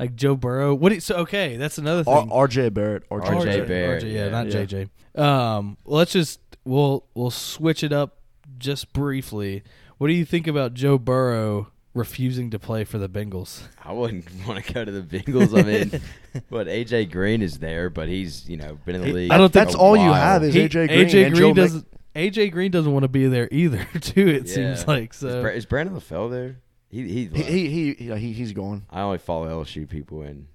Like 0.00 0.16
Joe 0.16 0.34
Burrow. 0.34 0.74
What? 0.74 0.92
you- 0.92 1.00
So 1.00 1.16
okay, 1.18 1.56
that's 1.56 1.78
another 1.78 2.02
R- 2.10 2.22
thing. 2.22 2.30
RJ 2.30 2.74
Barrett. 2.74 3.08
RJ, 3.08 3.22
RJ 3.22 3.44
Barrett. 3.44 3.68
Barrett, 3.68 4.02
RJ, 4.04 4.12
yeah, 4.12 4.24
yeah. 4.24 4.28
not 4.30 4.46
Yeah. 4.48 4.64
JJ. 4.64 5.20
Um, 5.20 5.76
let's 5.84 6.12
just 6.12 6.40
we'll 6.64 7.04
we'll 7.14 7.30
switch 7.30 7.84
it 7.84 7.92
up 7.92 8.17
just 8.58 8.92
briefly. 8.92 9.62
What 9.98 10.08
do 10.08 10.14
you 10.14 10.24
think 10.24 10.46
about 10.46 10.74
Joe 10.74 10.96
Burrow 10.98 11.68
refusing 11.94 12.50
to 12.50 12.58
play 12.58 12.84
for 12.84 12.98
the 12.98 13.08
Bengals? 13.08 13.62
I 13.84 13.92
wouldn't 13.92 14.24
want 14.46 14.64
to 14.64 14.72
go 14.72 14.84
to 14.84 14.90
the 14.90 15.02
Bengals. 15.02 15.58
I 15.58 15.62
mean, 15.62 16.00
but 16.50 16.66
AJ 16.68 17.10
Green 17.10 17.42
is 17.42 17.58
there, 17.58 17.90
but 17.90 18.08
he's 18.08 18.48
you 18.48 18.56
know 18.56 18.78
been 18.84 18.94
in 18.96 19.02
the 19.02 19.12
league. 19.12 19.30
I 19.32 19.36
don't 19.38 19.52
think- 19.52 19.66
That's 19.66 19.74
a 19.74 19.78
all 19.78 19.96
you 19.96 20.12
have 20.12 20.42
is 20.44 20.54
He- 20.54 20.68
AJ 20.68 20.88
Green. 20.88 21.06
AJ 21.08 21.26
and 21.26 21.34
Green 21.34 21.54
Joe 21.54 21.62
doesn't. 21.62 21.86
AJ 22.14 22.50
Green 22.52 22.70
doesn't 22.70 22.92
want 22.92 23.04
to 23.04 23.08
be 23.08 23.26
there 23.26 23.48
either. 23.52 23.84
Too. 24.00 24.28
It 24.28 24.46
Yeah. 24.48 24.54
seems 24.54 24.86
like 24.88 25.12
Is, 25.12 25.18
so. 25.18 25.42
Bra- 25.42 25.50
is 25.52 25.66
Brandon 25.66 25.94
LaFell 25.96 26.30
there? 26.30 26.56
He 26.90 27.02
he. 27.06 27.26
He, 27.26 27.42
he, 27.42 27.92
he, 27.94 28.04
yeah, 28.08 28.16
he, 28.16 28.32
he's 28.32 28.52
gone. 28.52 28.86
I 28.90 29.02
only 29.02 29.18
follow 29.18 29.62
LSU 29.62 29.88
people 29.88 30.22
and 30.22 30.46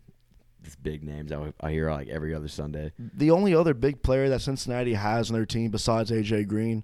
these 0.64 0.76
big 0.76 1.04
names. 1.04 1.32
I, 1.32 1.54
I 1.62 1.72
hear 1.72 1.92
like 1.92 2.08
every 2.08 2.34
other 2.34 2.48
Sunday. 2.48 2.92
The 2.98 3.32
only 3.32 3.54
other 3.54 3.74
big 3.74 4.02
player 4.02 4.30
that 4.30 4.42
Cincinnati 4.42 4.94
has 4.94 5.30
on 5.30 5.36
their 5.36 5.46
team 5.46 5.70
besides 5.72 6.10
AJ 6.10 6.48
Green 6.48 6.84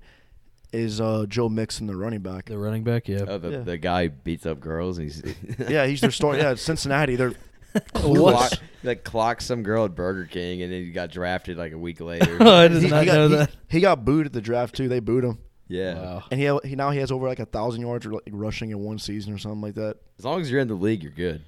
is 0.71 1.01
uh, 1.01 1.25
Joe 1.27 1.49
Mixon, 1.49 1.87
the 1.87 1.95
running 1.95 2.21
back. 2.21 2.45
the 2.45 2.57
running 2.57 2.83
back, 2.83 3.07
yeah. 3.07 3.25
Oh, 3.27 3.37
the 3.37 3.49
Yeah. 3.51 3.57
the 3.59 3.77
guy 3.77 4.07
beats 4.07 4.45
up 4.45 4.59
girls 4.59 4.97
and 4.97 5.09
he's 5.11 5.23
yeah, 5.69 5.85
he's 5.87 6.01
their 6.01 6.11
story. 6.11 6.37
Yeah, 6.39 6.55
Cincinnati. 6.55 7.15
They're 7.15 7.33
clock, 7.93 8.51
like 8.83 9.03
clocks 9.03 9.45
some 9.45 9.63
girl 9.63 9.85
at 9.85 9.95
Burger 9.95 10.25
King 10.25 10.61
and 10.63 10.71
then 10.73 10.83
he 10.83 10.91
got 10.91 11.11
drafted 11.11 11.57
like 11.57 11.71
a 11.71 11.77
week 11.77 11.99
later. 12.01 12.37
Oh, 12.41 12.55
I 12.55 12.67
did 12.67 12.81
he, 12.83 12.89
not 12.89 13.01
he 13.01 13.05
got, 13.05 13.13
know 13.15 13.27
he- 13.29 13.35
that. 13.35 13.51
He, 13.67 13.79
got 13.79 14.05
booed 14.05 14.25
at 14.25 14.33
the 14.33 14.41
draft 14.41 14.75
too. 14.75 14.87
They 14.87 14.99
booed 14.99 15.23
him, 15.23 15.37
yeah. 15.67 15.93
Wow. 15.95 16.23
and 16.31 16.39
he, 16.39 16.69
he 16.69 16.75
now 16.75 16.89
he 16.91 16.99
has 16.99 17.11
over 17.11 17.27
like 17.27 17.39
a 17.39 17.45
thousand 17.45 17.81
yards 17.81 18.05
like, 18.05 18.23
rushing 18.31 18.71
in 18.71 18.79
one 18.79 18.97
season 18.99 19.33
or 19.33 19.37
something 19.37 19.61
like 19.61 19.75
that. 19.75 19.97
As 20.17 20.25
long 20.25 20.41
as 20.41 20.49
you're 20.51 20.61
in 20.61 20.67
the 20.67 20.73
league, 20.75 21.03
you're 21.03 21.11
good. 21.11 21.43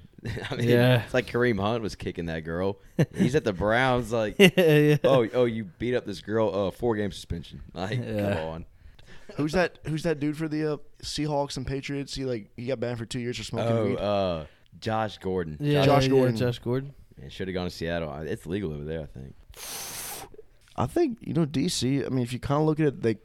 I 0.50 0.54
mean, 0.54 0.68
Yeah. 0.68 1.02
It's 1.02 1.12
like 1.14 1.26
Kareem 1.26 1.58
Hunt 1.60 1.82
was 1.82 1.96
kicking 1.96 2.26
that 2.26 2.40
girl. 2.44 2.78
He's 3.16 3.34
at 3.34 3.42
the 3.42 3.52
Browns 3.52 4.12
like 4.12 4.36
yeah, 4.38 4.50
yeah. 4.56 4.96
oh, 5.02 5.28
oh, 5.34 5.44
you 5.46 5.64
beat 5.64 5.96
up 5.96 6.06
this 6.06 6.20
girl. 6.20 6.54
Uh, 6.54 6.70
four 6.70 6.94
game 6.94 7.10
suspension. 7.10 7.60
Like, 7.74 7.98
Yeah. 7.98 8.34
come 8.36 8.44
on. 8.44 8.64
Who's 9.36 9.52
that? 9.52 9.78
Who's 9.86 10.02
that 10.04 10.20
dude 10.20 10.36
for 10.36 10.48
the 10.48 10.74
uh, 10.74 10.76
Seahawks 11.02 11.56
and 11.56 11.66
Patriots? 11.66 12.14
He 12.14 12.24
like 12.24 12.50
he 12.56 12.66
got 12.66 12.80
banned 12.80 12.98
for 12.98 13.06
two 13.06 13.20
years 13.20 13.36
for 13.38 13.44
smoking 13.44 13.76
Oh, 13.76 13.84
weed. 13.86 13.98
uh, 13.98 14.44
Josh 14.80 15.18
Gordon. 15.18 15.56
Yeah, 15.60 15.84
Josh 15.84 16.04
yeah, 16.04 16.08
Gordon. 16.10 16.36
Josh 16.36 16.58
Gordon. 16.58 16.94
should 17.28 17.48
have 17.48 17.54
gone 17.54 17.66
to 17.68 17.70
Seattle. 17.74 18.12
It's 18.22 18.46
legal 18.46 18.72
over 18.72 18.84
there, 18.84 19.02
I 19.02 19.06
think. 19.06 19.34
I 20.76 20.86
think 20.86 21.18
you 21.20 21.34
know 21.34 21.44
DC. 21.46 22.04
I 22.06 22.08
mean, 22.08 22.22
if 22.24 22.32
you 22.32 22.38
kind 22.38 22.60
of 22.60 22.66
look 22.66 22.80
at 22.80 22.86
it, 22.86 23.02
they 23.02 23.16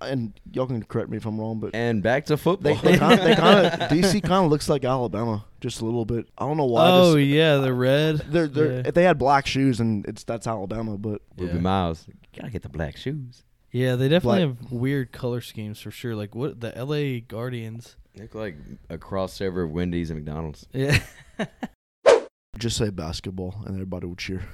and 0.00 0.38
y'all 0.52 0.66
can 0.66 0.82
correct 0.82 1.08
me 1.08 1.16
if 1.16 1.24
I'm 1.24 1.38
wrong, 1.40 1.60
but 1.60 1.74
And 1.74 2.02
back 2.02 2.26
to 2.26 2.36
football. 2.36 2.74
they 2.74 2.98
kind 2.98 3.18
of 3.18 3.24
they 3.24 3.34
kind 3.36 3.66
of 3.66 3.72
DC 3.88 4.22
kind 4.22 4.44
of 4.44 4.50
looks 4.50 4.68
like 4.68 4.84
Alabama 4.84 5.44
just 5.60 5.80
a 5.80 5.84
little 5.84 6.04
bit. 6.04 6.26
I 6.36 6.44
don't 6.46 6.56
know 6.56 6.64
why. 6.66 6.88
Oh 6.90 7.14
this- 7.14 7.26
yeah, 7.26 7.56
the 7.56 7.72
red. 7.72 8.16
they're, 8.28 8.48
they're, 8.48 8.72
yeah. 8.72 8.82
if 8.86 8.94
they 8.94 9.04
had 9.04 9.18
black 9.18 9.46
shoes 9.46 9.80
and 9.80 10.04
it's 10.06 10.24
that's 10.24 10.46
Alabama, 10.46 10.98
but 10.98 11.22
Ruby 11.38 11.58
Miles. 11.58 12.06
Gotta 12.36 12.50
get 12.50 12.62
the 12.62 12.68
black 12.68 12.96
shoes. 12.96 13.44
Yeah, 13.74 13.96
they 13.96 14.08
definitely 14.08 14.46
Black- 14.46 14.60
have 14.62 14.70
weird 14.72 15.10
color 15.10 15.40
schemes 15.40 15.80
for 15.80 15.90
sure. 15.90 16.14
Like 16.14 16.32
what 16.32 16.60
the 16.60 16.76
L.A. 16.78 17.18
Guardians. 17.18 17.96
Look 18.16 18.32
like 18.36 18.54
a 18.88 18.96
crossover 18.96 19.64
of 19.64 19.72
Wendy's 19.72 20.10
and 20.10 20.24
McDonald's. 20.24 20.64
Yeah. 20.72 21.00
just 22.58 22.76
say 22.76 22.90
basketball 22.90 23.56
and 23.66 23.74
everybody 23.74 24.06
will 24.06 24.14
cheer. 24.14 24.44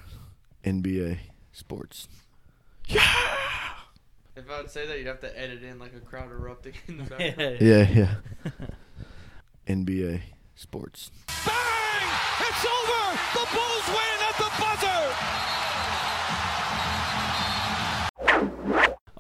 NBA. 0.65 1.19
Sports. 1.53 2.09
If 2.89 2.97
I 4.51 4.57
would 4.63 4.71
say 4.71 4.87
that, 4.87 4.97
you'd 4.97 5.07
have 5.07 5.21
to 5.21 5.39
edit 5.39 5.63
in 5.65 5.79
like 5.79 5.93
a 5.95 6.01
crowd 6.01 6.31
erupting 6.33 6.73
in 6.89 6.97
the 6.97 7.05
background. 7.05 7.59
Yeah, 7.61 7.87
yeah. 7.91 8.15
NBA. 9.69 10.23
Sports. 10.55 11.11
Bang! 11.27 12.09
It's 12.41 12.65
over! 12.65 13.19
The 13.35 13.47
Bulls 13.55 13.87
win 13.89 14.21
at 14.25 14.37
the 14.39 14.51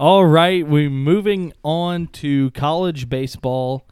All 0.01 0.25
right, 0.25 0.67
we're 0.67 0.89
moving 0.89 1.53
on 1.63 2.07
to 2.07 2.53
college 2.53 3.11
baseball. 3.11 3.87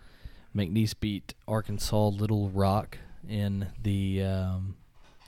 McNeese 0.57 0.99
beat 0.99 1.35
Arkansas 1.47 2.09
Little 2.09 2.49
Rock 2.49 2.97
in 3.29 3.67
the 3.83 4.23
um, 4.23 4.77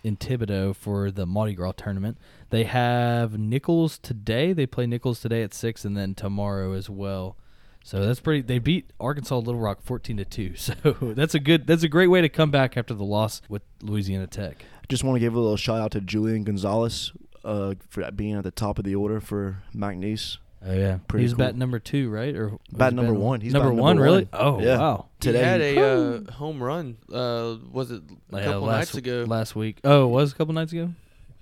in 0.03 0.17
Thibodaux 0.17 0.75
for 0.75 1.11
the 1.11 1.27
Mardi 1.27 1.53
Gras 1.53 1.73
tournament. 1.73 2.17
They 2.49 2.65
have 2.65 3.39
Nicholls 3.39 3.99
today. 3.99 4.55
They 4.55 4.65
play 4.65 4.87
Nicholls 4.87 5.21
today 5.21 5.43
at 5.43 5.53
six, 5.53 5.85
and 5.85 5.99
then 5.99 6.15
tomorrow 6.15 6.73
as 6.73 6.89
well. 6.89 7.37
So 7.85 8.07
that's 8.07 8.21
pretty. 8.21 8.41
They 8.41 8.59
beat 8.59 8.91
Arkansas 8.99 9.37
Little 9.37 9.61
Rock 9.61 9.83
fourteen 9.83 10.17
to 10.17 10.25
two. 10.25 10.55
So 10.57 10.73
that's 11.15 11.35
a 11.35 11.41
good. 11.41 11.67
That's 11.67 11.83
a 11.83 11.89
great 11.89 12.09
way 12.09 12.23
to 12.23 12.31
come 12.31 12.51
back 12.51 12.79
after 12.79 12.95
the 12.95 13.05
loss 13.05 13.43
with 13.51 13.61
Louisiana 13.83 14.29
Tech. 14.29 14.65
I 14.83 14.87
Just 14.89 15.05
want 15.05 15.17
to 15.17 15.21
give 15.21 15.35
a 15.35 15.41
little 15.41 15.59
shout 15.59 15.83
out 15.83 15.91
to 15.91 16.01
Julian 16.01 16.43
Gonzalez 16.45 17.13
uh, 17.45 17.75
for 17.91 18.11
being 18.13 18.35
at 18.35 18.45
the 18.45 18.51
top 18.51 18.79
of 18.79 18.87
the 18.87 18.95
order 18.95 19.21
for 19.21 19.63
McNeese. 19.77 20.39
Oh 20.63 20.75
yeah, 20.75 20.99
Pretty 21.09 21.23
was 21.25 21.33
cool. 21.35 21.39
bat 21.47 21.57
number 21.57 21.79
two, 21.79 22.11
right? 22.11 22.35
Or 22.37 22.59
Bat 22.73 22.93
number 22.95 23.13
batting- 23.13 23.25
one. 23.25 23.41
He's 23.41 23.53
number 23.55 23.69
batting 23.71 23.81
one, 23.81 23.97
number 23.97 24.05
really? 24.11 24.29
Oh 24.33 24.61
Yeah. 24.61 24.79
wow. 24.79 25.07
He 25.23 25.33
had 25.35 25.61
a 25.63 25.81
uh, 25.81 26.33
home 26.33 26.63
run. 26.63 26.99
Uh, 27.11 27.57
was 27.73 27.91
it 27.91 28.03
a 28.33 28.37
Yeah, 28.39 28.45
couple 28.45 28.61
last, 28.63 28.77
nights 28.79 28.95
ago? 28.97 29.25
Last 29.27 29.57
week. 29.57 29.79
Oh, 29.85 30.05
it 30.05 30.09
was 30.09 30.33
a 30.33 30.35
couple 30.35 30.53
nights 30.55 30.73
ago. 30.73 30.91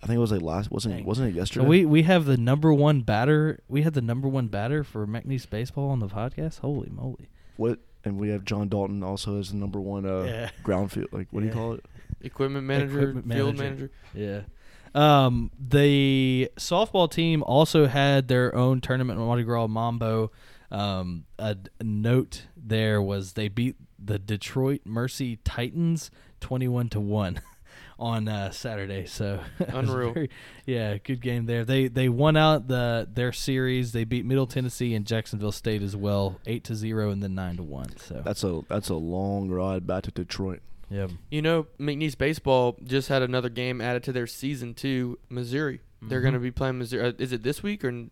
I 0.02 0.06
think 0.06 0.16
it 0.18 0.20
was 0.20 0.30
like 0.30 0.42
last. 0.42 0.70
Wasn't 0.70 0.94
Dang. 0.94 1.04
wasn't 1.04 1.30
it 1.30 1.32
So 1.32 1.38
yesterday? 1.38 1.66
we 1.66 1.84
we 1.84 2.02
have 2.04 2.26
the 2.26 2.36
number 2.36 2.72
one 2.72 3.00
batter. 3.00 3.58
We 3.68 3.82
had 3.82 3.94
the 3.94 4.00
number 4.02 4.28
one 4.28 4.46
batter 4.46 4.84
for 4.84 5.04
McNeese 5.06 5.50
baseball 5.50 5.90
on 5.90 5.98
the 5.98 6.06
podcast. 6.06 6.60
Holy 6.60 6.88
moly! 6.90 7.28
what? 7.56 7.80
And 8.04 8.16
we 8.20 8.28
have 8.28 8.44
John 8.44 8.68
Dalton 8.68 9.02
also 9.02 9.40
as 9.40 9.50
the 9.50 9.56
number 9.56 9.80
one 9.80 10.06
uh, 10.06 10.22
Yeah. 10.22 10.50
ground 10.62 10.92
field. 10.92 11.08
Like 11.10 11.26
what 11.32 11.40
do 11.40 11.46
you 11.46 11.52
call 11.52 11.72
it? 11.72 11.84
Equipment 12.20 12.64
manager, 12.64 13.00
Equipment 13.10 13.32
field 13.32 13.58
manager. 13.58 13.90
manager. 14.14 14.44
Yeah. 14.46 14.54
Um, 14.94 15.50
the 15.58 16.50
softball 16.56 17.10
team 17.10 17.42
also 17.42 17.86
had 17.86 18.28
their 18.28 18.54
own 18.54 18.80
tournament 18.80 19.18
in 19.18 19.26
Mardi 19.26 19.42
Gras 19.44 19.66
Mambo. 19.66 20.30
Um, 20.70 21.24
a 21.38 21.56
note 21.82 22.46
there 22.56 23.00
was 23.00 23.32
they 23.32 23.48
beat 23.48 23.76
the 23.98 24.18
Detroit 24.18 24.82
Mercy 24.84 25.36
Titans 25.44 26.10
twenty-one 26.40 26.88
to 26.90 27.00
one 27.00 27.40
on 27.98 28.28
uh, 28.28 28.50
Saturday. 28.50 29.06
So 29.06 29.40
Unreal. 29.58 30.12
very- 30.12 30.30
yeah, 30.66 30.98
good 30.98 31.22
game 31.22 31.46
there. 31.46 31.64
They 31.64 31.88
they 31.88 32.08
won 32.10 32.36
out 32.36 32.68
the 32.68 33.08
their 33.10 33.32
series. 33.32 33.92
They 33.92 34.04
beat 34.04 34.26
Middle 34.26 34.46
Tennessee 34.46 34.94
and 34.94 35.06
Jacksonville 35.06 35.52
State 35.52 35.80
as 35.82 35.96
well, 35.96 36.38
eight 36.46 36.64
to 36.64 36.74
zero 36.74 37.10
and 37.10 37.22
then 37.22 37.34
nine 37.34 37.56
to 37.56 37.62
one. 37.62 37.96
So 37.96 38.20
That's 38.24 38.44
a 38.44 38.60
that's 38.68 38.90
a 38.90 38.94
long 38.94 39.48
ride 39.48 39.86
back 39.86 40.02
to 40.04 40.10
Detroit. 40.10 40.60
Yeah, 40.90 41.08
You 41.30 41.42
know, 41.42 41.66
McNeese 41.78 42.16
baseball 42.16 42.76
just 42.82 43.08
had 43.08 43.22
another 43.22 43.48
game 43.48 43.80
added 43.80 44.02
to 44.04 44.12
their 44.12 44.26
season 44.26 44.74
two. 44.74 45.18
Missouri. 45.28 45.80
They're 46.00 46.20
Mhm. 46.20 46.22
going 46.22 46.34
to 46.34 46.40
be 46.40 46.50
playing 46.50 46.78
Missouri. 46.78 47.06
Uh, 47.08 47.12
is 47.18 47.32
it 47.32 47.42
this 47.42 47.62
week 47.62 47.84
or 47.84 47.88
n- 47.88 48.10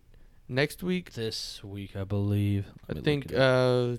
next 0.49 0.83
week? 0.83 1.13
this 1.13 1.63
week 1.63 1.95
I 1.95 2.03
believe. 2.03 2.65
I 2.89 2.93
Let 2.93 3.03
think 3.03 3.33
uh, 3.33 3.97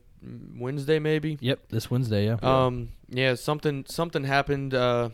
Wednesday 0.56 0.98
maybe. 0.98 1.38
Yep, 1.40 1.68
this 1.70 1.90
Wednesday. 1.90 2.26
Yeah. 2.26 2.38
Um, 2.42 2.90
yeah, 3.08 3.34
something 3.34 3.84
something 3.88 4.24
happened. 4.24 4.74
Uh, 4.74 5.10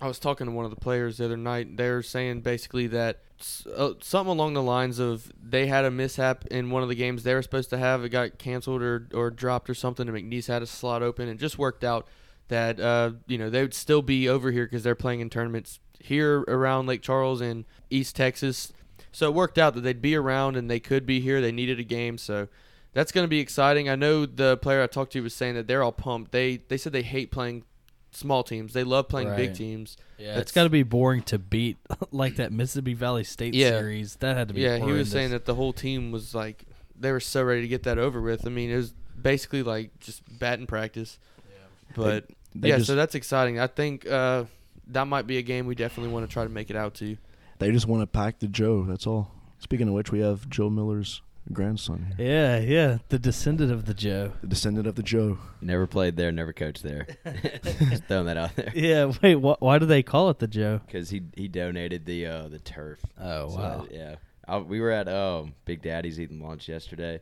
I 0.00 0.06
was 0.08 0.18
talking 0.18 0.46
to 0.46 0.52
one 0.52 0.64
of 0.64 0.70
the 0.70 0.80
players 0.80 1.18
the 1.18 1.26
other 1.26 1.36
night. 1.36 1.76
They're 1.76 2.02
saying 2.02 2.40
basically 2.40 2.86
that 2.86 3.20
s- 3.38 3.66
uh, 3.76 3.92
something 4.00 4.30
along 4.32 4.54
the 4.54 4.62
lines 4.62 4.98
of 4.98 5.30
they 5.42 5.66
had 5.66 5.84
a 5.84 5.90
mishap 5.90 6.46
in 6.46 6.70
one 6.70 6.82
of 6.82 6.88
the 6.88 6.94
games 6.94 7.22
they 7.22 7.34
were 7.34 7.42
supposed 7.42 7.68
to 7.70 7.78
have. 7.78 8.02
It 8.04 8.08
got 8.08 8.38
canceled 8.38 8.80
or 8.82 9.06
or 9.12 9.30
dropped 9.30 9.68
or 9.68 9.74
something. 9.74 10.08
And 10.08 10.16
McNeese 10.16 10.46
had 10.46 10.62
a 10.62 10.66
slot 10.66 11.02
open. 11.02 11.28
and 11.28 11.38
just 11.38 11.58
worked 11.58 11.84
out 11.84 12.08
that 12.50 12.78
uh, 12.78 13.12
you 13.26 13.38
know 13.38 13.48
they 13.50 13.62
would 13.62 13.74
still 13.74 14.02
be 14.02 14.28
over 14.28 14.50
here 14.52 14.64
because 14.66 14.82
they're 14.84 14.94
playing 14.94 15.18
in 15.20 15.30
tournaments 15.30 15.80
here 15.98 16.40
around 16.42 16.86
Lake 16.86 17.02
Charles 17.02 17.40
and 17.40 17.64
East 17.90 18.14
Texas. 18.14 18.72
So 19.12 19.26
it 19.28 19.34
worked 19.34 19.58
out 19.58 19.74
that 19.74 19.80
they'd 19.80 20.00
be 20.00 20.14
around 20.14 20.56
and 20.56 20.70
they 20.70 20.78
could 20.78 21.04
be 21.04 21.18
here. 21.20 21.40
They 21.40 21.50
needed 21.52 21.80
a 21.80 21.84
game, 21.84 22.16
so 22.16 22.46
that's 22.92 23.10
going 23.10 23.24
to 23.24 23.28
be 23.28 23.40
exciting. 23.40 23.88
I 23.88 23.96
know 23.96 24.24
the 24.26 24.56
player 24.58 24.82
I 24.82 24.86
talked 24.86 25.12
to 25.14 25.20
was 25.22 25.34
saying 25.34 25.54
that 25.56 25.66
they're 25.66 25.82
all 25.82 25.90
pumped. 25.92 26.30
They 26.32 26.58
they 26.68 26.76
said 26.76 26.92
they 26.92 27.02
hate 27.02 27.30
playing 27.32 27.64
small 28.12 28.42
teams. 28.42 28.72
They 28.72 28.84
love 28.84 29.08
playing 29.08 29.34
big 29.36 29.54
teams. 29.54 29.96
Yeah, 30.18 30.26
That's- 30.28 30.42
it's 30.42 30.52
got 30.52 30.64
to 30.64 30.68
be 30.70 30.82
boring 30.82 31.22
to 31.24 31.38
beat 31.38 31.78
like 32.10 32.36
that 32.36 32.52
Mississippi 32.52 32.94
Valley 32.94 33.24
State 33.24 33.54
Yeah. 33.54 33.70
series. 33.78 34.16
That 34.16 34.36
had 34.36 34.48
to 34.48 34.54
be. 34.54 34.60
Yeah, 34.62 34.78
he 34.78 34.90
was 34.92 35.10
saying 35.10 35.30
that 35.30 35.44
the 35.44 35.54
whole 35.54 35.72
team 35.72 36.10
was 36.12 36.34
like 36.34 36.64
they 36.98 37.12
were 37.12 37.20
so 37.20 37.42
ready 37.42 37.62
to 37.62 37.68
get 37.68 37.84
that 37.84 37.98
over 37.98 38.20
with. 38.20 38.46
I 38.46 38.50
mean, 38.50 38.70
it 38.70 38.76
was 38.76 38.92
basically 39.20 39.62
like 39.62 39.98
just 40.00 40.22
batting 40.38 40.66
practice. 40.66 41.18
Yeah. 41.48 41.56
But 41.96 42.28
They 42.28 42.34
yeah, 42.54 42.76
just, 42.76 42.86
so 42.88 42.94
that's 42.94 43.14
exciting. 43.14 43.58
I 43.58 43.66
think 43.66 44.06
uh, 44.06 44.44
that 44.88 45.06
might 45.06 45.26
be 45.26 45.38
a 45.38 45.42
game 45.42 45.66
we 45.66 45.74
definitely 45.74 46.12
want 46.12 46.28
to 46.28 46.32
try 46.32 46.44
to 46.44 46.50
make 46.50 46.70
it 46.70 46.76
out 46.76 46.94
to. 46.94 47.16
they 47.58 47.70
just 47.72 47.86
want 47.86 48.02
to 48.02 48.06
pack 48.06 48.38
the 48.38 48.48
Joe. 48.48 48.84
That's 48.84 49.06
all. 49.06 49.30
Speaking 49.58 49.88
of 49.88 49.94
which, 49.94 50.10
we 50.10 50.20
have 50.20 50.48
Joe 50.48 50.70
Miller's 50.70 51.20
grandson 51.52 52.14
here, 52.16 52.26
Yeah, 52.26 52.58
yeah, 52.60 52.98
the 53.08 53.18
descendant 53.18 53.72
of 53.72 53.84
the 53.86 53.94
Joe. 53.94 54.32
the 54.40 54.46
descendant 54.46 54.86
of 54.86 54.94
the 54.94 55.02
Joe. 55.02 55.38
Never 55.60 55.86
played 55.86 56.16
there, 56.16 56.30
never 56.32 56.52
coached 56.52 56.82
there. 56.82 57.06
Just 57.90 58.04
throwing 58.04 58.26
that 58.26 58.36
out 58.36 58.54
there. 58.56 58.72
Yeah, 58.74 59.12
wait, 59.22 59.34
wh- 59.34 59.60
why 59.60 59.78
do 59.78 59.86
they 59.86 60.02
call 60.02 60.30
it 60.30 60.38
the 60.38 60.46
Joe? 60.46 60.80
Because 60.86 61.10
he 61.10 61.22
he 61.34 61.48
donated 61.48 62.04
the 62.06 62.26
uh, 62.26 62.48
the 62.48 62.58
turf. 62.58 63.00
Oh 63.18 63.48
So, 63.48 63.56
wow. 63.56 63.86
yeah, 63.90 64.14
I, 64.48 64.58
we 64.58 64.80
were 64.80 64.90
at 64.90 65.08
um, 65.08 65.54
Big 65.64 65.82
Daddy's 65.82 66.18
eating 66.20 66.40
lunch 66.46 66.68
yesterday, 66.68 67.20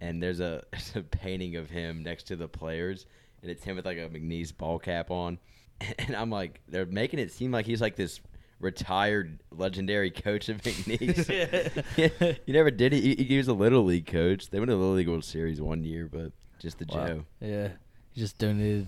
and 0.00 0.22
there's 0.22 0.40
a 0.40 0.64
there's 0.72 0.96
a 0.96 1.02
painting 1.02 1.56
of 1.56 1.70
him 1.70 2.02
next 2.02 2.24
to 2.28 2.36
the 2.36 2.48
players, 2.48 3.06
and 3.42 3.50
it's 3.50 3.64
him 3.64 3.76
with 3.76 3.86
like 3.86 3.98
a 3.98 4.08
McNeese 4.08 4.56
ball 4.56 4.78
cap 4.78 5.10
on, 5.10 5.38
and 5.98 6.14
I'm 6.16 6.30
like, 6.30 6.60
they're 6.68 6.86
making 6.86 7.18
it 7.20 7.32
seem 7.32 7.52
like 7.52 7.66
he's 7.66 7.80
like 7.80 7.96
this 7.96 8.20
retired 8.60 9.40
legendary 9.50 10.10
coach 10.10 10.48
of 10.50 10.60
McNeese. 10.62 12.36
he 12.46 12.52
never 12.52 12.70
did 12.70 12.92
it. 12.92 13.00
He, 13.02 13.14
he 13.24 13.36
was 13.38 13.48
a 13.48 13.54
little 13.54 13.84
league 13.84 14.06
coach. 14.06 14.50
They 14.50 14.58
went 14.58 14.68
to 14.68 14.74
the 14.74 14.78
Little 14.78 14.94
League 14.96 15.08
World 15.08 15.24
Series 15.24 15.60
one 15.60 15.82
year, 15.84 16.08
but 16.12 16.32
just 16.58 16.78
the 16.78 16.86
Wow. 16.90 17.06
Joe. 17.06 17.24
Yeah, 17.40 17.68
he 18.12 18.20
just 18.20 18.36
donated 18.38 18.86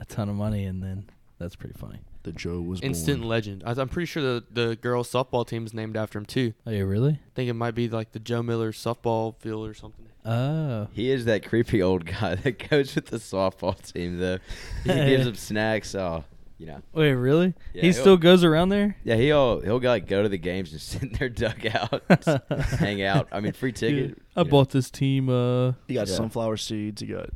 a 0.00 0.04
ton 0.06 0.28
of 0.30 0.36
money, 0.36 0.64
and 0.64 0.82
then 0.82 1.04
that's 1.38 1.54
pretty 1.56 1.78
funny. 1.78 1.98
The 2.22 2.32
Joe 2.32 2.60
was 2.60 2.80
Instant 2.82 3.20
born. 3.20 3.28
legend. 3.30 3.62
I, 3.64 3.70
I'm 3.72 3.88
pretty 3.88 4.06
sure 4.06 4.22
the 4.22 4.44
the 4.50 4.76
girls 4.76 5.10
softball 5.10 5.46
team 5.46 5.64
is 5.64 5.72
named 5.72 5.96
after 5.96 6.18
him 6.18 6.26
too. 6.26 6.52
Oh, 6.66 6.70
yeah, 6.70 6.80
really? 6.82 7.12
I 7.12 7.30
think 7.34 7.48
it 7.48 7.54
might 7.54 7.74
be 7.74 7.88
like 7.88 8.12
the 8.12 8.18
Joe 8.18 8.42
Miller 8.42 8.72
softball 8.72 9.36
field 9.38 9.66
or 9.68 9.74
something. 9.74 10.06
Oh, 10.24 10.88
He 10.92 11.10
is 11.10 11.24
that 11.24 11.46
creepy 11.46 11.82
old 11.82 12.04
guy 12.04 12.34
that 12.34 12.68
goes 12.68 12.94
with 12.94 13.06
the 13.06 13.16
softball 13.16 13.80
team, 13.92 14.18
though. 14.18 14.36
He 14.84 14.92
gives 14.92 15.24
them 15.24 15.34
snacks. 15.34 15.94
Oh, 15.94 16.24
you 16.58 16.66
know. 16.66 16.82
wait, 16.92 17.12
really? 17.14 17.54
Yeah, 17.72 17.80
he 17.80 17.92
still 17.92 18.18
goes 18.18 18.44
around 18.44 18.68
there? 18.68 18.96
Yeah, 19.02 19.14
he'll 19.16 19.60
he'll 19.60 19.80
like 19.80 20.06
go 20.06 20.22
to 20.22 20.28
the 20.28 20.36
games 20.36 20.72
and 20.72 20.80
sit 20.90 21.02
in 21.04 21.12
their 21.12 21.30
dugout, 21.30 22.02
hang 22.78 23.00
out. 23.02 23.28
I 23.32 23.40
mean, 23.40 23.52
free 23.54 23.72
ticket. 23.72 24.08
Dude, 24.08 24.20
I 24.36 24.42
know. 24.42 24.50
bought 24.50 24.68
this 24.68 24.90
team. 24.90 25.30
Uh, 25.30 25.72
He 25.88 25.94
got 25.94 26.06
Yeah. 26.06 26.16
sunflower 26.16 26.58
seeds. 26.58 27.00
He 27.00 27.06
got 27.06 27.30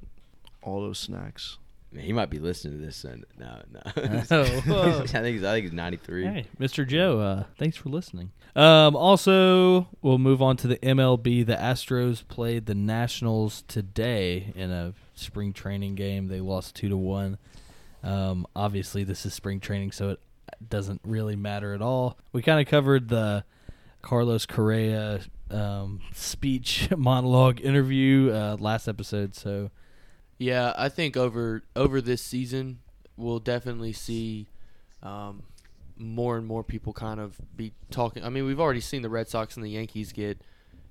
all 0.61 0.83
those 0.83 0.99
snacks. 0.99 1.57
Man, 1.95 2.05
he 2.05 2.13
might 2.13 2.29
be 2.29 2.39
listening 2.39 2.79
to 2.79 2.85
this. 2.85 3.05
And 3.05 3.25
no, 3.39 3.63
no. 3.73 3.83
Oh, 4.31 4.45
whoa. 4.45 5.01
I 5.03 5.07
think 5.07 5.37
he's 5.37 5.45
I 5.45 5.53
think 5.53 5.65
he's 5.65 5.73
ninety 5.73 5.97
three. 5.97 6.25
Hey, 6.25 6.47
Mr. 6.59 6.87
Joe, 6.87 7.21
uh, 7.21 7.45
thanks 7.59 7.77
for 7.77 7.89
listening. 7.89 8.33
Um, 8.57 8.95
also, 8.97 9.89
we'll 10.03 10.19
move 10.19 10.43
on 10.43 10.57
to 10.59 10.69
the 10.69 10.77
MLB. 10.79 11.47
The 11.47 11.57
Astros 11.57 12.27
played 12.27 12.67
the 12.67 12.75
Nationals 12.75 13.63
today 13.69 14.53
in 14.55 14.71
a 14.71 14.95
spring 15.15 15.53
training 15.53 15.95
game. 15.95 16.29
They 16.29 16.41
lost 16.41 16.75
two 16.75 16.89
to 16.89 16.97
one. 16.97 17.39
Um, 18.03 18.47
obviously, 18.55 19.05
this 19.05 19.25
is 19.25 19.33
spring 19.33 19.61
training, 19.61 19.93
so 19.93 20.11
it 20.11 20.21
doesn't 20.69 21.01
really 21.05 21.37
matter 21.37 21.75
at 21.75 21.83
all. 21.83 22.19
We 22.33 22.43
kind 22.43 22.61
of 22.61 22.67
covered 22.67 23.09
the 23.09 23.45
Carlos 24.03 24.47
Correa 24.47 25.21
um, 25.51 26.01
speech 26.13 26.89
monologue 26.97 27.61
interview 27.61 28.31
uh, 28.33 28.57
last 28.61 28.89
episode, 28.89 29.35
so 29.35 29.71
Yeah, 30.39 30.73
I 30.77 30.89
think 30.89 31.17
over 31.17 31.63
over 31.77 32.01
this 32.01 32.23
season 32.23 32.81
we'll 33.17 33.39
definitely 33.39 33.93
see 33.93 34.47
um, 35.03 35.43
more 35.97 36.37
and 36.37 36.47
more 36.47 36.65
people 36.65 36.93
kind 36.93 37.21
of 37.21 37.41
be 37.57 37.73
talking. 37.91 38.25
I 38.25 38.29
mean, 38.29 38.45
we've 38.45 38.61
already 38.61 38.81
seen 38.81 39.03
the 39.03 39.09
Red 39.11 39.29
Sox 39.29 39.57
and 39.57 39.65
the 39.65 39.71
Yankees 39.71 40.13
get 40.13 40.41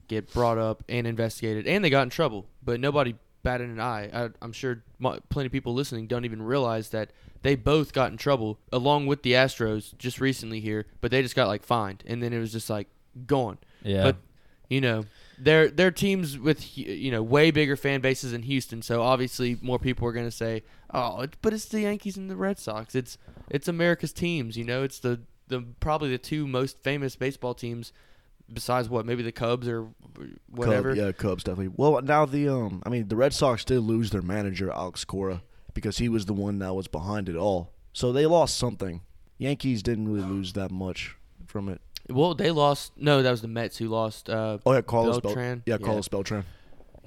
get 0.08 0.32
brought 0.34 0.58
up 0.58 0.84
and 0.88 1.08
investigated, 1.08 1.68
and 1.68 1.84
they 1.84 1.90
got 1.90 2.04
in 2.04 2.10
trouble, 2.10 2.46
but 2.64 2.80
nobody 2.80 3.16
batted 3.42 3.70
an 3.70 3.80
eye. 3.80 4.10
I, 4.14 4.30
I'm 4.42 4.54
sure 4.54 4.84
plenty 5.30 5.48
of 5.48 5.52
people 5.52 5.74
listening 5.74 6.08
don't 6.08 6.26
even 6.26 6.42
realize 6.42 6.90
that 6.90 7.12
they 7.42 7.56
both 7.56 7.92
got 7.92 8.12
in 8.12 8.18
trouble 8.18 8.58
along 8.72 9.06
with 9.06 9.24
the 9.24 9.34
Astros 9.34 9.98
just 9.98 10.22
recently 10.22 10.62
here, 10.62 10.86
but 11.02 11.12
they 11.12 11.22
just 11.22 11.36
got 11.36 11.48
like 11.48 11.64
fined, 11.64 12.04
and 12.08 12.24
then 12.24 12.32
it 12.34 12.40
was 12.40 12.52
just 12.52 12.70
like 12.70 12.88
gone. 13.28 13.58
yeah. 13.84 14.04
But 14.04 14.18
you 14.70 14.82
know, 14.82 15.06
they're 15.44 15.70
they're 15.70 15.92
teams 15.92 16.38
with 16.38 16.78
you 16.78 17.12
know 17.12 17.22
way 17.22 17.52
bigger 17.52 17.76
fan 17.76 18.02
bases 18.02 18.34
in 18.34 18.44
Houston, 18.44 18.82
so 18.82 19.02
obviously 19.02 19.58
more 19.62 19.78
people 19.78 20.08
are 20.08 20.14
going 20.14 20.26
to 20.26 20.32
say, 20.32 20.64
"Oh, 20.94 21.22
it, 21.22 21.36
but 21.42 21.54
it's 21.54 21.66
the 21.66 21.82
Yankees 21.82 22.18
and 22.18 22.30
the 22.30 22.36
Red 22.36 22.58
Sox. 22.60 22.96
It's 22.96 23.18
it's 23.50 23.68
America's 23.68 24.14
teams. 24.14 24.58
You 24.58 24.64
know, 24.64 24.84
it's 24.84 25.00
the 25.00 25.22
the 25.48 25.66
probably 25.80 26.10
the 26.10 26.18
two 26.18 26.48
most 26.48 26.80
famous 26.80 27.16
baseball 27.16 27.54
teams 27.54 27.92
besides 28.52 28.90
what 28.90 29.06
maybe 29.06 29.24
the 29.24 29.32
Cubs 29.32 29.68
or 29.68 29.90
whatever." 30.50 30.96
Cub, 30.96 30.98
yeah, 30.98 31.12
Cubs 31.12 31.44
definitely. 31.44 31.74
Well, 31.76 32.02
now 32.02 32.26
the 32.26 32.48
um, 32.48 32.82
I 32.86 32.90
mean, 32.90 33.10
the 33.10 33.18
Red 33.18 33.34
Sox 33.34 33.66
did 33.66 33.82
lose 33.82 34.12
their 34.12 34.22
manager 34.22 34.72
Alex 34.72 35.04
Cora 35.04 35.44
because 35.74 35.98
he 35.98 36.08
was 36.08 36.26
the 36.26 36.34
one 36.34 36.60
that 36.60 36.74
was 36.74 36.88
behind 36.88 37.28
it 37.28 37.36
all. 37.36 37.72
So 37.92 38.12
they 38.12 38.26
lost 38.26 38.58
something. 38.58 39.02
Yankees 39.38 39.84
didn't 39.84 40.08
really 40.08 40.28
lose 40.28 40.54
that 40.54 40.72
much 40.72 41.18
from 41.48 41.68
it. 41.68 41.82
Well, 42.10 42.36
they 42.36 42.52
lost. 42.52 42.94
No, 42.98 43.22
that 43.22 43.32
was 43.32 43.42
the 43.42 43.48
Mets 43.48 43.78
who 43.78 43.88
lost. 43.88 44.30
Uh, 44.30 44.58
Oh 44.66 44.74
yeah, 44.74 44.82
Carlos 44.82 45.20
Bel- 45.22 45.34
Beltran? 45.34 45.64
yeah, 45.66 45.78
Yeah. 45.80 45.86
Carlos 45.86 46.08
Beltran. 46.08 46.44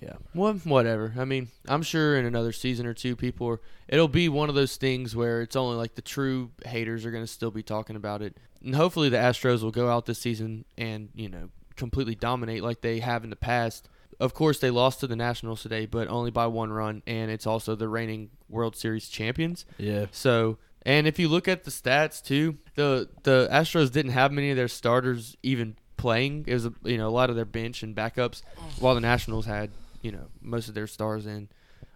Yeah. 0.02 0.14
Well, 0.34 0.54
whatever. 0.64 1.14
I 1.18 1.24
mean, 1.24 1.48
I'm 1.68 1.82
sure 1.82 2.18
in 2.18 2.26
another 2.26 2.52
season 2.52 2.86
or 2.86 2.92
two, 2.94 3.16
people 3.16 3.46
are. 3.48 3.60
It'll 3.88 4.08
be 4.08 4.28
one 4.28 4.48
of 4.50 4.54
those 4.54 4.76
things 4.76 5.16
where 5.16 5.40
it's 5.42 5.56
only 5.56 5.76
like 5.76 5.94
the 5.94 6.02
true 6.02 6.50
haters 6.66 7.06
are 7.06 7.10
going 7.10 7.22
to 7.24 7.26
still 7.26 7.50
be 7.50 7.62
talking 7.62 7.96
about 7.96 8.20
it, 8.20 8.36
and 8.62 8.74
hopefully 8.74 9.08
the 9.08 9.16
Astros 9.16 9.62
will 9.62 9.70
go 9.70 9.88
out 9.88 10.04
this 10.06 10.18
season 10.18 10.64
and 10.76 11.08
you 11.14 11.28
know 11.30 11.48
completely 11.76 12.14
dominate 12.14 12.62
like 12.62 12.80
they 12.82 13.00
have 13.00 13.24
in 13.24 13.30
the 13.30 13.36
past. 13.36 13.88
Of 14.20 14.32
course, 14.34 14.58
they 14.58 14.70
lost 14.70 15.00
to 15.00 15.06
the 15.06 15.16
Nationals 15.16 15.62
today, 15.62 15.84
but 15.86 16.08
only 16.08 16.30
by 16.30 16.46
one 16.46 16.72
run, 16.72 17.02
and 17.06 17.30
it's 17.30 17.46
also 17.46 17.74
the 17.74 17.88
reigning 17.88 18.30
World 18.48 18.74
Series 18.76 19.08
champions. 19.08 19.64
yeah. 19.78 20.06
So, 20.10 20.56
and 20.86 21.08
if 21.08 21.18
you 21.18 21.28
look 21.28 21.48
at 21.48 21.64
the 21.64 21.70
stats 21.72 22.22
too, 22.22 22.58
the 22.76 23.08
the 23.24 23.48
Astros 23.50 23.90
didn't 23.90 24.12
have 24.12 24.30
many 24.30 24.50
of 24.50 24.56
their 24.56 24.68
starters 24.68 25.36
even 25.42 25.76
playing. 25.96 26.44
It 26.46 26.54
was 26.54 26.66
a, 26.66 26.72
you 26.84 26.96
know 26.96 27.08
a 27.08 27.10
lot 27.10 27.28
of 27.28 27.34
their 27.34 27.44
bench 27.44 27.82
and 27.82 27.94
backups, 27.94 28.42
while 28.78 28.94
the 28.94 29.00
Nationals 29.00 29.46
had 29.46 29.70
you 30.00 30.12
know 30.12 30.28
most 30.40 30.68
of 30.68 30.74
their 30.74 30.86
stars 30.86 31.26
in, 31.26 31.48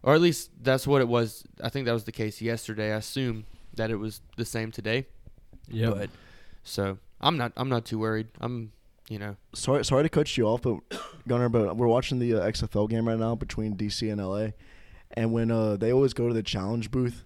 or 0.02 0.14
at 0.14 0.20
least 0.20 0.50
that's 0.60 0.88
what 0.88 1.00
it 1.00 1.06
was. 1.06 1.44
I 1.62 1.68
think 1.68 1.86
that 1.86 1.92
was 1.92 2.02
the 2.02 2.12
case 2.12 2.42
yesterday. 2.42 2.92
I 2.92 2.96
assume 2.96 3.46
that 3.74 3.92
it 3.92 3.96
was 3.96 4.22
the 4.36 4.44
same 4.44 4.72
today. 4.72 5.06
Yeah. 5.68 5.90
But 5.90 6.10
so 6.64 6.98
I'm 7.20 7.36
not 7.36 7.52
I'm 7.56 7.68
not 7.68 7.84
too 7.84 8.00
worried. 8.00 8.26
I'm 8.40 8.72
you 9.08 9.20
know 9.20 9.36
Sorry, 9.54 9.84
sorry 9.84 10.02
to 10.02 10.08
cut 10.08 10.36
you 10.36 10.46
off, 10.46 10.62
but 10.62 10.80
Gunnar, 11.28 11.48
but 11.48 11.76
we're 11.76 11.86
watching 11.86 12.18
the 12.18 12.34
uh, 12.34 12.40
XFL 12.40 12.90
game 12.90 13.06
right 13.06 13.18
now 13.18 13.36
between 13.36 13.76
DC 13.76 14.10
and 14.10 14.20
LA, 14.20 14.48
and 15.12 15.32
when 15.32 15.52
uh, 15.52 15.76
they 15.76 15.92
always 15.92 16.12
go 16.12 16.26
to 16.26 16.34
the 16.34 16.42
challenge 16.42 16.90
booth, 16.90 17.24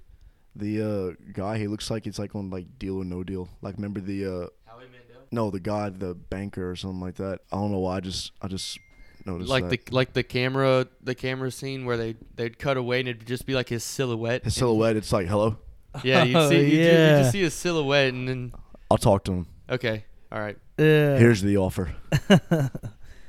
the 0.56 0.82
uh, 0.82 1.30
guy 1.32 1.58
he 1.58 1.66
looks 1.66 1.90
like 1.90 2.04
he's 2.04 2.18
like 2.18 2.34
on 2.34 2.50
like 2.50 2.78
Deal 2.78 2.98
or 2.98 3.04
No 3.04 3.22
Deal. 3.24 3.48
Like 3.62 3.76
remember 3.76 4.00
the 4.00 4.24
uh, 4.26 4.30
Howie 4.66 4.84
Mandel? 4.84 5.22
no 5.30 5.50
the 5.50 5.60
guy 5.60 5.88
the 5.90 6.14
banker 6.14 6.70
or 6.70 6.76
something 6.76 7.00
like 7.00 7.16
that. 7.16 7.40
I 7.52 7.56
don't 7.56 7.72
know 7.72 7.78
why. 7.80 7.96
I 7.96 8.00
just 8.00 8.32
I 8.42 8.48
just 8.48 8.78
noticed 9.26 9.48
like 9.50 9.68
that. 9.68 9.86
the 9.86 9.94
like 9.94 10.12
the 10.12 10.22
camera 10.22 10.86
the 11.02 11.14
camera 11.14 11.50
scene 11.50 11.84
where 11.86 11.96
they 11.96 12.16
they'd 12.36 12.58
cut 12.58 12.76
away 12.76 13.00
and 13.00 13.08
it'd 13.08 13.26
just 13.26 13.46
be 13.46 13.54
like 13.54 13.68
his 13.68 13.82
silhouette. 13.84 14.44
his 14.44 14.54
silhouette. 14.54 14.96
It's 14.96 15.12
like 15.12 15.26
hello. 15.26 15.58
Yeah, 16.02 16.24
you 16.24 16.36
Oh, 16.36 16.48
see, 16.50 16.56
you, 16.58 16.78
you 16.78 16.84
yeah. 16.84 17.20
just 17.20 17.30
see 17.30 17.42
his 17.42 17.54
silhouette, 17.54 18.12
and 18.12 18.28
then 18.28 18.52
I'll 18.90 18.98
talk 18.98 19.22
to 19.26 19.32
him. 19.32 19.46
okay, 19.70 20.04
all 20.32 20.40
right. 20.40 20.58
Yeah. 20.76 21.18
Here's 21.18 21.40
the 21.40 21.56
offer. 21.58 21.94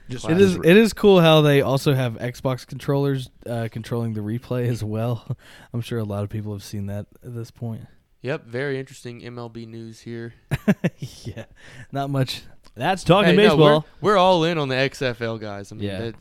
Just 0.10 0.30
It 0.30 0.39
is. 0.39 0.56
It 0.56 0.78
is 0.78 0.93
cool 0.93 1.20
how 1.22 1.41
they 1.41 1.62
also 1.62 1.93
have 1.93 2.14
Xbox 2.16 2.66
controllers 2.68 3.30
uh, 3.47 3.68
controlling 3.72 4.14
the 4.14 4.22
replay 4.22 4.68
as 4.68 4.84
well. 4.84 5.36
I'm 5.74 5.82
sure 5.82 5.97
a 5.99 6.03
lot 6.03 6.24
of 6.24 6.30
people 6.30 6.53
have 6.53 6.64
seen 6.64 6.86
that 6.88 7.08
at 7.24 7.34
this 7.34 7.49
point. 7.51 7.82
Yep, 8.22 8.45
very 8.45 8.80
interesting 8.80 9.22
MLB 9.22 9.68
news 9.68 9.99
here. 10.01 10.34
yeah, 11.24 11.45
not 11.91 12.10
much. 12.10 12.43
That's 12.76 13.03
talking 13.03 13.32
Hey, 13.32 13.36
no, 13.36 13.49
baseball. 13.56 13.86
we're, 14.01 14.12
we're 14.14 14.18
all 14.18 14.43
in 14.45 14.58
on 14.58 14.68
the 14.68 14.76
XFL 14.76 15.39
guys. 15.39 15.72
I 15.72 15.76
mean, 15.76 15.86
Yeah. 15.88 15.99
that, 15.99 16.16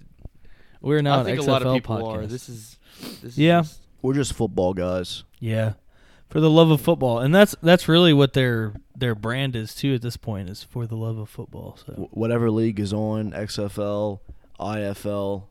we're, 0.80 1.00
not. 1.02 1.18
I 1.18 1.20
an 1.20 1.26
think 1.26 1.40
XFL 1.40 1.48
a 1.48 1.50
lot 1.50 1.62
of 1.66 1.74
people 1.74 1.96
podcast. 1.96 2.16
are. 2.24 2.26
This 2.26 2.48
is 2.48 2.78
this 3.00 3.24
is 3.24 3.38
Yeah. 3.38 3.62
just- 3.62 3.80
We're 4.02 4.14
just 4.14 4.34
football 4.34 4.74
guys. 4.74 5.24
yeah, 5.40 5.74
for 6.28 6.40
the 6.40 6.50
love 6.50 6.70
of 6.70 6.80
football, 6.80 7.18
and 7.20 7.34
that's 7.34 7.54
that's 7.62 7.88
really 7.88 8.12
what 8.12 8.34
their 8.34 8.74
their 8.96 9.14
brand 9.14 9.56
is 9.56 9.74
too. 9.74 9.94
At 9.94 10.02
this 10.02 10.16
point, 10.16 10.48
is 10.50 10.62
for 10.62 10.86
the 10.86 10.96
love 10.96 11.18
of 11.18 11.28
football. 11.28 11.78
So 11.84 12.08
Whatever 12.12 12.50
league 12.50 12.78
is 12.80 12.92
on, 12.92 13.32
XFL, 13.32 14.20
IFL, 14.60 15.44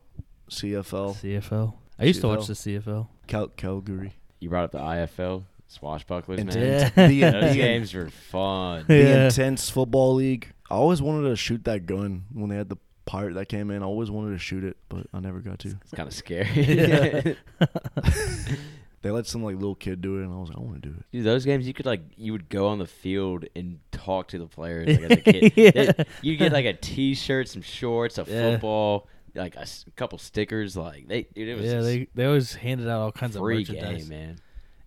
CFL, 0.50 1.16
CFL. 1.16 1.74
I 1.98 2.04
used 2.04 2.20
to 2.22 2.28
watch 2.28 2.46
the 2.46 2.54
CFL. 2.54 3.08
Cal- 3.26 3.48
Calgary. 3.48 4.14
You 4.40 4.48
brought 4.48 4.64
up 4.64 4.72
the 4.72 4.78
IFL 4.78 5.44
swashbucklers, 5.70 6.38
And 6.38 6.54
man. 6.54 6.92
Yeah. 6.96 7.06
the, 7.08 7.20
Those 7.40 7.52
the, 7.52 7.56
games 7.56 7.94
were 7.94 8.10
fun. 8.10 8.84
the 8.88 8.96
Yeah. 8.98 9.24
intense 9.26 9.70
football 9.70 10.14
league. 10.14 10.52
I 10.70 10.74
always 10.74 11.00
wanted 11.02 11.28
to 11.28 11.36
shoot 11.36 11.64
that 11.64 11.86
gun 11.86 12.24
when 12.32 12.48
they 12.50 12.56
had 12.56 12.68
the 12.68 12.76
pirate 13.06 13.34
that 13.34 13.48
came 13.48 13.70
in. 13.70 13.82
I 13.82 13.86
always 13.86 14.10
wanted 14.10 14.32
to 14.32 14.38
shoot 14.38 14.64
it, 14.64 14.76
but 14.88 15.06
I 15.12 15.20
never 15.20 15.40
got 15.40 15.58
to. 15.60 15.68
It's 15.82 15.92
kind 15.92 16.06
of 16.08 16.14
scary. 16.14 17.36
They 19.04 19.10
let 19.10 19.26
some 19.26 19.44
like 19.44 19.54
little 19.56 19.74
kid 19.74 20.00
do 20.00 20.18
it, 20.18 20.24
and 20.24 20.32
I 20.32 20.36
was 20.38 20.48
like, 20.48 20.56
I 20.56 20.60
want 20.62 20.82
to 20.82 20.88
do 20.88 20.94
it. 20.98 21.04
Dude, 21.12 21.24
those 21.24 21.44
games 21.44 21.66
you 21.68 21.74
could 21.74 21.84
like 21.86 22.00
you 22.16 22.32
would 22.32 22.48
go 22.48 22.66
on 22.68 22.78
the 22.78 22.86
field 22.86 23.44
and 23.54 23.78
talk 23.92 24.28
to 24.28 24.38
the 24.38 24.46
players 24.46 24.88
like 24.88 25.02
as 25.02 25.10
a 25.10 25.16
kid. 25.16 25.52
Yeah. 25.56 26.04
You 26.22 26.36
get 26.38 26.52
like 26.52 26.64
a 26.64 26.72
T-shirt, 26.72 27.48
some 27.48 27.60
shorts, 27.62 28.16
a 28.16 28.24
Yeah. 28.26 28.52
football, 28.52 29.06
like 29.34 29.56
a 29.56 29.60
s- 29.60 29.84
couple 29.94 30.16
stickers. 30.16 30.74
Like 30.76 31.06
they, 31.06 31.24
dude, 31.34 31.48
it 31.48 31.54
was 31.60 31.64
yeah, 31.70 31.80
they 31.82 32.08
they 32.14 32.24
always 32.24 32.54
handed 32.54 32.88
out 32.88 33.00
all 33.02 33.12
kinds 33.12 33.36
of 33.36 33.40
free 33.42 33.58
merchandise. 33.58 34.08
game, 34.08 34.08
man. 34.08 34.36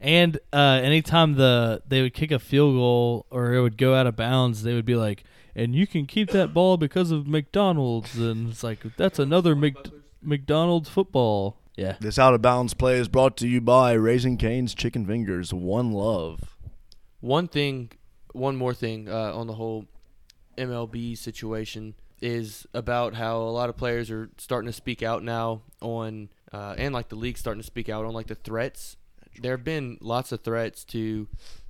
And 0.01 0.39
uh, 0.51 0.79
anytime 0.83 1.35
the 1.35 1.83
they 1.87 2.01
would 2.01 2.15
kick 2.15 2.31
a 2.31 2.39
field 2.39 2.73
goal 2.75 3.27
or 3.29 3.53
it 3.53 3.61
would 3.61 3.77
go 3.77 3.93
out 3.93 4.07
of 4.07 4.15
bounds, 4.15 4.63
they 4.63 4.73
would 4.73 4.85
be 4.85 4.95
like, 4.95 5.23
"And 5.55 5.75
you 5.75 5.85
can 5.87 6.05
keep 6.07 6.31
that 6.31 6.53
ball 6.55 6.77
because 6.77 7.11
of 7.11 7.27
McDonald's." 7.27 8.17
And 8.17 8.49
it's 8.49 8.63
like 8.63 8.79
that's 8.97 9.19
another 9.19 9.55
Mc, 9.55 9.75
McDonald's 10.23 10.89
football. 10.89 11.57
Yeah, 11.77 11.95
This 11.99 12.17
out 12.17 12.33
of 12.33 12.41
bounds 12.41 12.73
play 12.73 12.97
is 12.97 13.07
brought 13.07 13.37
to 13.37 13.47
you 13.47 13.61
by 13.61 13.93
Raising 13.93 14.37
Cane's 14.37 14.73
Chicken 14.73 15.05
Fingers. 15.05 15.53
One 15.53 15.91
love. 15.91 16.57
One 17.19 17.47
thing, 17.47 17.91
one 18.33 18.55
more 18.55 18.73
thing 18.73 19.07
uh, 19.07 19.31
on 19.35 19.45
the 19.45 19.53
whole 19.53 19.85
MLB 20.57 21.15
situation 21.15 21.93
is 22.19 22.65
about 22.73 23.13
how 23.13 23.37
a 23.37 23.53
lot 23.53 23.69
of 23.69 23.77
players 23.77 24.09
are 24.09 24.31
starting 24.39 24.65
to 24.65 24.73
speak 24.73 25.03
out 25.03 25.23
now 25.23 25.61
on, 25.79 26.29
uh, 26.51 26.73
and 26.79 26.95
like 26.95 27.09
the 27.09 27.15
league 27.15 27.37
starting 27.37 27.61
to 27.61 27.67
speak 27.67 27.89
out 27.89 28.05
on 28.05 28.11
like 28.13 28.25
the 28.25 28.33
threats. 28.35 28.97
There 29.39 29.51
have 29.51 29.63
been 29.63 29.99
lots 30.01 30.31
of 30.31 30.41
threats 30.41 30.83
to 30.85 31.27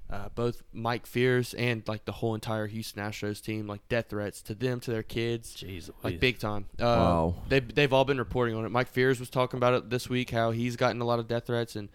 uh, 0.09 0.29
both 0.35 0.63
Mike 0.73 1.05
Fiers 1.05 1.53
and 1.53 1.85
like 1.87 2.05
the 2.05 2.11
whole 2.13 2.33
entire 2.33 2.67
Houston 2.67 3.01
Astros 3.03 3.41
team, 3.43 3.67
like 3.67 3.87
death 3.89 4.05
threats 4.09 4.41
to 4.43 4.55
them, 4.55 4.79
to 4.81 4.91
their 4.91 5.03
kids. 5.03 5.55
Jeez, 5.55 5.89
like 6.03 6.11
Louise. 6.13 6.19
big 6.19 6.39
time. 6.39 6.65
Uh, 6.79 6.83
Wow. 6.85 7.35
They 7.49 7.59
they've 7.59 7.91
all 7.91 8.05
been 8.05 8.17
reporting 8.19 8.55
on 8.55 8.65
it. 8.65 8.69
Mike 8.69 8.87
Fiers 8.87 9.19
was 9.19 9.29
talking 9.29 9.57
about 9.57 9.73
it 9.73 9.89
this 9.89 10.09
week, 10.09 10.29
how 10.31 10.51
he's 10.51 10.75
gotten 10.75 11.01
a 11.01 11.05
lot 11.05 11.19
of 11.19 11.27
death 11.27 11.47
threats, 11.47 11.75
and 11.75 11.89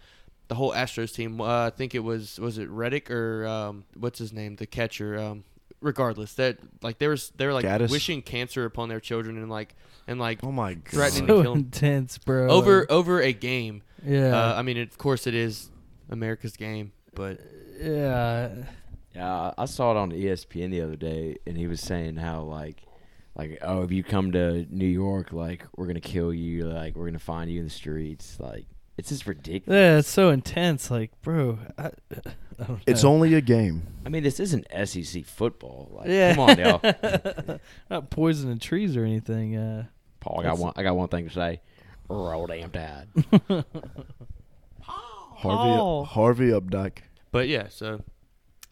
the 0.47 0.55
whole 0.55 0.71
Astros 0.73 1.13
team. 1.13 1.41
Uh, 1.41 1.67
I 1.67 1.69
think 1.71 1.95
it 1.95 1.99
was 2.03 2.39
was 2.39 2.57
it 2.59 2.69
Reddick 2.69 3.09
or 3.09 3.47
um, 3.47 3.85
what's 3.95 4.19
his 4.19 4.31
name, 4.31 4.57
the 4.57 4.67
catcher. 4.67 5.17
Um, 5.17 5.43
regardless, 5.81 6.33
that 6.35 6.57
like 6.83 6.99
they 6.99 7.07
were 7.07 7.17
they 7.37 7.47
were 7.47 7.53
like 7.53 7.65
Gaddis? 7.65 7.89
wishing 7.89 8.21
cancer 8.21 8.65
upon 8.65 8.89
their 8.89 8.99
children 8.99 9.37
and 9.37 9.49
like 9.49 9.73
and 10.07 10.19
like 10.19 10.39
Oh 10.43 10.51
my 10.51 10.75
god. 10.75 10.85
Threatening 10.93 11.27
to 11.27 11.33
so 11.37 11.41
kill 11.41 11.53
intense, 11.53 12.17
bro. 12.19 12.49
over 12.51 12.85
over 12.91 13.21
a 13.21 13.33
game. 13.33 13.81
yeah, 14.05 14.35
Uh, 14.51 14.55
I 14.55 14.61
mean, 14.61 14.77
of 14.77 14.97
course, 14.99 15.25
it 15.25 15.33
is 15.33 15.71
America's 16.09 16.55
game, 16.57 16.91
but 17.15 17.39
yeah. 17.79 18.49
Yeah, 19.15 19.51
I 19.57 19.65
saw 19.65 19.91
it 19.91 19.97
on 19.97 20.11
ESPN 20.11 20.71
the 20.71 20.81
other 20.81 20.95
day, 20.95 21.37
and 21.45 21.55
he 21.55 21.67
was 21.67 21.81
saying 21.81 22.15
how 22.15 22.41
like, 22.41 22.83
like 23.35 23.59
oh, 23.61 23.83
if 23.83 23.91
you 23.91 24.03
come 24.03 24.31
to 24.31 24.65
New 24.69 24.87
York, 24.87 25.31
like 25.31 25.65
we're 25.75 25.85
gonna 25.85 25.99
kill 25.99 26.33
you, 26.33 26.65
like 26.65 26.95
we're 26.95 27.05
gonna 27.05 27.19
find 27.19 27.51
you 27.51 27.59
in 27.59 27.65
the 27.65 27.71
streets, 27.71 28.39
like 28.39 28.65
it's 28.97 29.09
just 29.09 29.25
ridiculous. 29.25 29.75
Yeah, 29.75 29.97
it's 29.99 30.09
so 30.09 30.29
intense. 30.29 30.91
Like, 30.91 31.11
bro, 31.21 31.57
I, 31.77 31.85
I 32.59 32.63
don't 32.67 32.81
It's 32.85 33.03
only 33.03 33.33
a 33.33 33.41
game. 33.41 33.83
I 34.05 34.09
mean, 34.09 34.23
this 34.23 34.39
isn't 34.39 34.67
SEC 34.85 35.25
football. 35.25 35.89
Like, 35.91 36.07
yeah. 36.09 36.35
come 36.35 36.49
on, 36.49 36.59
y'all. 36.59 37.59
Not 37.89 38.09
poisoning 38.11 38.59
trees 38.59 38.95
or 38.95 39.03
anything. 39.03 39.55
Uh, 39.55 39.85
Paul, 40.19 40.41
I 40.41 40.43
got 40.43 40.57
one. 40.57 40.73
I 40.75 40.83
got 40.83 40.95
one 40.95 41.07
thing 41.07 41.27
to 41.27 41.33
say. 41.33 41.61
Roll 42.09 42.47
damn 42.47 42.69
tide. 42.69 43.07
Harvey. 44.81 46.09
Harvey 46.09 46.49
Updike. 46.49 46.99
But 47.33 47.49
yeah, 47.49 47.67
so 47.67 48.01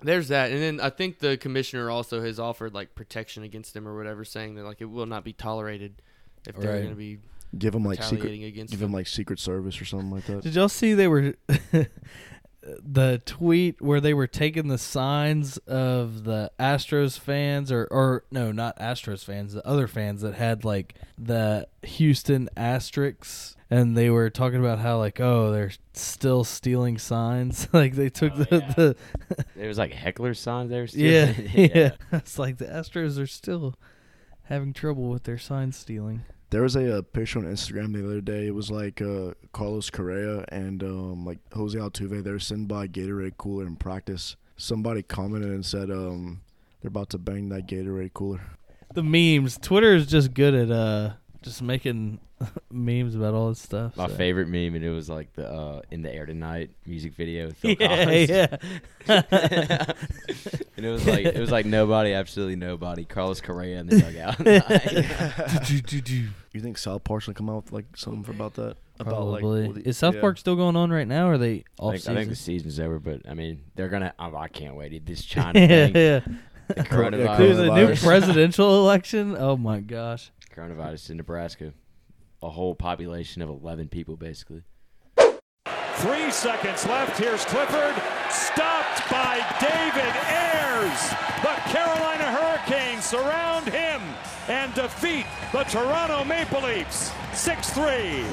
there's 0.02 0.30
that, 0.30 0.52
and 0.52 0.62
then 0.62 0.80
I 0.80 0.90
think 0.90 1.20
the 1.20 1.36
commissioner 1.36 1.90
also 1.90 2.22
has 2.22 2.40
offered 2.40 2.74
like 2.74 2.96
protection 2.96 3.44
against 3.44 3.74
them 3.74 3.86
or 3.88 3.98
whatever, 3.98 4.24
saying 4.24 4.56
that 4.56 4.64
like 4.64 4.80
it 4.80 4.86
will 4.86 5.06
not 5.06 5.24
be 5.26 5.34
tolerated 5.34 6.02
if 6.48 6.56
they're 6.56 6.72
Right. 6.72 6.78
going 6.78 6.90
to 6.92 6.96
be 6.96 7.18
Give 7.58 7.76
him 7.76 7.84
like 7.84 8.00
retaliating 8.00 8.32
secret 8.34 8.48
against 8.48 8.72
give 8.72 8.80
them. 8.80 8.90
him 8.92 8.94
like 8.94 9.08
secret 9.08 9.38
service 9.40 9.82
or 9.82 9.86
something 9.86 10.10
like 10.10 10.26
that. 10.28 10.42
Did 10.44 10.56
y'all 10.56 10.70
see 10.70 10.94
they 10.94 11.10
were 11.10 11.34
the 12.64 13.22
tweet 13.26 13.82
where 13.82 14.00
they 14.00 14.14
were 14.14 14.28
taking 14.28 14.68
the 14.68 14.78
signs 14.78 15.58
of 15.60 16.24
the 16.24 16.52
Astros 16.60 17.18
fans 17.18 17.72
or 17.72 17.88
or 17.90 18.24
no, 18.32 18.52
not 18.52 18.78
Astros 18.78 19.24
fans, 19.24 19.54
the 19.54 19.66
other 19.68 19.88
fans 19.88 20.22
that 20.22 20.36
had 20.36 20.64
like 20.64 20.96
the 21.18 21.68
Houston 21.84 22.50
asterisks 22.56 23.56
and 23.70 23.98
they 23.98 24.10
were 24.10 24.30
talking 24.30 24.60
about 24.60 24.80
how 24.80 24.98
like 24.98 25.20
oh 25.20 25.52
they're 25.52 25.72
still 25.94 26.44
stealing 26.44 26.98
signs 26.98 27.68
like 27.74 27.96
they 27.96 28.10
took 28.10 28.34
oh, 28.34 28.44
the, 28.44 28.96
the 29.36 29.46
There 29.56 29.68
was 29.68 29.78
like 29.78 29.94
heckler 29.94 30.34
signs 30.34 30.70
there. 30.70 30.86
Still. 30.86 31.02
yeah 31.02 31.34
yeah 31.54 31.92
it's 32.12 32.38
like 32.38 32.58
the 32.58 32.66
Astros 32.66 33.20
are 33.20 33.28
still 33.28 33.76
having 34.44 34.74
trouble 34.74 35.10
with 35.10 35.24
their 35.24 35.38
sign 35.38 35.72
stealing 35.72 36.24
There 36.52 36.62
was 36.62 36.76
a, 36.76 36.98
uh 36.98 37.02
picture 37.02 37.40
on 37.40 37.46
Instagram 37.46 37.94
the 37.94 38.06
other 38.06 38.22
day. 38.22 38.46
It 38.48 38.54
was 38.54 38.70
like 38.70 39.02
uh, 39.02 39.34
Carlos 39.54 39.90
Correa 39.90 40.46
and 40.50 40.84
um, 40.84 41.26
like 41.26 41.40
Jose 41.54 41.78
Altuve. 41.78 42.24
They 42.24 42.32
were 42.32 42.40
sitting 42.40 42.68
by 42.68 42.86
a 42.86 42.88
Gatorade 42.88 43.38
cooler 43.38 43.66
in 43.66 43.76
practice. 43.78 44.36
Somebody 44.58 45.02
commented 45.02 45.50
and 45.52 45.66
said 45.66 45.90
um, 45.90 46.42
they're 46.82 46.90
about 46.90 47.10
to 47.12 47.18
bang 47.18 47.50
that 47.50 47.68
Gatorade 47.68 48.14
cooler. 48.14 48.42
the 48.94 49.02
memes 49.02 49.58
Twitter 49.58 49.96
is 49.96 50.06
just 50.08 50.34
good 50.34 50.54
at 50.54 50.70
uh 50.70 51.14
just 51.42 51.62
making 51.62 52.20
memes 52.72 53.16
about 53.16 53.34
all 53.34 53.50
this 53.50 53.62
stuff 53.62 53.98
My 53.98 54.08
so. 54.08 54.16
favorite 54.16 54.48
meme, 54.48 54.76
and 54.76 54.84
it 54.86 54.92
was 54.92 55.10
like 55.10 55.34
the 55.34 55.52
uh, 55.52 55.82
"In 55.90 56.02
the 56.02 56.14
Air 56.14 56.26
Tonight" 56.26 56.70
music 56.86 57.14
video. 57.14 57.48
With 57.48 57.58
Phil 57.58 57.72
yeah, 57.80 58.04
Collins. 58.04 58.30
yeah. 58.30 58.58
and 60.78 60.86
it 60.86 60.90
was 60.90 61.08
like 61.08 61.26
it 61.26 61.40
was 61.40 61.52
like 61.52 61.66
nobody, 61.66 62.14
absolutely 62.14 62.56
nobody. 62.56 63.06
Carlos 63.06 63.42
Correa 63.42 63.80
in 63.80 63.88
the 63.88 64.00
dugout. 64.02 64.40
You 66.54 66.60
think 66.60 66.78
South 66.78 67.04
Park's 67.04 67.26
gonna 67.26 67.36
come 67.36 67.50
out 67.50 67.64
with 67.64 67.72
like 67.74 67.86
something 67.96 68.24
for 68.24 68.32
about 68.32 68.56
that? 68.56 68.78
About 69.00 69.16
Probably. 69.16 69.68
like 69.68 69.84
the- 69.84 69.90
Is 69.90 69.98
South 69.98 70.16
yeah. 70.16 70.22
Park 70.22 70.38
still 70.38 70.56
going 70.56 70.76
on 70.76 70.92
right 70.92 71.08
now? 71.08 71.28
Or 71.28 71.34
are 71.34 71.38
they 71.38 71.64
I 71.80 71.84
off 71.84 71.94
think, 71.94 72.10
I 72.10 72.16
think 72.16 72.30
the 72.30 72.36
season's 72.36 72.80
over, 72.80 73.00
but 73.00 73.22
I 73.28 73.34
mean 73.34 73.64
they're 73.76 73.90
gonna. 73.90 74.14
Oh, 74.20 74.36
I 74.36 74.48
can't 74.48 74.76
wait. 74.76 75.06
This 75.06 75.24
China 75.24 75.60
yeah, 75.60 75.68
thing, 75.68 75.96
yeah. 75.96 76.20
the 76.68 76.84
coronavirus, 76.84 77.38
Dude, 77.38 77.58
the 77.58 77.76
new 77.76 77.96
presidential 77.96 78.80
election. 78.80 79.36
Oh 79.38 79.58
my 79.58 79.80
gosh. 79.80 80.32
Coronavirus 80.56 81.12
in 81.12 81.18
Nebraska. 81.18 81.74
A 82.42 82.50
whole 82.50 82.76
population 82.76 83.42
of 83.42 83.50
eleven 83.50 83.88
people, 83.88 84.18
basically. 84.18 84.64
Three 85.96 86.32
seconds 86.32 86.86
left. 86.88 87.20
Here's 87.20 87.46
Clifford. 87.46 87.96
Stopped 88.32 89.10
by 89.12 89.46
David 89.60 90.14
Ayres. 90.26 91.10
The 91.44 91.56
Carolina 91.70 92.24
Hurricanes 92.32 93.06
surround 93.06 93.68
him 93.68 94.02
and 94.48 94.74
defeat 94.74 95.26
the 95.52 95.64
Toronto 95.64 96.24
Maple 96.24 96.62
Leafs 96.62 97.12
6 97.34 97.70
3. 97.70 98.24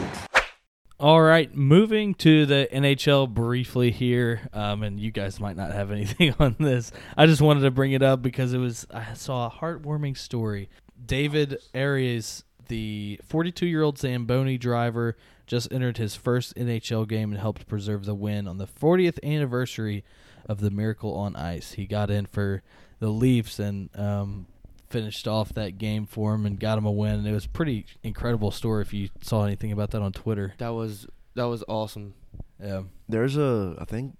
All 1.00 1.20
right, 1.20 1.54
moving 1.54 2.14
to 2.14 2.44
the 2.46 2.68
NHL 2.72 3.32
briefly 3.32 3.90
here, 3.92 4.48
um, 4.52 4.82
and 4.82 4.98
you 4.98 5.12
guys 5.12 5.38
might 5.38 5.56
not 5.56 5.72
have 5.72 5.92
anything 5.92 6.34
on 6.40 6.56
this. 6.58 6.90
I 7.16 7.26
just 7.26 7.42
wanted 7.42 7.60
to 7.60 7.70
bring 7.70 7.92
it 7.92 8.02
up 8.02 8.22
because 8.22 8.52
it 8.54 8.58
was 8.58 8.86
I 8.92 9.12
saw 9.12 9.46
a 9.46 9.50
heartwarming 9.50 10.16
story. 10.16 10.70
David 11.04 11.58
Arias, 11.74 12.44
the 12.68 13.20
42-year-old 13.28 13.98
Zamboni 13.98 14.58
driver, 14.58 15.16
just 15.46 15.72
entered 15.72 15.96
his 15.96 16.14
first 16.14 16.54
NHL 16.56 17.08
game 17.08 17.32
and 17.32 17.40
helped 17.40 17.66
preserve 17.66 18.04
the 18.04 18.14
win 18.14 18.46
on 18.46 18.58
the 18.58 18.66
40th 18.66 19.18
anniversary 19.22 20.04
of 20.46 20.60
the 20.60 20.70
Miracle 20.70 21.14
on 21.14 21.36
Ice. 21.36 21.72
He 21.72 21.86
got 21.86 22.10
in 22.10 22.26
for 22.26 22.62
the 23.00 23.08
Leafs 23.08 23.58
and 23.58 23.88
um, 23.98 24.46
finished 24.90 25.26
off 25.28 25.52
that 25.54 25.78
game 25.78 26.06
for 26.06 26.34
him 26.34 26.44
and 26.46 26.58
got 26.60 26.78
him 26.78 26.84
a 26.86 26.90
win. 26.92 27.14
And 27.14 27.26
It 27.26 27.32
was 27.32 27.46
a 27.46 27.50
pretty 27.50 27.86
incredible 28.02 28.50
story. 28.50 28.82
If 28.82 28.92
you 28.92 29.08
saw 29.22 29.44
anything 29.44 29.72
about 29.72 29.90
that 29.92 30.02
on 30.02 30.12
Twitter, 30.12 30.54
that 30.58 30.70
was 30.70 31.06
that 31.34 31.44
was 31.44 31.62
awesome. 31.68 32.14
yeah. 32.62 32.82
There's 33.08 33.36
a 33.36 33.76
I 33.78 33.84
think 33.84 34.16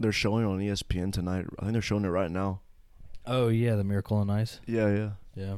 they're 0.00 0.12
showing 0.12 0.44
on 0.44 0.58
ESPN 0.58 1.12
tonight. 1.12 1.46
I 1.58 1.62
think 1.62 1.72
they're 1.74 1.82
showing 1.82 2.04
it 2.04 2.08
right 2.08 2.30
now. 2.30 2.60
Oh 3.26 3.48
yeah, 3.48 3.76
the 3.76 3.84
Miracle 3.84 4.16
on 4.16 4.30
Ice. 4.30 4.60
Yeah, 4.66 4.88
yeah. 4.88 5.10
Yeah. 5.34 5.56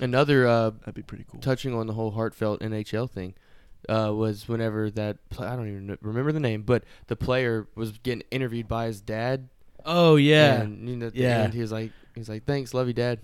Another 0.00 0.46
uh, 0.46 0.70
That'd 0.70 0.94
be 0.94 1.02
pretty 1.02 1.24
cool. 1.30 1.40
touching 1.40 1.74
on 1.74 1.86
the 1.86 1.92
whole 1.92 2.10
heartfelt 2.12 2.60
NHL 2.60 3.08
thing 3.10 3.34
uh, 3.88 4.12
was 4.14 4.48
whenever 4.48 4.90
that 4.92 5.18
pla 5.30 5.52
I 5.52 5.56
don't 5.56 5.68
even 5.68 5.98
remember 6.00 6.32
the 6.32 6.40
name, 6.40 6.62
but 6.62 6.84
the 7.08 7.16
player 7.16 7.68
was 7.74 7.92
getting 7.98 8.22
interviewed 8.30 8.68
by 8.68 8.86
his 8.86 9.00
dad. 9.00 9.48
Oh 9.84 10.16
yeah. 10.16 10.60
and, 10.62 10.88
you 10.88 10.96
know, 10.96 11.06
at 11.06 11.14
the 11.14 11.20
Yeah. 11.20 11.42
end, 11.42 11.54
he 11.54 11.60
was 11.60 11.72
like, 11.72 11.92
he's 12.14 12.28
like, 12.28 12.44
thanks, 12.44 12.74
love 12.74 12.86
you, 12.86 12.92
dad. 12.94 13.20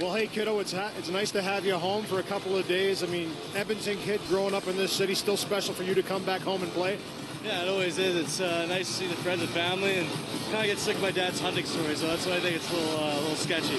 Well, 0.00 0.14
hey, 0.14 0.26
kiddo, 0.26 0.58
it's 0.58 0.72
ha- 0.72 0.90
it's 0.98 1.10
nice 1.10 1.30
to 1.32 1.42
have 1.42 1.64
you 1.64 1.76
home 1.76 2.04
for 2.04 2.18
a 2.18 2.22
couple 2.24 2.56
of 2.56 2.66
days. 2.66 3.02
I 3.04 3.06
mean, 3.06 3.30
Edmonton 3.54 3.98
kid 3.98 4.20
growing 4.28 4.54
up 4.54 4.66
in 4.66 4.76
this 4.76 4.90
city, 4.92 5.14
still 5.14 5.36
special 5.36 5.74
for 5.74 5.82
you 5.84 5.94
to 5.94 6.02
come 6.02 6.24
back 6.24 6.40
home 6.40 6.62
and 6.62 6.72
play. 6.72 6.98
Yeah, 7.44 7.62
it 7.62 7.68
always 7.68 7.98
is. 7.98 8.16
It's 8.16 8.40
uh, 8.40 8.66
nice 8.66 8.86
to 8.88 8.92
see 8.94 9.06
the 9.06 9.14
friends 9.16 9.42
and 9.42 9.50
family, 9.50 9.98
and 9.98 10.08
kind 10.50 10.60
of 10.60 10.66
get 10.66 10.78
sick 10.78 10.96
of 10.96 11.02
my 11.02 11.10
dad's 11.10 11.40
hunting 11.40 11.66
story, 11.66 11.94
so 11.94 12.06
that's 12.08 12.26
why 12.26 12.36
I 12.36 12.40
think 12.40 12.56
it's 12.56 12.70
a 12.72 12.74
little, 12.74 12.98
uh, 13.04 13.12
a 13.12 13.20
little 13.20 13.36
sketchy. 13.36 13.78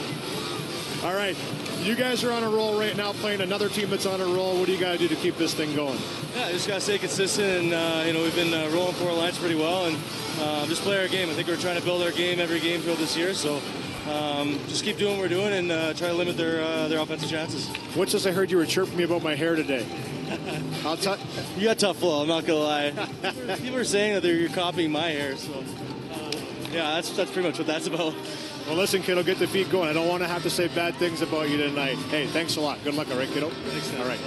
All 1.04 1.14
right, 1.14 1.36
you 1.82 1.95
guys 1.95 2.24
are 2.24 2.32
on 2.32 2.43
a 2.43 2.49
roll 2.49 2.80
right 2.80 2.95
now, 2.95 3.12
playing 3.12 3.41
another 3.41 3.68
team 3.68 3.89
that's 3.89 4.06
on 4.06 4.22
a 4.22 4.26
roll. 4.26 4.58
What 4.58 4.68
do 4.68 4.72
you 4.72 4.80
got 4.80 4.93
to 4.93 4.97
do 4.97 5.10
to 5.10 5.16
keep 5.16 5.36
this 5.36 5.54
thing 5.54 5.76
going? 5.76 5.99
Yeah, 6.34 6.49
just 6.51 6.66
gotta 6.66 6.80
stay 6.80 6.97
consistent, 6.97 7.45
and 7.45 7.74
uh, 7.74 8.04
you 8.08 8.14
know 8.14 8.24
we've 8.24 8.34
been 8.34 8.54
uh, 8.54 8.70
rolling 8.74 8.93
four 8.93 9.12
lines 9.12 9.38
pretty 9.38 9.56
well, 9.56 9.88
and 9.88 9.97
uh, 10.39 10.66
just 10.66 10.82
play 10.82 10.97
our 11.01 11.10
game. 11.10 11.30
I 11.30 11.34
think 11.34 11.49
we're 11.49 11.58
trying 11.58 11.78
to 11.78 11.84
build 11.84 12.04
our 12.04 12.12
game 12.12 12.39
every 12.39 12.62
game 12.62 12.80
throughout 12.80 12.99
this 12.99 13.18
year, 13.18 13.34
so 13.34 13.60
um, 14.10 14.58
just 14.70 14.86
keep 14.86 14.95
doing 14.97 15.18
what 15.18 15.24
we're 15.24 15.28
doing 15.28 15.51
and 15.51 15.72
uh, 15.74 15.93
try 15.93 16.08
to 16.08 16.14
limit 16.14 16.38
their 16.38 16.64
uh, 16.64 16.88
their 16.88 16.99
offensive 17.01 17.30
chances. 17.30 17.68
What's 17.95 18.14
this? 18.14 18.26
I 18.26 18.32
heard 18.32 18.49
you 18.49 18.56
were 18.56 18.66
chirping 18.66 18.95
me 18.95 19.04
about 19.04 19.24
my 19.24 19.36
hair 19.36 19.58
today. 19.58 19.84
How 20.84 20.95
tough? 20.95 21.20
You 21.58 21.66
got 21.66 21.80
tough 21.80 21.97
flow. 21.97 22.22
I'm 22.22 22.30
not 22.30 22.45
gonna 22.45 22.60
lie. 22.60 22.91
People 23.58 23.76
are 23.76 23.84
saying 23.84 24.14
that 24.14 24.24
they're 24.24 24.36
you're 24.36 24.47
copying 24.47 24.93
my 24.93 25.10
hair, 25.10 25.36
so 25.36 25.51
uh, 25.51 26.32
yeah, 26.72 26.95
that's 26.95 27.10
that's 27.10 27.30
pretty 27.30 27.49
much 27.49 27.58
what 27.58 27.68
that's 27.68 27.88
about. 27.88 28.14
Well, 28.68 28.76
listen, 28.78 29.01
kiddo, 29.01 29.24
get 29.24 29.39
the 29.39 29.47
feet 29.47 29.70
going. 29.70 29.89
I 29.89 29.93
don't 29.93 30.07
want 30.07 30.24
to 30.24 30.28
have 30.28 30.41
to 30.43 30.49
say 30.49 30.68
bad 30.70 30.95
things 30.95 31.22
about 31.22 31.49
you 31.49 31.57
tonight. 31.57 31.97
Hey, 32.09 32.28
thanks 32.28 32.55
a 32.55 32.61
lot. 32.61 32.82
Good 32.84 32.93
luck, 32.95 33.09
all 33.11 33.18
right, 33.18 33.28
kiddo? 33.30 33.49
Thanks, 33.49 33.93
All 33.99 34.05
right. 34.05 34.20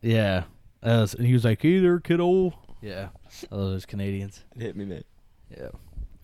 Yeah. 0.00 0.44
That 0.80 1.00
was- 1.00 1.14
and 1.14 1.26
he 1.26 1.32
was 1.32 1.44
like, 1.44 1.62
"Hey 1.62 1.78
there, 1.78 2.00
kiddo." 2.00 2.52
Yeah. 2.80 3.08
I 3.50 3.54
love 3.54 3.70
those 3.70 3.86
Canadians. 3.86 4.44
It 4.56 4.62
hit 4.62 4.76
me, 4.76 4.84
man. 4.84 5.04
Yeah. 5.50 5.68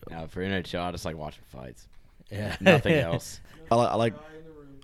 Now 0.09 0.27
for 0.27 0.41
NHL, 0.41 0.81
I 0.83 0.91
just 0.91 1.05
like 1.05 1.15
watching 1.15 1.43
fights. 1.47 1.87
Yeah. 2.29 2.55
Nothing 2.61 2.93
else. 2.99 3.39
I, 3.71 3.75
li- 3.75 3.87
I 3.87 3.95
like 3.95 4.15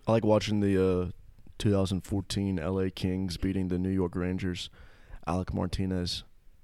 I 0.08 0.12
like 0.14 0.24
watching 0.24 0.60
the 0.62 0.82
uh, 0.82 1.12
2014 1.58 2.56
LA 2.58 2.86
Kings 2.94 3.36
beating 3.38 3.68
the 3.68 3.78
New 3.80 3.90
York 3.90 4.16
Rangers. 4.16 4.70
Alec 5.28 5.54
Martinez 5.54 6.24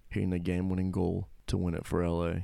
hitting 0.10 0.30
the 0.30 0.40
game-winning 0.40 0.92
goal 0.92 1.28
to 1.48 1.58
win 1.58 1.74
it 1.74 1.86
for 1.86 2.08
LA. 2.08 2.42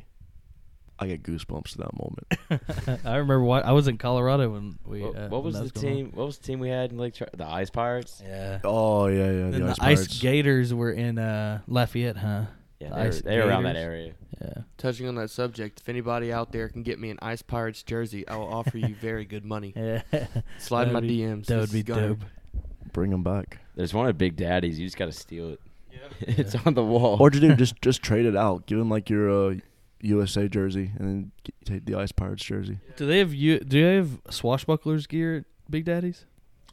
I 1.00 1.08
get 1.08 1.24
goosebumps 1.24 1.72
to 1.74 1.78
that 1.80 1.91
moment. 1.98 3.02
I 3.06 3.12
remember 3.18 3.41
what 3.41 3.66
I 3.66 3.72
was 3.72 3.88
in 3.88 3.98
Colorado 3.98 4.50
when 4.50 4.80
we. 4.86 5.02
What, 5.04 5.16
uh, 5.16 5.28
what 5.30 5.43
was 5.43 5.56
when 5.56 5.64
the 5.66 5.70
that 5.72 5.82
going 5.82 5.88
on. 5.88 5.95
team? 5.98 6.12
What 6.14 6.26
was 6.28 6.38
the 6.39 6.43
team 6.48 6.60
we 6.60 6.70
had 6.70 6.91
in 6.91 6.98
Lake? 6.98 7.14
Char- 7.16 7.30
the 7.36 7.45
Ice 7.45 7.70
Pirates. 7.70 8.22
Yeah. 8.26 8.60
Oh 8.64 9.08
yeah, 9.08 9.18
yeah. 9.18 9.24
And 9.30 9.54
The, 9.54 9.60
the 9.60 9.66
Ice, 9.72 9.78
Ice 9.80 9.80
Pirates. 10.00 10.20
Gators 10.20 10.74
were 10.74 10.91
in 10.91 11.20
uh, 11.20 11.62
Lafayette, 11.68 12.18
huh? 12.18 12.45
Yeah, 12.80 12.89
The 12.89 12.95
they 12.95 13.06
were, 13.06 13.12
they 13.14 13.38
were 13.39 13.48
around 13.48 13.64
that 13.64 13.76
area. 13.76 14.14
Yeah. 14.41 14.54
Touching 14.78 15.08
on 15.08 15.16
that 15.16 15.30
subject, 15.32 15.80
if 15.82 15.89
anybody 15.89 16.32
out 16.32 16.52
there 16.52 16.70
can 16.70 16.84
get 16.84 17.00
me 17.00 17.10
an 17.10 17.18
Ice 17.24 17.41
Pirates 17.41 17.82
jersey, 17.82 18.28
I 18.28 18.36
will 18.36 18.54
offer 18.54 18.78
you 18.78 18.93
very 18.95 19.26
good 19.26 19.45
money. 19.45 19.74
Yeah. 19.76 20.02
Slide 20.60 20.91
my 20.91 21.00
be- 21.00 21.20
DMs. 21.20 21.45
That 21.48 21.60
would 21.60 21.72
be 21.72 21.82
Gunner. 21.84 22.10
dope. 22.10 22.20
Bring 22.93 23.10
them 23.12 23.24
back. 23.24 23.60
There's 23.76 23.93
one 23.93 24.08
of 24.08 24.18
Big 24.18 24.36
Daddy's. 24.36 24.80
You 24.80 24.86
just 24.88 24.98
got 24.98 25.06
to 25.06 25.12
steal 25.12 25.50
it. 25.52 25.62
Yeah. 25.91 26.00
it's 26.22 26.56
on 26.66 26.74
the 26.76 26.84
wall. 26.84 27.18
Or 27.20 27.30
you 27.32 27.39
do 27.39 27.56
just 27.56 27.82
just 27.82 28.02
trade 28.04 28.26
it 28.28 28.36
out. 28.36 28.66
Give 28.68 28.78
him 28.80 28.89
like 28.89 29.10
your 29.10 29.30
uh, 29.30 29.56
USA 30.02 30.48
jersey, 30.48 30.91
and 30.98 31.08
then 31.08 31.32
get, 31.43 31.56
take 31.66 31.86
the 31.86 31.95
Ice 31.95 32.12
Pirates 32.12 32.43
jersey. 32.43 32.80
Do 32.95 33.06
they 33.06 33.20
have 33.20 33.34
you? 33.34 33.60
Do 33.60 33.82
they 33.84 33.95
have 33.95 34.24
swashbucklers 34.26 35.08
gear 35.08 35.38
at 35.38 35.45
Big 35.70 35.86
Daddy's? 35.86 36.26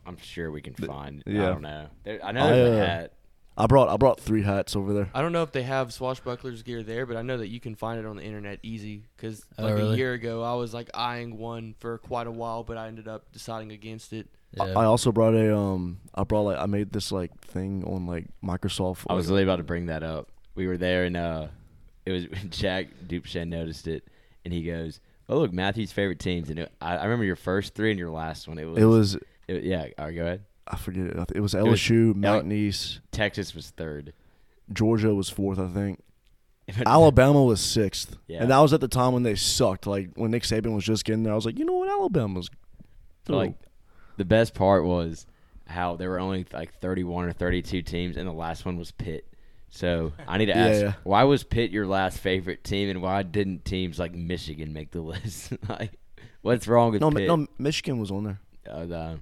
I'm 0.07 0.19
sure 0.19 0.51
we 0.51 0.61
can 0.61 0.75
find. 0.75 1.23
I 1.27 1.31
yeah. 1.31 1.47
don't 1.47 1.63
know. 1.63 1.89
There, 2.05 2.25
I 2.25 2.33
know 2.33 2.45
I, 2.45 2.51
there's 2.51 2.79
a 2.79 2.83
uh, 2.83 2.87
hat. 2.87 3.13
I 3.57 3.67
brought 3.67 3.89
I 3.89 3.97
brought 3.97 4.21
three 4.21 4.43
hats 4.43 4.75
over 4.75 4.93
there. 4.93 5.11
I 5.15 5.23
don't 5.23 5.33
know 5.33 5.45
if 5.45 5.53
they 5.53 5.63
have 5.63 5.89
swashbucklers 5.89 6.65
gear 6.65 6.83
there, 6.83 7.07
but 7.07 7.17
I 7.17 7.23
know 7.23 7.39
that 7.39 7.49
you 7.49 7.61
can 7.61 7.77
find 7.77 8.01
it 8.01 8.07
on 8.07 8.17
the 8.17 8.23
internet 8.23 8.59
easy. 8.63 9.05
Because 9.17 9.45
Oh, 9.59 9.63
like 9.65 9.75
really? 9.75 9.95
a 9.95 9.97
year 9.97 10.13
ago, 10.13 10.43
I 10.43 10.55
was 10.55 10.75
like 10.75 10.91
eyeing 10.93 11.39
one 11.39 11.75
for 11.79 11.99
quite 11.99 12.27
a 12.27 12.33
while, 12.33 12.65
but 12.65 12.77
I 12.77 12.89
ended 12.89 13.07
up 13.07 13.31
deciding 13.33 13.71
against 13.71 14.13
it. 14.13 14.29
I, 14.59 14.71
I 14.71 14.85
also 14.85 15.13
brought 15.13 15.35
a 15.35 15.57
um. 15.57 16.01
I 16.15 16.25
brought 16.25 16.43
like 16.43 16.59
I 16.59 16.67
made 16.67 16.93
this 16.93 17.13
like 17.13 17.39
thing 17.43 17.85
on 17.85 18.07
like 18.07 18.27
Microsoft. 18.43 19.07
I 19.09 19.15
was 19.15 19.29
really 19.29 19.43
about 19.43 19.57
to 19.57 19.65
bring 19.65 19.87
that 19.87 20.03
up. 20.03 20.29
We 20.55 20.67
were 20.67 20.77
there, 20.77 21.05
and 21.05 21.17
uh, 21.17 21.49
it 22.07 22.13
was 22.13 22.25
Jack 22.51 22.89
Dupshen 23.07 23.49
noticed 23.49 23.87
it, 23.87 24.07
and 24.45 24.53
he 24.53 24.63
goes, 24.63 25.01
"Oh 25.29 25.39
look, 25.39 25.53
Matthew's 25.53 25.93
favorite 25.93 26.19
teams." 26.19 26.51
And 26.51 26.59
it, 26.61 26.73
I, 26.81 26.97
I 26.97 27.05
remember 27.05 27.25
your 27.25 27.37
first 27.37 27.75
three 27.75 27.91
and 27.91 27.99
your 27.99 28.11
last 28.11 28.47
one. 28.49 28.59
It 28.59 28.65
was. 28.65 28.79
It 28.79 28.85
was. 28.87 29.15
it- 29.49 29.65
yeah. 29.65 29.87
All 29.99 30.07
right, 30.07 30.15
go 30.15 30.23
ahead. 30.23 30.45
I 30.67 30.77
forget. 30.77 31.07
It. 31.07 31.17
It 31.35 31.41
was 31.41 31.55
It 31.55 31.63
was 31.63 31.81
LSU, 31.81 32.09
L- 32.09 32.15
Mountain 32.15 32.53
East, 32.53 33.01
Texas 33.13 33.55
was 33.55 33.71
third. 33.71 34.13
Georgia 34.73 35.15
was 35.15 35.29
fourth, 35.29 35.59
I 35.59 35.69
think. 35.69 36.01
Alabama 36.87 37.43
was 37.45 37.61
sixth, 37.61 38.17
Yeah. 38.27 38.41
and 38.41 38.51
that 38.51 38.59
was 38.61 38.73
at 38.73 38.81
the 38.81 38.89
time 38.89 39.13
when 39.13 39.23
they 39.23 39.35
sucked. 39.35 39.87
Like 39.87 40.11
when 40.15 40.31
Nick 40.31 40.45
Saban 40.45 40.75
was 40.75 40.85
just 40.85 41.05
getting 41.05 41.23
there, 41.23 41.35
I 41.35 41.37
was 41.37 41.45
like, 41.45 41.59
you 41.59 41.67
know 41.67 41.75
what, 41.75 41.91
Alabama's. 41.91 42.49
Like 43.29 43.55
the 44.17 44.25
best 44.25 44.55
part 44.55 44.85
was 44.87 45.27
how 45.67 45.97
there 45.97 46.09
were 46.11 46.19
only 46.21 46.47
like 46.53 46.79
31 46.81 47.27
or 47.27 47.33
32 47.33 47.83
teams, 47.83 48.17
and 48.17 48.27
the 48.27 48.33
last 48.33 48.65
one 48.65 48.79
was 48.79 48.91
Pitt. 48.93 49.27
So 49.75 50.13
I 50.29 50.39
need 50.39 50.47
to 50.47 50.57
ask, 50.57 50.81
yeah. 50.81 50.93
why 51.03 51.25
was 51.25 51.43
Pitt 51.43 51.73
your 51.73 51.85
last 51.85 52.19
favorite 52.19 52.63
team, 52.63 52.89
and 52.91 53.03
why 53.03 53.25
didn't 53.25 53.65
teams 53.65 53.99
like 53.99 54.15
Michigan 54.15 54.73
make 54.73 54.93
the 54.93 55.01
list? 55.01 55.53
like, 55.69 55.99
what's 56.43 56.69
wrong 56.69 56.93
with 56.93 57.01
no, 57.01 57.11
Pitt? 57.11 57.27
no, 57.27 57.49
Michigan 57.59 57.99
was 57.99 58.13
on 58.13 58.23
there. 58.23 58.41
Uh, 58.71 58.87
the- 58.87 59.21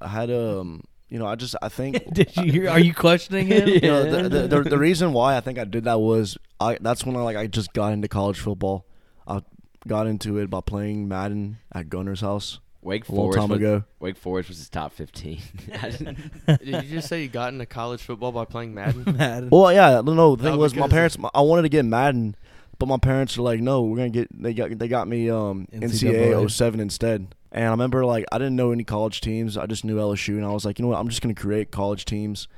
I 0.00 0.08
had 0.08 0.32
um, 0.32 0.82
you 1.08 1.20
know, 1.20 1.26
I 1.26 1.36
just 1.36 1.54
I 1.62 1.68
think. 1.68 2.02
Did 2.12 2.36
you 2.36 2.50
hear? 2.50 2.68
Are 2.68 2.80
you 2.80 2.92
questioning 2.92 3.46
him? 3.46 3.68
you 3.68 3.80
know, 3.82 4.10
the, 4.10 4.28
the, 4.28 4.48
the, 4.48 4.62
the 4.70 4.78
reason 4.78 5.12
why 5.12 5.36
I 5.36 5.40
think 5.40 5.60
I 5.60 5.64
did 5.64 5.84
that 5.84 6.00
was 6.00 6.36
I 6.58 6.76
that's 6.80 7.06
when 7.06 7.14
I 7.14 7.20
like 7.20 7.36
I 7.36 7.46
just 7.46 7.72
got 7.72 7.92
into 7.92 8.08
college 8.08 8.40
football. 8.40 8.84
I 9.28 9.42
got 9.86 10.08
into 10.08 10.38
it 10.38 10.50
by 10.50 10.62
playing 10.62 11.06
Madden 11.06 11.58
at 11.70 11.88
Gunner's 11.88 12.22
house. 12.22 12.58
Wake 12.84 13.08
a 13.08 13.12
long 13.12 13.24
Forest 13.32 13.38
time 13.38 13.48
was, 13.48 13.58
ago. 13.58 13.84
Wake 13.98 14.16
Forest 14.16 14.48
was 14.50 14.58
his 14.58 14.68
top 14.68 14.92
15. 14.92 15.40
Did 16.46 16.60
you 16.62 16.82
just 16.82 17.08
say 17.08 17.22
you 17.22 17.28
got 17.28 17.52
into 17.52 17.64
college 17.66 18.02
football 18.02 18.30
by 18.30 18.44
playing 18.44 18.74
Madden? 18.74 19.04
Madden. 19.16 19.48
Well, 19.50 19.72
yeah, 19.72 20.02
no, 20.02 20.12
no. 20.14 20.36
The 20.36 20.44
thing 20.44 20.54
Oh, 20.54 20.58
was, 20.58 20.74
my 20.74 20.86
because- 20.86 21.16
parents. 21.16 21.30
I 21.34 21.40
wanted 21.40 21.62
to 21.62 21.68
get 21.70 21.84
Madden, 21.86 22.36
but 22.78 22.86
my 22.86 22.98
parents 22.98 23.36
were 23.38 23.44
like, 23.44 23.60
"No, 23.60 23.82
we're 23.82 23.96
gonna 23.96 24.10
get." 24.10 24.28
They 24.40 24.52
got 24.52 24.78
they 24.78 24.86
got 24.88 25.08
me 25.08 25.30
um 25.30 25.66
NCAA. 25.72 26.32
NCAA 26.34 26.50
07 26.50 26.78
instead. 26.80 27.34
And 27.52 27.64
I 27.66 27.70
remember 27.70 28.04
like 28.04 28.26
I 28.30 28.38
didn't 28.38 28.56
know 28.56 28.70
any 28.72 28.84
college 28.84 29.20
teams. 29.22 29.56
I 29.56 29.64
just 29.66 29.84
knew 29.84 29.96
LSU, 29.96 30.36
and 30.36 30.44
I 30.44 30.50
was 30.52 30.64
like, 30.66 30.78
you 30.78 30.82
know 30.84 30.90
what? 30.90 30.98
I'm 30.98 31.08
just 31.08 31.22
gonna 31.22 31.34
create 31.34 31.70
college 31.70 32.04
teams. 32.04 32.48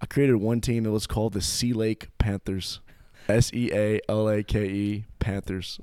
I 0.00 0.06
created 0.06 0.36
one 0.36 0.62
team 0.62 0.84
that 0.84 0.92
was 0.92 1.06
called 1.06 1.34
the 1.34 1.42
Sea 1.42 1.74
Lake 1.74 2.08
Panthers, 2.16 2.80
S 3.28 3.52
E 3.52 3.70
A 3.74 4.00
L 4.08 4.26
A 4.30 4.42
K 4.42 4.64
E 4.66 5.04
Panthers. 5.18 5.80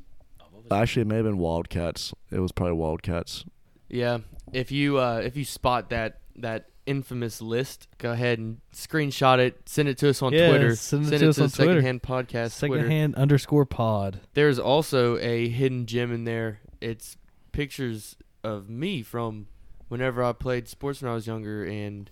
Actually, 0.71 1.03
it 1.03 1.07
may 1.07 1.15
have 1.17 1.25
been 1.25 1.37
Wildcats. 1.37 2.13
It 2.31 2.39
was 2.39 2.51
probably 2.51 2.73
Wildcats. 2.73 3.45
Yeah, 3.89 4.19
if 4.53 4.71
you 4.71 4.97
uh, 4.99 5.21
if 5.23 5.35
you 5.37 5.45
spot 5.45 5.89
that 5.89 6.19
that 6.37 6.65
infamous 6.85 7.41
list, 7.41 7.87
go 7.97 8.11
ahead 8.11 8.39
and 8.39 8.61
screenshot 8.73 9.39
it, 9.39 9.61
send 9.67 9.89
it 9.89 9.97
to 9.99 10.09
us 10.09 10.21
on 10.21 10.31
Yeah, 10.33 10.49
Twitter, 10.49 10.75
send 10.75 11.11
it 11.11 11.19
to 11.19 11.29
us 11.29 11.39
on 11.39 11.49
Twitter. 11.49 11.71
Secondhand 11.81 12.01
Podcast 12.03 12.57
Twitter. 12.59 12.75
Secondhand 12.83 13.15
underscore 13.15 13.65
pod. 13.65 14.21
There's 14.33 14.57
also 14.59 15.17
a 15.17 15.49
hidden 15.49 15.85
gem 15.85 16.13
in 16.13 16.23
there. 16.23 16.59
It's 16.79 17.17
pictures 17.51 18.15
of 18.43 18.69
me 18.69 19.01
from 19.03 19.47
whenever 19.89 20.23
I 20.23 20.31
played 20.33 20.67
sports 20.67 21.01
when 21.01 21.11
I 21.11 21.15
was 21.15 21.27
younger, 21.27 21.65
and 21.65 22.09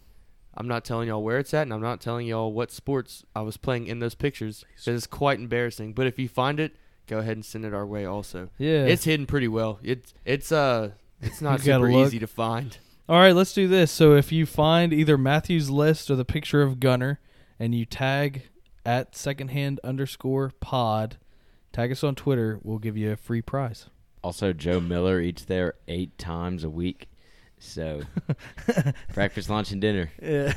I'm 0.58 0.68
not 0.68 0.84
telling 0.86 1.08
y'all 1.08 1.24
where 1.24 1.38
it's 1.40 1.54
at, 1.54 1.64
and 1.64 1.74
I'm 1.74 1.82
not 1.82 2.02
telling 2.02 2.28
y'all 2.28 2.52
what 2.52 2.72
sports 2.72 3.24
I 3.36 3.42
was 3.42 3.58
playing 3.58 3.88
in 3.88 4.00
those 4.00 4.16
pictures. 4.16 4.66
It's 4.86 5.08
quite 5.08 5.40
embarrassing. 5.40 5.94
But 5.94 6.08
if 6.08 6.18
you 6.20 6.28
find 6.28 6.60
it, 6.60 6.76
go 7.08 7.20
ahead 7.20 7.38
and 7.38 7.46
send 7.46 7.64
it 7.66 7.74
our 7.74 7.86
way. 7.86 8.06
Also, 8.06 8.50
Yeah. 8.58 8.86
it's 8.86 9.04
hidden 9.06 9.26
pretty 9.26 9.48
well. 9.48 9.80
It's 9.84 10.14
it's 10.26 10.52
uh 10.52 10.92
it's 11.26 11.42
not 11.42 11.60
You 11.60 11.66
gotta 11.66 11.86
super 11.88 12.06
easy 12.06 12.20
to 12.20 12.28
find. 12.28 12.78
All 13.08 13.20
right, 13.20 13.36
let's 13.36 13.54
do 13.54 13.68
this. 13.68 13.92
So 13.92 14.16
if 14.16 14.32
you 14.32 14.46
find 14.46 14.92
either 14.94 15.18
Matthew's 15.18 15.70
list 15.70 16.10
or 16.10 16.16
the 16.16 16.26
picture 16.26 16.62
of 16.62 16.80
Gunner, 16.80 17.20
and 17.60 17.76
you 17.76 17.86
tag 17.86 18.50
at 18.86 19.16
secondhand 19.16 19.80
underscore 19.84 20.52
pod, 20.60 21.18
tag 21.72 21.92
us 21.92 22.04
on 22.04 22.16
Twitter, 22.16 22.60
we'll 22.64 22.80
give 22.80 22.98
you 22.98 23.12
a 23.12 23.16
free 23.16 23.42
prize. 23.42 23.88
Also, 24.24 24.54
Joe 24.54 24.80
Miller 24.80 25.22
eats 25.22 25.46
there 25.46 25.76
eight 25.88 26.18
times 26.18 26.64
a 26.64 26.70
week. 26.70 27.08
So, 27.60 28.02
breakfast, 29.14 29.50
lunch, 29.50 29.72
and 29.72 29.80
dinner. 29.80 30.12
Yeah. 30.22 30.54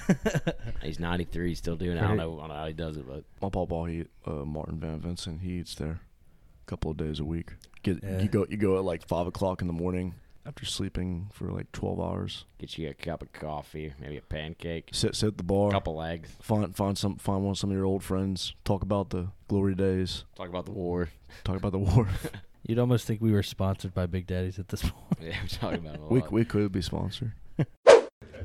He's 0.82 0.98
93, 0.98 1.48
He's 1.50 1.58
still 1.58 1.76
doing 1.76 1.96
it. 1.96 2.02
I 2.02 2.08
don't 2.08 2.16
know, 2.16 2.38
I 2.38 2.40
don't 2.40 2.48
know 2.48 2.54
how 2.54 2.66
he 2.66 2.72
does 2.72 2.96
it, 2.96 3.06
but 3.06 3.24
My 3.42 3.50
papa, 3.50 3.88
he 3.88 4.04
uh, 4.26 4.44
Martin 4.44 4.80
Van 4.80 5.00
Vincent, 5.00 5.42
he 5.42 5.58
eats 5.58 5.74
there 5.74 6.00
a 6.66 6.66
couple 6.66 6.90
of 6.90 6.96
days 6.96 7.20
a 7.20 7.24
week. 7.24 7.52
Get 7.82 8.02
Yeah. 8.02 8.20
you 8.20 8.28
go 8.28 8.46
you 8.48 8.56
go 8.56 8.78
at 8.78 8.84
like 8.84 9.06
five 9.06 9.26
o'clock 9.26 9.60
in 9.60 9.66
the 9.68 9.72
morning 9.72 10.14
after 10.48 10.64
sleeping 10.64 11.28
for 11.32 11.52
like 11.52 11.70
twelve 11.72 12.00
hours. 12.00 12.46
get 12.58 12.76
you 12.78 12.88
a 12.88 12.94
cup 12.94 13.22
of 13.22 13.32
coffee, 13.32 13.92
maybe 14.00 14.16
a 14.16 14.22
pancake, 14.22 14.88
Sit 14.92 15.14
sit 15.14 15.26
at 15.28 15.36
the 15.36 15.42
bar. 15.44 15.68
a 15.68 15.72
couple 15.72 16.02
eggs, 16.02 16.30
Find 16.40 16.74
find 16.74 16.96
some 16.96 17.16
find 17.16 17.42
one 17.44 17.52
of 17.52 17.58
some 17.58 17.70
of 17.70 17.76
your 17.76 17.84
old 17.84 18.02
friends. 18.02 18.54
Talk 18.64 18.82
about 18.82 19.10
the 19.10 19.28
glory 19.46 19.74
days. 19.74 20.24
talk 20.36 20.48
about 20.48 20.64
the 20.64 20.72
war. 20.72 21.10
Talk 21.44 21.56
about 21.56 21.72
the 21.72 21.78
war. 21.78 22.08
You'd 22.66 22.78
almost 22.78 23.06
think 23.06 23.20
we 23.20 23.32
were 23.32 23.42
sponsored 23.42 23.94
by 23.94 24.06
Big 24.06 24.26
Daddies 24.26 24.58
at 24.58 24.68
this 24.68 24.82
point. 24.82 24.94
Yeah, 25.20 25.36
we're 25.42 25.48
talking 25.48 25.78
about 25.80 25.96
him 25.96 26.02
a 26.02 26.06
we 26.08 26.22
we 26.30 26.44
could 26.44 26.70
be 26.72 26.82
sponsored. 26.82 27.32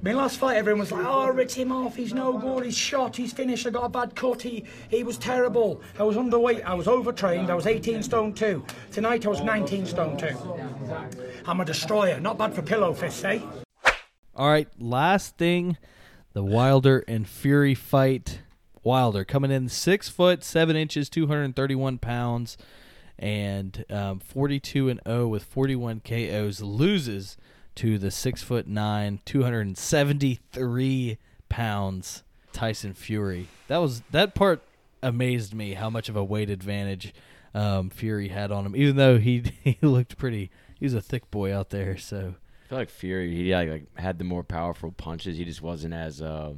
My 0.03 0.11
last 0.11 0.37
fight, 0.37 0.57
everyone 0.57 0.81
was 0.81 0.91
like, 0.91 1.05
"Oh, 1.05 1.29
rip 1.29 1.49
him 1.49 1.71
off. 1.71 1.95
He's 1.95 2.13
no 2.13 2.37
good. 2.37 2.65
He's 2.65 2.77
shot. 2.77 3.15
He's 3.15 3.31
finished. 3.31 3.65
I 3.65 3.69
got 3.69 3.85
a 3.85 3.89
bad 3.89 4.17
cut. 4.17 4.41
He 4.41 4.65
he 4.89 5.01
was 5.01 5.17
terrible. 5.17 5.81
I 5.97 6.03
was 6.03 6.17
underweight. 6.17 6.61
I 6.65 6.73
was 6.73 6.89
overtrained. 6.89 7.49
I 7.49 7.55
was 7.55 7.67
18 7.67 8.03
stone 8.03 8.33
two. 8.33 8.65
Tonight 8.91 9.25
I 9.25 9.29
was 9.29 9.39
19 9.39 9.85
stone 9.85 10.17
two. 10.17 10.35
I'm 11.45 11.61
a 11.61 11.63
destroyer. 11.63 12.19
Not 12.19 12.37
bad 12.37 12.53
for 12.53 12.61
pillow 12.61 12.93
fists, 12.93 13.23
eh? 13.23 13.39
All 14.35 14.49
right, 14.49 14.67
last 14.77 15.37
thing, 15.37 15.77
the 16.33 16.43
Wilder 16.43 17.05
and 17.07 17.25
Fury 17.25 17.73
fight. 17.73 18.41
Wilder 18.83 19.23
coming 19.23 19.51
in 19.51 19.69
six 19.69 20.09
foot 20.09 20.43
seven 20.43 20.75
inches, 20.75 21.09
two 21.09 21.27
hundred 21.27 21.55
thirty-one 21.55 21.97
pounds, 21.97 22.57
and 23.17 23.85
um, 23.89 24.19
42 24.19 24.89
and 24.89 24.99
0 25.07 25.29
with 25.29 25.45
41 25.45 26.01
KOs. 26.01 26.61
Loses 26.61 27.37
to 27.75 27.97
the 27.97 28.11
six 28.11 28.43
foot 28.43 28.67
nine, 28.67 29.19
273 29.25 31.17
pounds 31.49 32.23
Tyson 32.51 32.93
Fury. 32.93 33.47
That 33.67 33.77
was 33.77 34.01
that 34.11 34.35
part 34.35 34.61
amazed 35.01 35.53
me 35.53 35.73
how 35.73 35.89
much 35.89 36.09
of 36.09 36.15
a 36.15 36.23
weight 36.23 36.49
advantage 36.49 37.13
um, 37.53 37.89
Fury 37.89 38.29
had 38.29 38.51
on 38.51 38.65
him, 38.65 38.75
even 38.75 38.95
though 38.95 39.17
he 39.17 39.43
he 39.63 39.77
looked 39.81 40.17
pretty. 40.17 40.49
He 40.79 40.85
was 40.85 40.93
a 40.93 41.01
thick 41.01 41.29
boy 41.31 41.55
out 41.55 41.69
there, 41.69 41.97
so 41.97 42.35
I 42.65 42.67
feel 42.67 42.77
like 42.77 42.89
Fury, 42.89 43.33
he 43.35 43.53
like, 43.53 43.69
like 43.69 43.97
had 43.97 44.17
the 44.17 44.23
more 44.25 44.43
powerful 44.43 44.91
punches. 44.91 45.37
He 45.37 45.45
just 45.45 45.61
wasn't 45.61 45.93
as 45.93 46.21
uh, 46.21 46.53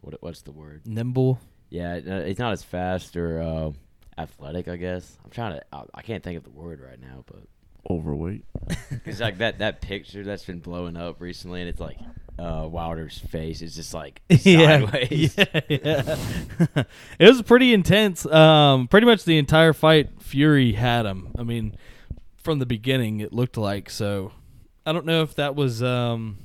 what 0.00 0.14
what's 0.20 0.42
the 0.42 0.52
word? 0.52 0.82
nimble. 0.86 1.40
Yeah, 1.70 1.98
uh, 2.08 2.22
he's 2.22 2.38
not 2.38 2.52
as 2.52 2.62
fast 2.62 3.16
or 3.16 3.40
uh, 3.40 3.70
athletic. 4.16 4.68
I 4.68 4.76
guess 4.76 5.18
I'm 5.24 5.30
trying 5.30 5.54
to. 5.54 5.64
I, 5.72 5.82
I 5.94 6.02
can't 6.02 6.22
think 6.22 6.36
of 6.36 6.44
the 6.44 6.50
word 6.50 6.80
right 6.80 7.00
now, 7.00 7.24
but 7.26 7.42
Overweight. 7.90 8.44
it's 9.04 9.20
like 9.20 9.38
that 9.38 9.58
that 9.58 9.80
picture 9.80 10.22
that's 10.24 10.44
been 10.44 10.60
blowing 10.60 10.96
up 10.96 11.20
recently, 11.20 11.60
and 11.60 11.68
it's 11.68 11.80
like 11.80 11.98
uh, 12.38 12.66
Wilder's 12.70 13.18
face 13.18 13.62
is 13.62 13.74
just 13.74 13.94
like 13.94 14.22
sideways. 14.30 15.36
Yeah, 15.38 15.60
yeah. 15.68 16.16
it 17.18 17.28
was 17.28 17.42
pretty 17.42 17.72
intense. 17.72 18.26
Um, 18.26 18.88
pretty 18.88 19.06
much 19.06 19.24
the 19.24 19.38
entire 19.38 19.72
fight, 19.72 20.22
Fury 20.22 20.72
had 20.72 21.06
him. 21.06 21.32
I 21.38 21.42
mean, 21.42 21.76
from 22.36 22.58
the 22.58 22.66
beginning, 22.66 23.20
it 23.20 23.32
looked 23.32 23.56
like. 23.56 23.88
So, 23.90 24.32
I 24.84 24.92
don't 24.92 25.06
know 25.06 25.22
if 25.22 25.34
that 25.36 25.54
was. 25.54 25.82
Um, 25.82 26.38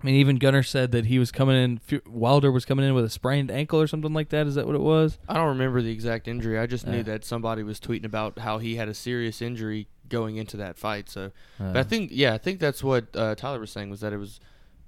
I 0.00 0.06
mean, 0.06 0.14
even 0.16 0.36
Gunner 0.36 0.62
said 0.62 0.92
that 0.92 1.06
he 1.06 1.18
was 1.18 1.32
coming 1.32 1.56
in. 1.56 1.78
Fu- 1.78 2.00
Wilder 2.06 2.52
was 2.52 2.64
coming 2.64 2.86
in 2.86 2.94
with 2.94 3.04
a 3.04 3.10
sprained 3.10 3.50
ankle 3.50 3.80
or 3.80 3.88
something 3.88 4.12
like 4.12 4.28
that. 4.28 4.46
Is 4.46 4.54
that 4.54 4.64
what 4.64 4.76
it 4.76 4.80
was? 4.80 5.18
I 5.28 5.34
don't 5.34 5.48
remember 5.48 5.82
the 5.82 5.90
exact 5.90 6.28
injury. 6.28 6.56
I 6.56 6.66
just 6.66 6.86
knew 6.86 7.02
that 7.02 7.24
somebody 7.24 7.64
was 7.64 7.80
tweeting 7.80 8.04
about 8.04 8.38
how 8.38 8.58
he 8.58 8.76
had 8.76 8.88
a 8.88 8.94
serious 8.94 9.42
injury 9.42 9.88
going 10.08 10.36
into 10.36 10.56
that 10.58 10.78
fight. 10.78 11.08
So, 11.08 11.32
but 11.58 11.76
Uh. 11.76 11.80
I 11.80 11.82
think 11.82 12.10
yeah, 12.12 12.34
I 12.34 12.38
think 12.38 12.60
that's 12.60 12.82
what 12.82 13.14
uh, 13.14 13.34
Tyler 13.34 13.60
was 13.60 13.70
saying 13.70 13.90
was 13.90 14.00
that 14.00 14.12
it 14.12 14.18
was 14.18 14.40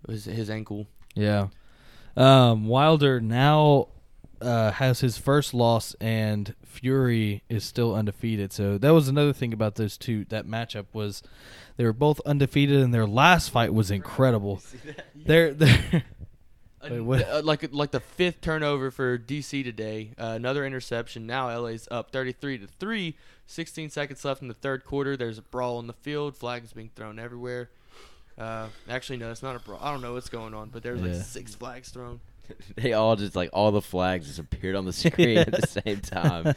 was 0.07 0.25
his 0.25 0.49
ankle. 0.51 0.87
Yeah. 1.15 1.49
Um, 2.17 2.67
Wilder 2.67 3.21
now 3.21 3.89
uh, 4.41 4.73
has 4.73 5.01
his 5.01 5.19
first 5.19 5.53
loss, 5.55 5.95
and 6.01 6.55
Fury 6.65 7.43
is 7.49 7.65
still 7.65 7.95
undefeated. 7.95 8.53
So 8.53 8.79
that 8.79 8.91
was 8.91 9.09
another 9.09 9.33
thing 9.33 9.53
about 9.53 9.75
those 9.77 9.97
two. 9.99 10.25
That 10.27 10.47
matchup 10.47 10.87
was 10.93 11.23
they 11.77 11.85
were 11.85 11.93
both 11.93 12.21
undefeated, 12.27 12.81
and 12.83 12.93
their 12.93 13.07
last 13.07 13.51
fight 13.51 13.73
was 13.75 13.91
incredible. 13.91 14.63
They're 15.15 15.53
they're. 15.55 16.05
Wait, 16.83 17.01
what? 17.01 17.29
Uh, 17.29 17.43
like 17.45 17.73
like 17.73 17.91
the 17.91 18.01
fifth 18.01 18.41
turnover 18.41 18.91
for 18.91 19.19
DC 19.19 19.63
today. 19.65 20.13
Uh, 20.19 20.33
another 20.37 20.65
interception. 20.65 21.27
Now 21.27 21.55
LA's 21.59 21.87
up 21.91 22.11
33 22.11 22.59
to 22.59 22.67
3. 22.67 23.17
16 23.47 23.91
seconds 23.91 24.25
left 24.25 24.43
in 24.43 24.49
the 24.49 24.55
third 24.55 24.85
quarter. 24.85 25.17
There's 25.17 25.37
a 25.39 25.43
brawl 25.43 25.81
in 25.81 25.87
the 25.89 25.93
field. 25.93 26.37
Flags 26.37 26.73
being 26.73 26.91
thrown 26.95 27.19
everywhere. 27.19 27.69
Uh, 28.39 28.69
actually, 28.89 29.19
no, 29.19 29.31
it's 29.31 29.43
not 29.43 29.57
a 29.57 29.59
brawl. 29.59 29.81
I 29.83 29.91
don't 29.93 30.01
know 30.03 30.15
what's 30.15 30.29
going 30.31 30.55
on, 30.55 30.69
but 30.71 30.83
there's 30.83 31.01
Yeah. 31.01 31.13
like 31.15 31.23
six 31.23 31.55
flags 31.55 31.91
thrown. 31.91 32.21
they 32.77 32.93
all 32.95 33.17
just 33.17 33.37
like 33.37 33.51
all 33.53 33.71
the 33.73 33.83
flags 33.83 34.27
just 34.29 34.39
appeared 34.39 34.77
on 34.77 34.85
the 34.87 34.93
screen 34.93 35.39
at 35.39 35.51
the 35.53 35.67
same 35.67 36.01
time. 36.01 36.55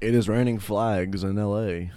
It 0.00 0.14
is 0.14 0.28
raining 0.28 0.58
flags 0.60 1.24
in 1.24 1.38
L.A. 1.38 1.90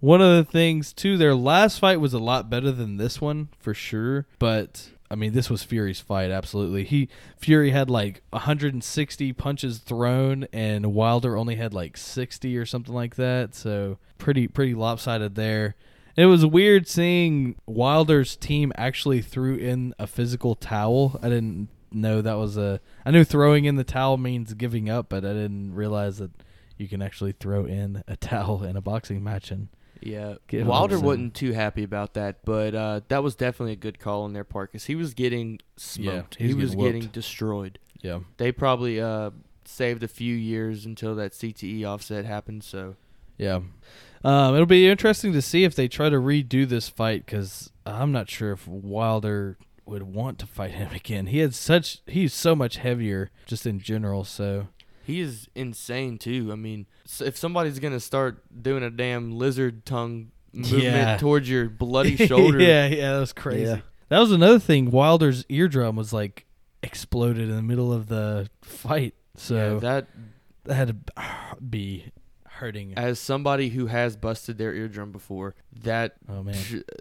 One 0.00 0.20
of 0.20 0.36
the 0.36 0.50
things 0.50 0.92
too, 0.92 1.16
their 1.16 1.34
last 1.34 1.78
fight 1.78 1.98
was 2.00 2.12
a 2.14 2.18
lot 2.18 2.48
better 2.50 2.70
than 2.70 2.96
this 2.96 3.20
one 3.20 3.48
for 3.58 3.74
sure. 3.74 4.26
But 4.38 4.90
I 5.10 5.16
mean, 5.16 5.32
this 5.32 5.50
was 5.50 5.62
Fury's 5.62 6.00
fight. 6.00 6.30
Absolutely, 6.30 6.84
he 6.84 7.08
Fury 7.36 7.70
had 7.70 7.90
like 7.90 8.22
160 8.30 9.32
punches 9.34 9.78
thrown, 9.78 10.46
and 10.52 10.94
Wilder 10.94 11.36
only 11.36 11.56
had 11.56 11.74
like 11.74 11.96
60 11.96 12.56
or 12.56 12.66
something 12.66 12.94
like 12.94 13.16
that. 13.16 13.54
So 13.54 13.98
pretty 14.18 14.48
pretty 14.48 14.74
lopsided 14.74 15.34
there. 15.34 15.76
It 16.16 16.26
was 16.26 16.46
weird 16.46 16.86
seeing 16.86 17.56
Wilder's 17.66 18.36
team 18.36 18.72
actually 18.76 19.20
threw 19.20 19.56
in 19.56 19.94
a 19.98 20.06
physical 20.06 20.54
towel. 20.54 21.18
I 21.22 21.28
didn't 21.28 21.68
know 21.90 22.22
that 22.22 22.34
was 22.34 22.56
a. 22.56 22.80
I 23.04 23.10
knew 23.10 23.24
throwing 23.24 23.64
in 23.64 23.76
the 23.76 23.84
towel 23.84 24.16
means 24.16 24.54
giving 24.54 24.88
up, 24.88 25.08
but 25.08 25.24
I 25.24 25.32
didn't 25.32 25.74
realize 25.74 26.18
that 26.18 26.30
you 26.76 26.88
can 26.88 27.02
actually 27.02 27.32
throw 27.32 27.64
in 27.64 28.04
a 28.06 28.16
towel 28.30 28.62
in 28.62 28.76
a 28.76 28.80
boxing 28.80 29.22
match 29.22 29.50
and 29.50 29.68
Yeah, 30.04 30.34
Wilder 30.52 30.98
wasn't 31.00 31.34
too 31.34 31.52
happy 31.52 31.82
about 31.82 32.14
that, 32.14 32.44
but 32.44 32.74
uh, 32.74 33.00
that 33.08 33.22
was 33.22 33.34
definitely 33.34 33.72
a 33.72 33.76
good 33.76 33.98
call 33.98 34.24
on 34.24 34.32
their 34.32 34.44
part 34.44 34.72
because 34.72 34.84
he 34.86 34.94
was 34.94 35.14
getting 35.14 35.60
smoked. 35.76 36.36
he 36.36 36.46
was 36.48 36.54
he 36.54 36.60
was 36.60 36.74
getting 36.74 36.92
getting 36.92 37.08
destroyed. 37.10 37.78
yeah. 38.02 38.20
They 38.36 38.52
probably 38.52 39.00
uh, 39.00 39.30
saved 39.64 40.02
a 40.02 40.08
few 40.08 40.34
years 40.34 40.84
until 40.86 41.14
that 41.16 41.32
CTE 41.32 41.84
offset 41.84 42.24
happened. 42.24 42.64
So 42.64 42.96
Yeah. 43.38 43.60
Um, 44.22 44.54
it'll 44.54 44.66
be 44.66 44.88
interesting 44.88 45.32
to 45.34 45.42
see 45.42 45.64
if 45.64 45.74
they 45.74 45.86
try 45.88 46.08
to 46.08 46.16
redo 46.16 46.66
this 46.66 46.88
fight 46.88 47.26
because 47.26 47.70
I'm 47.84 48.10
not 48.12 48.30
sure 48.30 48.52
if 48.52 48.66
Wilder 48.66 49.58
would 49.86 50.02
want 50.04 50.38
to 50.38 50.46
fight 50.46 50.70
him 50.70 50.90
again. 50.94 51.26
He 51.26 51.38
had 51.38 51.54
such 51.54 52.00
he's 52.06 52.32
so 52.32 52.54
much 52.54 52.76
heavier 52.76 53.30
just 53.46 53.66
in 53.66 53.80
general. 53.80 54.24
So 54.24 54.68
he 55.04 55.20
is 55.20 55.48
insane 55.54 56.18
too. 56.18 56.50
I 56.52 56.56
mean, 56.56 56.86
if 57.20 57.36
somebody's 57.36 57.78
gonna 57.78 58.00
start 58.00 58.42
doing 58.62 58.82
a 58.82 58.90
damn 58.90 59.32
lizard 59.32 59.84
tongue 59.86 60.30
movement 60.52 60.82
Yeah. 60.82 61.16
towards 61.16 61.48
your 61.48 61.68
bloody 61.68 62.16
shoulder, 62.26 62.60
yeah, 62.60 62.86
yeah, 62.86 63.12
that 63.14 63.20
was 63.20 63.32
crazy. 63.32 63.64
Yeah. 63.64 63.80
That 64.08 64.18
was 64.20 64.32
another 64.32 64.58
thing. 64.58 64.90
Wilder's 64.90 65.44
eardrum 65.48 65.96
was 65.96 66.12
like 66.12 66.46
exploded 66.82 67.48
in 67.48 67.56
the 67.56 67.62
middle 67.62 67.92
of 67.92 68.06
the 68.08 68.48
fight. 68.62 69.14
So 69.36 69.74
yeah, 69.74 69.80
that 69.80 70.06
that 70.64 70.74
had 70.74 70.88
to 70.88 71.56
be 71.60 72.12
hurting. 72.54 72.94
as 72.96 73.18
somebody 73.18 73.68
who 73.70 73.86
has 73.86 74.16
busted 74.16 74.58
their 74.58 74.74
eardrum 74.74 75.12
before, 75.12 75.54
that 75.82 76.14
Oh 76.28 76.42
man. 76.42 76.56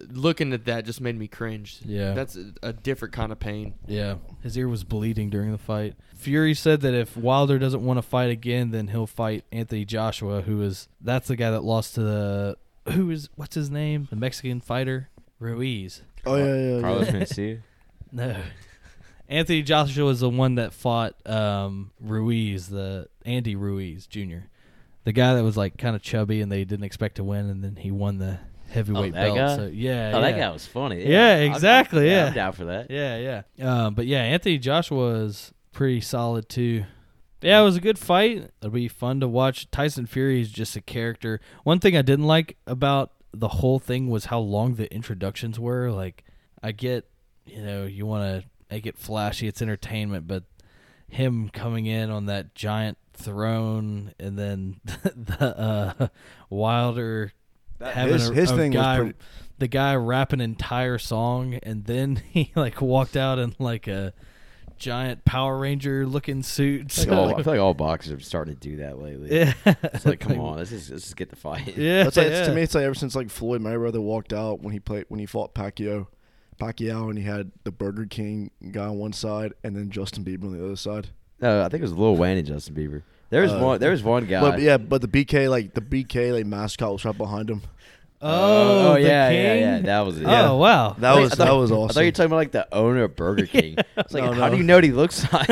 looking 0.10 0.54
at 0.54 0.66
that 0.66 0.86
just 0.86 1.02
made 1.02 1.18
me 1.18 1.28
cringe. 1.28 1.80
Yeah. 1.86 2.14
that's 2.14 2.36
a, 2.36 2.52
a 2.62 2.74
different 2.74 3.14
kind 3.14 3.32
of 3.32 3.40
pain. 3.40 3.74
Yeah, 3.88 4.16
his 4.42 4.58
ear 4.58 4.68
was 4.68 4.84
bleeding 4.84 5.30
during 5.30 5.52
the 5.52 5.58
fight. 5.58 5.96
Fury 6.16 6.54
said 6.54 6.82
that 6.82 6.94
if 6.94 7.16
Wilder 7.18 7.60
doesn't 7.60 7.84
want 7.84 7.98
to 7.98 8.02
fight 8.02 8.30
again, 8.30 8.72
then 8.72 8.88
he'll 8.88 9.08
fight 9.08 9.44
Anthony 9.52 9.86
Joshua, 9.86 10.42
who 10.42 10.62
is 10.62 10.88
that's 11.02 11.28
the 11.28 11.36
guy 11.36 11.52
that 11.52 11.64
lost 11.64 11.96
to 11.96 12.02
the 12.02 12.58
who 12.92 13.10
is 13.12 13.30
what's 13.36 13.56
his 13.56 13.70
name, 13.70 14.08
the 14.10 14.16
Mexican 14.16 14.60
fighter 14.62 15.10
Ruiz. 15.40 16.02
Oh 16.26 16.36
yeah, 16.36 16.56
yeah, 16.76 16.82
Carlos 16.82 17.08
yeah. 17.08 17.14
Mencia. 17.14 17.62
No, 18.16 18.36
Anthony 19.28 19.64
Joshua 19.64 20.10
is 20.12 20.20
the 20.20 20.30
one 20.30 20.56
that 20.56 20.72
fought 20.74 21.16
um, 21.28 21.90
Ruiz, 22.00 22.68
the 22.68 23.08
Andy 23.26 23.56
Ruiz 23.56 24.06
Jr., 24.06 24.46
the 25.04 25.12
guy 25.14 25.34
that 25.36 25.44
was 25.44 25.58
like 25.58 25.78
kind 25.78 25.96
of 25.96 26.02
chubby 26.02 26.42
and 26.42 26.52
they 26.52 26.64
didn't 26.66 26.86
expect 26.86 27.16
to 27.16 27.24
win, 27.24 27.50
and 27.50 27.64
then 27.64 27.76
he 27.76 27.92
won 27.92 28.18
the 28.20 28.40
heavyweight 28.70 29.14
Oh, 29.16 29.22
belt. 29.22 29.36
guy? 29.38 29.56
So 29.58 29.66
yeah, 29.74 30.12
Oh, 30.14 30.20
yeah. 30.20 30.32
that 30.32 30.40
guy 30.40 30.50
was 30.50 30.66
funny. 30.66 31.06
Yeah, 31.08 31.36
I'm- 31.36 31.52
exactly, 31.52 32.02
I'm, 32.02 32.08
yeah. 32.18 32.26
I'm 32.28 32.34
down 32.34 32.52
for 32.54 32.66
that. 32.66 32.90
Yeah, 32.90 33.42
yeah. 33.58 33.86
Um, 33.86 33.94
but 33.96 34.06
yeah, 34.08 34.22
Anthony 34.22 34.58
Joshua 34.58 35.16
is 35.26 35.52
pretty 35.72 36.02
solid 36.02 36.50
too. 36.50 36.86
Yeah, 37.42 37.60
it 37.60 37.64
was 37.66 37.76
a 37.76 37.82
good 37.82 38.00
fight. 38.00 38.50
It'll 38.62 38.70
be 38.72 38.88
fun 38.88 39.20
to 39.20 39.28
watch. 39.28 39.70
Tyson 39.70 40.06
Fury 40.06 40.40
is 40.40 40.50
just 40.50 40.76
a 40.78 40.82
character. 40.82 41.42
One 41.66 41.80
thing 41.80 41.98
I 41.98 42.02
didn't 42.02 42.26
like 42.26 42.56
about 42.66 43.12
the 43.34 43.50
whole 43.50 43.80
thing 43.80 44.10
was 44.10 44.26
how 44.26 44.40
long 44.40 44.76
the 44.76 44.92
introductions 44.94 45.60
were. 45.60 45.92
Like, 45.92 46.24
I 46.64 46.72
get, 46.72 47.06
you 47.46 47.62
know, 47.62 47.84
you 47.86 48.06
want 48.06 48.24
to 48.44 48.48
make 48.72 48.86
it 48.86 48.98
flashy, 48.98 49.48
it's 49.48 49.62
entertainment, 49.62 50.26
but 50.26 50.44
him 51.10 51.50
coming 51.50 51.86
in 51.86 52.10
on 52.10 52.28
that 52.28 52.56
giant 52.56 52.98
throne 53.14 54.14
and 54.20 54.38
then 54.38 54.80
the 54.86 55.56
uh, 56.00 56.08
Wilder 56.50 57.34
having 57.82 58.14
his- 58.14 58.30
a, 58.30 58.34
his 58.34 58.52
a 58.52 58.56
thing 58.56 58.72
was 58.74 58.82
guy, 58.82 58.98
pretty- 58.98 59.14
the 59.60 59.68
guy 59.68 59.96
rap 59.96 60.34
an 60.34 60.42
entire 60.42 60.98
song 60.98 61.56
and 61.64 61.86
then 61.86 62.16
he 62.32 62.52
like 62.56 62.82
walked 62.82 63.16
out 63.16 63.40
in 63.40 63.56
like 63.60 63.88
a 63.88 64.14
giant 64.78 65.24
Power 65.24 65.58
Ranger 65.60 66.06
looking 66.06 66.44
suit. 66.44 66.98
I 67.00 67.06
feel, 67.06 67.14
like 67.14 67.34
all, 67.36 67.40
I 67.40 67.44
feel 67.44 67.54
like 67.54 67.62
all 67.62 67.74
boxers 67.76 68.12
are 68.12 68.20
starting 68.20 68.56
to 68.56 68.60
do 68.60 68.78
that 68.78 69.00
lately. 69.00 69.34
Yeah. 69.38 69.54
It's 69.66 70.06
like, 70.06 70.20
come 70.20 70.40
on, 70.42 70.58
let's 70.58 70.72
just, 70.72 70.90
let's 70.90 71.04
just 71.04 71.16
get 71.16 71.30
the 71.30 71.36
fight. 71.38 71.78
Yeah, 71.78 72.04
That's 72.04 72.18
like, 72.18 72.26
it's- 72.28 72.40
yeah. 72.42 72.48
to 72.48 72.56
me, 72.56 72.64
it's 72.64 72.76
like 72.76 72.84
ever 72.84 72.96
since 72.96 73.16
like 73.16 73.30
Floyd 73.30 73.62
Mayweather 73.62 74.02
walked 74.02 74.34
out 74.34 74.62
when 74.62 74.74
he 74.74 74.80
played 74.80 75.06
when 75.08 75.20
he 75.20 75.26
fought 75.26 75.54
Pacquiao, 75.54 76.08
Pacquiao, 76.60 77.10
and 77.10 77.18
he 77.18 77.24
had 77.24 77.52
the 77.64 77.72
Burger 77.72 78.06
King 78.08 78.52
guy 78.72 78.86
on 78.88 78.98
one 78.98 79.14
side 79.14 79.54
and 79.64 79.76
then 79.76 79.90
Justin 79.90 80.26
Bieber 80.26 80.46
on 80.46 80.58
the 80.58 80.66
other 80.66 80.76
side. 80.76 81.10
No, 81.44 81.62
I 81.62 81.70
think 81.70 81.82
it 81.82 81.84
was 81.84 81.94
Lil 81.94 82.16
Wayne 82.16 82.38
and 82.38 82.48
Justin 82.48 82.74
Bieber. 82.76 83.04
There 83.30 83.42
was 83.42 83.52
Uh, 83.52 83.60
one. 83.60 83.80
There 83.80 83.92
was 83.92 84.02
one 84.04 84.26
guy. 84.26 84.42
But 84.42 84.60
yeah, 84.62 84.78
but 84.78 85.02
the 85.02 85.08
BK 85.08 85.50
like 85.50 85.74
the 85.74 85.82
BK 85.82 86.32
like 86.34 86.46
mascot 86.46 86.92
was 86.94 87.04
right 87.06 87.18
behind 87.18 87.50
him. 87.50 87.62
Oh, 88.26 88.92
oh 88.92 88.94
the 88.94 89.02
yeah, 89.02 89.30
yeah, 89.30 89.54
king? 89.54 89.62
yeah. 89.62 89.80
That 89.82 90.02
was 90.06 90.18
it. 90.22 90.26
Oh, 90.26 90.56
wow. 90.56 90.96
That 90.98 91.18
I 91.18 91.20
was 91.20 91.32
thought- 91.32 91.38
that 91.40 91.48
thought- 91.48 91.60
was 91.60 91.72
I 91.72 91.76
thought 91.76 92.00
you 92.00 92.06
were 92.08 92.12
talking 92.12 92.26
about 92.28 92.36
like 92.38 92.52
the 92.54 92.74
owner 92.74 93.04
of 93.04 93.16
Burger 93.18 93.46
King. 93.58 93.76
It's 93.98 94.14
like, 94.14 94.24
No, 94.24 94.32
how 94.32 94.46
no. 94.48 94.52
do 94.52 94.58
you 94.58 94.64
know 94.64 94.76
what 94.76 94.84
he 94.86 94.92
looks 94.94 95.32
like? 95.34 95.50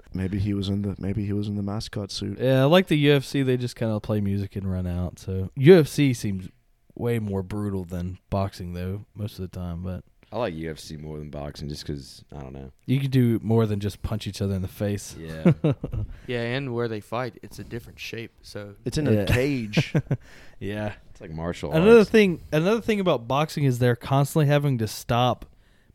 maybe 0.14 0.38
he 0.38 0.52
was 0.52 0.68
in 0.68 0.82
the 0.82 0.94
maybe 0.98 1.24
he 1.24 1.32
was 1.32 1.48
in 1.48 1.56
the 1.56 1.62
mascot 1.62 2.10
suit. 2.10 2.38
Yeah, 2.38 2.64
like 2.64 2.88
the 2.88 3.06
UFC. 3.06 3.42
They 3.44 3.56
just 3.56 3.74
kind 3.76 3.90
of 3.90 4.02
play 4.02 4.20
music 4.20 4.54
and 4.54 4.70
run 4.70 4.86
out. 4.86 5.18
So 5.18 5.50
UFC 5.58 6.14
seems 6.14 6.48
way 6.94 7.18
more 7.18 7.42
brutal 7.42 7.84
than 7.84 8.18
boxing, 8.28 8.74
though, 8.74 9.06
most 9.14 9.38
of 9.38 9.50
the 9.50 9.56
time. 9.58 9.82
But 9.82 10.04
I 10.34 10.38
like 10.38 10.54
UFC 10.54 10.98
more 10.98 11.18
than 11.18 11.30
boxing 11.30 11.68
just 11.68 11.86
because 11.86 12.24
I 12.36 12.40
don't 12.40 12.52
know. 12.52 12.72
You 12.86 12.98
can 12.98 13.10
do 13.10 13.38
more 13.42 13.66
than 13.66 13.78
just 13.78 14.02
punch 14.02 14.26
each 14.26 14.42
other 14.42 14.54
in 14.54 14.62
the 14.62 14.68
face. 14.68 15.14
Yeah. 15.18 15.52
Yeah, 16.26 16.40
and 16.40 16.74
where 16.74 16.88
they 16.88 17.00
fight, 17.00 17.38
it's 17.42 17.58
a 17.58 17.64
different 17.64 18.00
shape. 18.00 18.32
So 18.42 18.74
It's 18.84 18.96
in 18.98 19.04
Yeah. 19.06 19.12
a 19.20 19.26
cage. 19.26 19.94
yeah. 20.58 20.94
It's 21.10 21.20
like 21.20 21.30
martial 21.30 21.70
Another 21.72 21.98
arts. 21.98 22.10
thing, 22.10 22.40
another 22.50 22.80
thing 22.80 22.98
about 22.98 23.28
boxing 23.28 23.64
is 23.64 23.78
they're 23.78 23.94
constantly 23.94 24.46
having 24.46 24.78
to 24.78 24.88
stop 24.88 25.44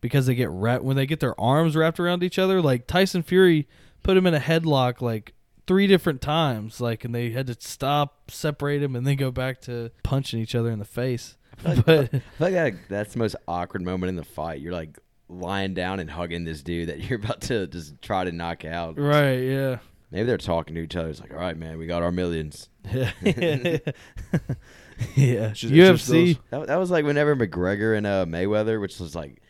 because 0.01 0.27
they 0.27 0.35
get 0.35 0.49
wrapped 0.49 0.83
when 0.83 0.95
they 0.95 1.05
get 1.05 1.19
their 1.19 1.39
arms 1.41 1.75
wrapped 1.75 1.99
around 1.99 2.23
each 2.23 2.39
other. 2.39 2.61
Like 2.61 2.87
Tyson 2.87 3.23
Fury 3.23 3.67
put 4.03 4.15
him 4.15 4.25
in 4.27 4.33
a 4.35 4.39
headlock 4.39 5.01
like 5.01 5.33
three 5.67 5.87
different 5.87 6.21
times, 6.21 6.79
like, 6.79 7.03
and 7.03 7.13
they 7.13 7.31
had 7.31 7.47
to 7.47 7.55
stop, 7.59 8.31
separate 8.31 8.81
him, 8.81 8.95
and 8.95 9.05
then 9.05 9.15
go 9.17 9.31
back 9.31 9.61
to 9.61 9.91
punching 10.03 10.39
each 10.39 10.55
other 10.55 10.69
in 10.71 10.79
the 10.79 10.85
face. 10.85 11.35
But 11.85 11.89
I 11.89 12.05
feel 12.07 12.21
like 12.39 12.53
that, 12.53 12.73
that's 12.87 13.13
the 13.13 13.19
most 13.19 13.35
awkward 13.47 13.81
moment 13.81 14.09
in 14.09 14.15
the 14.15 14.23
fight. 14.23 14.61
You're 14.61 14.73
like 14.73 14.97
lying 15.27 15.73
down 15.73 15.99
and 15.99 16.09
hugging 16.09 16.43
this 16.43 16.63
dude 16.63 16.89
that 16.89 16.99
you're 17.09 17.19
about 17.19 17.41
to 17.41 17.67
just 17.67 18.01
try 18.01 18.23
to 18.23 18.31
knock 18.31 18.65
out. 18.65 18.99
right, 18.99 19.39
yeah, 19.39 19.77
Maybe 20.11 20.25
they're 20.25 20.37
talking 20.37 20.73
to 20.75 20.81
each 20.81 20.95
other. 20.95 21.09
It's 21.09 21.19
like, 21.19 21.33
all 21.33 21.39
right, 21.39 21.55
man, 21.55 21.77
we 21.77 21.85
got 21.85 22.01
our 22.01 22.11
millions. 22.11 22.69
yeah, 22.91 23.11
yeah. 25.15 25.49
Just- 25.49 25.73
UFC. 25.73 26.39
That, 26.49 26.67
that 26.67 26.77
was 26.77 26.89
like 26.89 27.05
whenever 27.05 27.35
McGregor 27.35 27.95
and 27.95 28.07
uh, 28.07 28.25
Mayweather, 28.25 28.81
which 28.81 28.99
was 28.99 29.15
like 29.15 29.41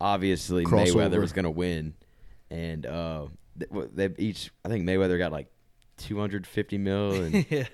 obviously 0.00 0.64
Mayweather 0.66 1.20
was 1.20 1.32
gonna 1.32 1.50
win, 1.50 1.94
and 2.50 2.86
uh, 2.86 3.26
they, 3.56 3.66
they 4.06 4.14
each 4.22 4.50
I 4.64 4.68
think 4.68 4.84
Mayweather 4.84 5.18
got 5.18 5.32
like 5.32 5.48
250 5.98 6.78
mil, 6.78 7.12
and 7.14 7.46
yeah. 7.50 7.64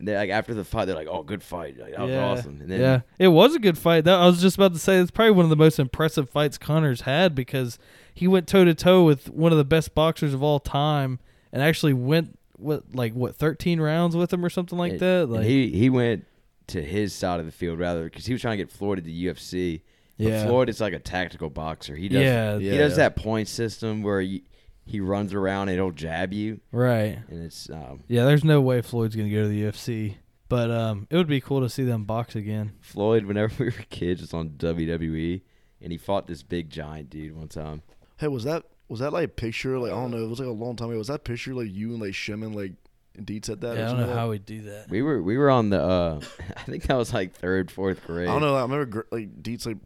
They 0.00 0.14
like 0.16 0.30
after 0.30 0.52
the 0.54 0.64
fight 0.64 0.84
they're 0.86 0.94
like, 0.94 1.08
oh, 1.10 1.22
good 1.22 1.42
fight, 1.42 1.78
like, 1.78 1.92
that 1.92 2.00
was 2.00 2.14
awesome. 2.14 2.60
And 2.60 2.70
then 2.70 2.80
yeah, 2.80 3.00
it 3.18 3.28
was 3.28 3.54
a 3.54 3.58
good 3.58 3.78
fight. 3.78 4.04
That 4.04 4.18
I 4.18 4.26
was 4.26 4.40
just 4.42 4.56
about 4.56 4.72
to 4.74 4.78
say 4.78 4.98
it's 4.98 5.10
probably 5.10 5.32
one 5.32 5.44
of 5.44 5.50
the 5.50 5.56
most 5.56 5.78
impressive 5.78 6.28
fights 6.28 6.58
Conor's 6.58 7.02
had 7.02 7.34
because 7.34 7.78
he 8.14 8.26
went 8.28 8.46
toe 8.46 8.64
to 8.64 8.74
toe 8.74 9.04
with 9.04 9.30
one 9.30 9.52
of 9.52 9.58
the 9.58 9.64
best 9.64 9.94
boxers 9.94 10.34
of 10.34 10.42
all 10.42 10.60
time 10.60 11.18
and 11.52 11.62
actually 11.62 11.92
went 11.94 12.38
what 12.58 12.84
like 12.94 13.12
what 13.14 13.36
13 13.36 13.80
rounds 13.80 14.16
with 14.16 14.32
him 14.32 14.44
or 14.44 14.50
something 14.50 14.78
like 14.78 14.92
and- 14.92 15.00
that. 15.00 15.22
and 15.24 15.32
Like 15.32 15.44
he 15.46 15.70
he 15.70 15.88
went 15.90 16.24
to 16.68 16.82
his 16.82 17.12
side 17.14 17.38
of 17.40 17.46
the 17.46 17.52
field 17.52 17.78
rather 17.78 18.04
because 18.04 18.26
he 18.26 18.32
was 18.32 18.42
trying 18.42 18.58
to 18.58 18.64
get 18.64 18.70
Floyd 18.72 18.98
to 18.98 19.02
the 19.02 19.26
UFC. 19.26 19.82
But 20.18 20.26
Yeah. 20.26 20.46
Floyd 20.46 20.68
is 20.68 20.80
like 20.80 20.94
a 20.94 20.98
tactical 20.98 21.48
boxer. 21.50 21.94
He 21.94 22.08
does 22.08 22.22
Yeah. 22.22 22.58
he 22.58 22.70
Yeah. 22.70 22.78
does 22.78 22.96
that 22.96 23.14
point 23.16 23.48
system 23.48 24.02
where 24.02 24.20
he, 24.20 24.42
he 24.86 25.00
runs 25.00 25.34
around 25.34 25.68
and 25.68 25.76
he'll 25.76 25.90
jab 25.90 26.32
you, 26.32 26.60
right. 26.72 27.18
and 27.28 27.44
it's 27.44 27.68
um, 27.68 28.04
Yeah, 28.08 28.24
there's 28.24 28.44
no 28.44 28.60
way 28.60 28.80
Floyd's 28.80 29.16
going 29.16 29.28
to 29.28 29.34
go 29.34 29.42
to 29.42 29.48
the 29.48 29.64
UFC. 29.64 30.16
But 30.48 30.70
um 30.70 31.08
it 31.10 31.16
would 31.16 31.26
be 31.26 31.40
cool 31.40 31.60
to 31.60 31.68
see 31.68 31.82
them 31.84 32.04
box 32.04 32.36
again. 32.36 32.72
Floyd. 32.80 33.24
Whenever 33.24 33.52
we 33.58 33.64
were 33.66 33.84
kids, 33.90 34.20
was 34.20 34.32
on 34.32 34.50
WWE, 34.50 35.42
and 35.80 35.92
he 35.92 35.98
fought 35.98 36.26
this 36.26 36.42
big 36.42 36.70
giant 36.70 37.10
dude 37.10 37.36
one 37.36 37.48
time. 37.48 37.82
hey, 38.18 38.28
was 38.28 38.44
that 38.44 38.64
was 38.88 39.00
that 39.00 39.12
like 39.12 39.24
a 39.24 39.28
picture? 39.28 39.78
Like 39.78 39.90
I 39.90 39.96
don't 39.96 40.12
know. 40.12 40.24
It 40.24 40.28
was 40.28 40.38
like 40.38 40.48
a 40.48 40.52
long 40.52 40.76
time 40.76 40.90
ago. 40.90 40.98
Was 40.98 41.08
that 41.08 41.24
picture 41.24 41.54
like 41.54 41.72
you 41.72 41.90
and 41.92 42.00
like 42.00 42.14
Shimon 42.14 42.52
like 42.52 42.72
Indeed 43.16 43.44
said 43.44 43.60
that? 43.62 43.76
or 43.76 43.78
Yeah, 43.78 43.86
I 43.86 43.88
don't 43.88 44.00
know 44.00 44.06
like 44.06 44.16
how 44.16 44.30
we 44.30 44.38
do 44.38 44.62
that. 44.62 44.88
We 44.88 45.02
were 45.02 45.20
we 45.22 45.36
were 45.36 45.50
on 45.50 45.70
the 45.70 45.82
uh, 45.82 46.20
I 46.56 46.62
think 46.62 46.84
that 46.84 46.96
was 46.96 47.12
like 47.12 47.34
third 47.34 47.70
fourth 47.70 48.06
grade. 48.06 48.28
I 48.28 48.32
don't 48.32 48.42
know. 48.42 48.54
I 48.54 48.62
remember 48.62 49.06
like 49.10 49.42
Deets 49.42 49.66
like 49.66 49.78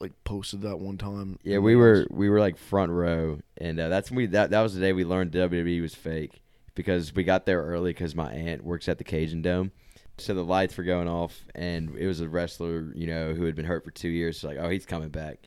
like 0.00 0.12
posted 0.24 0.62
that 0.62 0.78
one 0.78 0.98
time. 0.98 1.38
Yeah, 1.42 1.58
we 1.58 1.76
were 1.76 2.06
we 2.10 2.28
were 2.28 2.40
like 2.40 2.56
front 2.56 2.92
row, 2.92 3.40
and 3.56 3.78
uh, 3.80 3.88
that's 3.88 4.10
when 4.10 4.16
we 4.16 4.26
that 4.26 4.50
that 4.50 4.60
was 4.60 4.74
the 4.74 4.80
day 4.80 4.92
we 4.92 5.04
learned 5.04 5.32
WWE 5.32 5.80
was 5.80 5.94
fake 5.94 6.42
because 6.74 7.14
we 7.14 7.24
got 7.24 7.46
there 7.46 7.62
early 7.62 7.90
because 7.90 8.14
my 8.14 8.32
aunt 8.32 8.64
works 8.64 8.88
at 8.88 8.98
the 8.98 9.04
Cajun 9.04 9.42
Dome, 9.42 9.72
so 10.18 10.34
the 10.34 10.44
lights 10.44 10.76
were 10.76 10.84
going 10.84 11.08
off, 11.08 11.44
and 11.54 11.96
it 11.96 12.06
was 12.06 12.20
a 12.20 12.28
wrestler 12.28 12.92
you 12.94 13.06
know 13.06 13.34
who 13.34 13.44
had 13.44 13.54
been 13.54 13.64
hurt 13.64 13.84
for 13.84 13.90
two 13.90 14.08
years. 14.08 14.40
So 14.40 14.48
like, 14.48 14.58
oh, 14.58 14.68
he's 14.68 14.86
coming 14.86 15.08
back, 15.08 15.38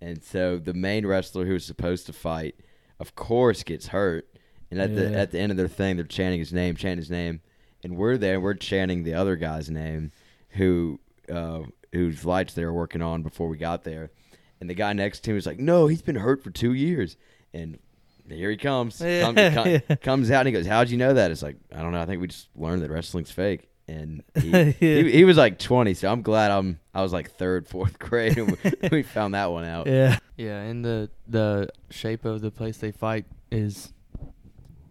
and 0.00 0.22
so 0.22 0.58
the 0.58 0.74
main 0.74 1.06
wrestler 1.06 1.44
who 1.44 1.54
was 1.54 1.64
supposed 1.64 2.06
to 2.06 2.12
fight, 2.12 2.54
of 3.00 3.16
course, 3.16 3.62
gets 3.64 3.88
hurt, 3.88 4.28
and 4.70 4.80
at 4.80 4.94
the 4.94 5.16
at 5.16 5.32
the 5.32 5.40
end 5.40 5.50
of 5.50 5.58
their 5.58 5.68
thing, 5.68 5.96
they're 5.96 6.04
chanting 6.04 6.38
his 6.38 6.52
name, 6.52 6.76
chanting 6.76 6.98
his 6.98 7.10
name, 7.10 7.40
and 7.82 7.96
we're 7.96 8.16
there, 8.16 8.40
we're 8.40 8.54
chanting 8.54 9.02
the 9.02 9.14
other 9.14 9.34
guy's 9.34 9.68
name, 9.68 10.12
who 10.50 11.00
uh, 11.30 11.60
whose 11.92 12.24
lights 12.24 12.54
they 12.54 12.64
were 12.64 12.72
working 12.72 13.02
on 13.02 13.22
before 13.22 13.48
we 13.48 13.56
got 13.56 13.84
there. 13.84 14.10
And 14.60 14.70
the 14.70 14.74
guy 14.74 14.92
next 14.92 15.20
to 15.24 15.30
him 15.30 15.34
was 15.36 15.46
like, 15.46 15.58
"No, 15.58 15.86
he's 15.86 16.02
been 16.02 16.16
hurt 16.16 16.42
for 16.42 16.50
two 16.50 16.72
years." 16.72 17.16
And 17.52 17.78
here 18.28 18.50
he 18.50 18.56
comes, 18.56 19.00
Yeah. 19.00 19.20
Come- 19.22 19.80
com- 19.80 19.96
comes 20.02 20.30
out 20.30 20.40
and 20.40 20.48
he 20.48 20.52
goes, 20.52 20.66
"How'd 20.66 20.88
you 20.90 20.96
know 20.96 21.14
that?" 21.14 21.30
It's 21.30 21.42
like, 21.42 21.56
I 21.74 21.82
don't 21.82 21.92
know. 21.92 22.00
I 22.00 22.06
think 22.06 22.20
we 22.20 22.28
just 22.28 22.48
learned 22.56 22.82
that 22.82 22.90
wrestling's 22.90 23.30
fake. 23.30 23.68
And 23.88 24.22
he, 24.34 24.48
Yeah. 24.50 24.64
he, 24.72 25.10
he 25.12 25.24
was 25.24 25.36
like 25.36 25.58
20, 25.60 25.94
so 25.94 26.10
I'm 26.10 26.22
glad 26.22 26.50
I'm 26.50 26.80
I 26.94 27.02
was 27.02 27.12
like 27.12 27.30
third, 27.32 27.68
fourth 27.68 27.98
grade, 27.98 28.36
and 28.38 28.56
we, 28.82 28.88
we 28.90 29.02
found 29.02 29.34
that 29.34 29.52
one 29.52 29.64
out. 29.64 29.86
Yeah. 29.86 30.18
yeah, 30.36 30.60
and 30.62 30.84
the 30.84 31.10
the 31.28 31.68
shape 31.90 32.24
of 32.24 32.40
the 32.40 32.50
place 32.50 32.78
they 32.78 32.90
fight 32.92 33.26
is 33.52 33.92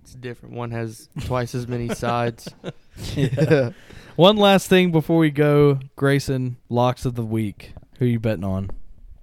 it's 0.05 0.13
different. 0.13 0.53
One 0.53 0.69
has 0.69 1.09
twice 1.21 1.55
as 1.55 1.67
many 1.67 1.89
sides. 1.89 2.47
yeah. 3.15 3.71
One 4.15 4.37
last 4.37 4.69
thing 4.69 4.91
before 4.91 5.17
we 5.17 5.31
go, 5.31 5.79
Grayson, 5.95 6.57
locks 6.69 7.05
of 7.05 7.15
the 7.15 7.25
week. 7.25 7.73
Who 7.97 8.05
you 8.05 8.19
betting 8.19 8.43
on? 8.43 8.69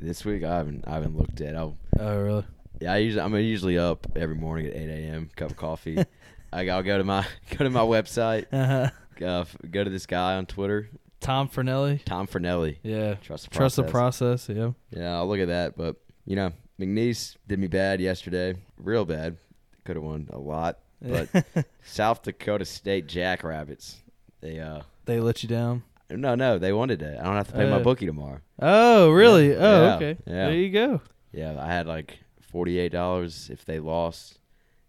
This 0.00 0.24
week 0.24 0.42
I 0.42 0.56
haven't 0.56 0.82
I 0.88 0.94
haven't 0.94 1.16
looked 1.16 1.40
at. 1.40 1.54
I'll 1.54 1.78
Oh, 2.00 2.18
really? 2.20 2.44
yeah. 2.80 2.94
I 2.94 2.96
usually 2.96 3.22
I'm 3.22 3.34
usually 3.36 3.78
up 3.78 4.08
every 4.16 4.34
morning 4.34 4.66
at 4.66 4.74
8 4.74 4.88
a.m. 4.90 5.30
Cup 5.36 5.52
of 5.52 5.56
coffee. 5.56 6.04
I, 6.52 6.68
I'll 6.68 6.82
go 6.82 6.98
to 6.98 7.04
my 7.04 7.24
go 7.56 7.58
to 7.64 7.70
my 7.70 7.80
website. 7.82 8.46
Uh-huh. 8.52 8.90
Uh, 9.24 9.44
go 9.70 9.84
to 9.84 9.90
this 9.90 10.06
guy 10.06 10.34
on 10.34 10.46
Twitter, 10.46 10.88
Tom 11.20 11.48
Fernelli. 11.48 12.04
Tom 12.04 12.26
Fernelli. 12.26 12.78
Yeah. 12.82 13.14
Trust 13.14 13.44
the 13.44 13.50
process. 13.50 13.56
Trust 13.56 13.76
the 13.76 13.82
process. 13.84 14.46
process. 14.46 14.56
Yeah. 14.56 15.00
Yeah, 15.00 15.14
I'll 15.14 15.28
look 15.28 15.38
at 15.38 15.48
that. 15.48 15.76
But 15.76 15.94
you 16.26 16.34
know, 16.34 16.52
McNeese 16.80 17.36
did 17.46 17.60
me 17.60 17.68
bad 17.68 18.00
yesterday, 18.00 18.56
real 18.78 19.04
bad. 19.04 19.36
Could 19.84 19.96
have 19.96 20.04
won 20.04 20.28
a 20.32 20.38
lot, 20.38 20.78
but 21.00 21.28
South 21.82 22.22
Dakota 22.22 22.64
State 22.64 23.06
Jackrabbits. 23.08 23.98
They 24.40 24.58
uh, 24.60 24.82
they 25.06 25.18
let 25.20 25.42
you 25.42 25.48
down. 25.48 25.82
no, 26.10 26.34
no, 26.34 26.58
they 26.58 26.72
wanted 26.72 27.02
it. 27.02 27.18
I 27.18 27.24
don't 27.24 27.36
have 27.36 27.48
to 27.48 27.54
pay 27.54 27.68
my 27.68 27.76
Uh, 27.76 27.82
bookie 27.82 28.06
tomorrow. 28.06 28.40
Oh, 28.60 29.10
really? 29.10 29.50
Yeah. 29.50 29.56
Oh, 29.58 29.82
Yeah. 29.86 29.94
okay. 29.96 30.16
Yeah. 30.26 30.32
There 30.46 30.54
you 30.54 30.70
go. 30.70 31.00
Yeah, 31.32 31.56
I 31.60 31.66
had 31.66 31.86
like 31.86 32.18
forty-eight 32.40 32.92
dollars 32.92 33.48
if 33.50 33.64
they 33.64 33.80
lost. 33.80 34.38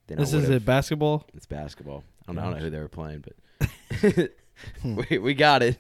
Then 0.08 0.18
This 0.18 0.34
is 0.34 0.50
it 0.50 0.66
basketball? 0.66 1.26
It's 1.34 1.46
basketball. 1.46 2.04
I 2.28 2.34
don't, 2.34 2.36
know- 2.36 2.42
I 2.42 2.46
don't 2.46 2.54
know 2.58 2.64
who 2.66 2.70
they 2.70 2.80
were 2.80 2.90
playing, 2.90 3.24
but 3.26 4.30
we 5.10 5.18
we 5.18 5.34
got 5.34 5.64
it. 5.64 5.78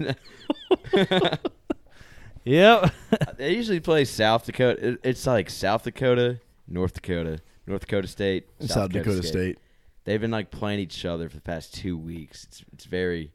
Yep. 2.45 2.91
they 3.37 3.53
usually 3.55 3.79
play 3.79 4.03
South 4.05 4.45
Dakota. 4.45 4.97
It's 5.03 5.25
like 5.25 5.49
South 5.49 5.83
Dakota, 5.83 6.39
North 6.67 6.93
Dakota, 6.93 7.39
North 7.67 7.81
Dakota 7.81 8.07
State, 8.07 8.49
South, 8.61 8.91
Dakota, 8.91 9.23
State. 9.23 9.57
They've 10.05 10.19
been 10.19 10.31
like 10.31 10.51
playing 10.51 10.79
each 10.79 11.05
other 11.05 11.29
for 11.29 11.35
the 11.35 11.41
past 11.41 11.73
two 11.73 11.97
weeks. 11.97 12.43
It's 12.45 12.63
it's 12.73 12.85
very. 12.85 13.31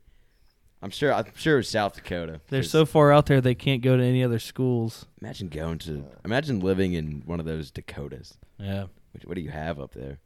I'm 0.80 0.90
sure. 0.90 1.12
I'm 1.12 1.24
sure 1.34 1.58
it's 1.58 1.70
South 1.70 1.94
Dakota. 1.94 2.40
They're 2.48 2.62
so 2.62 2.86
far 2.86 3.12
out 3.12 3.26
there 3.26 3.40
they 3.40 3.54
can't 3.54 3.82
go 3.82 3.96
to 3.96 4.02
any 4.02 4.22
other 4.22 4.38
schools. 4.38 5.06
Imagine 5.20 5.48
going 5.48 5.78
to. 5.80 6.04
Imagine 6.24 6.60
living 6.60 6.92
in 6.92 7.22
one 7.26 7.40
of 7.40 7.46
those 7.46 7.70
Dakotas. 7.70 8.36
Yeah. 8.58 8.86
What, 9.12 9.26
what 9.26 9.34
do 9.34 9.40
you 9.40 9.50
have 9.50 9.80
up 9.80 9.94
there? 9.94 10.18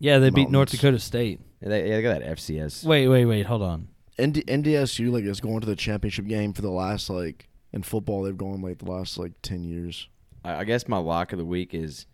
Yeah, 0.00 0.18
they 0.18 0.30
beat 0.30 0.50
North 0.50 0.70
Dakota 0.70 0.98
State. 0.98 1.40
Yeah, 1.60 1.68
they, 1.68 1.88
yeah, 1.88 1.96
they 1.96 2.02
got 2.02 2.20
that 2.20 2.36
FCS. 2.36 2.84
Wait, 2.84 3.08
wait, 3.08 3.24
wait. 3.24 3.46
Hold 3.46 3.62
on. 3.62 3.88
ND, 4.20 4.46
NDSU 4.46 5.10
like 5.10 5.24
is 5.24 5.40
going 5.40 5.60
to 5.60 5.66
the 5.66 5.76
championship 5.76 6.26
game 6.26 6.52
for 6.52 6.62
the 6.62 6.70
last 6.70 7.10
like 7.10 7.48
in 7.72 7.82
football 7.82 8.22
they've 8.22 8.36
gone 8.36 8.62
like 8.62 8.78
the 8.78 8.90
last 8.90 9.18
like 9.18 9.32
ten 9.42 9.64
years. 9.64 10.08
I, 10.44 10.56
I 10.56 10.64
guess 10.64 10.88
my 10.88 10.98
lock 10.98 11.32
of 11.32 11.38
the 11.38 11.44
week 11.44 11.74
is 11.74 12.06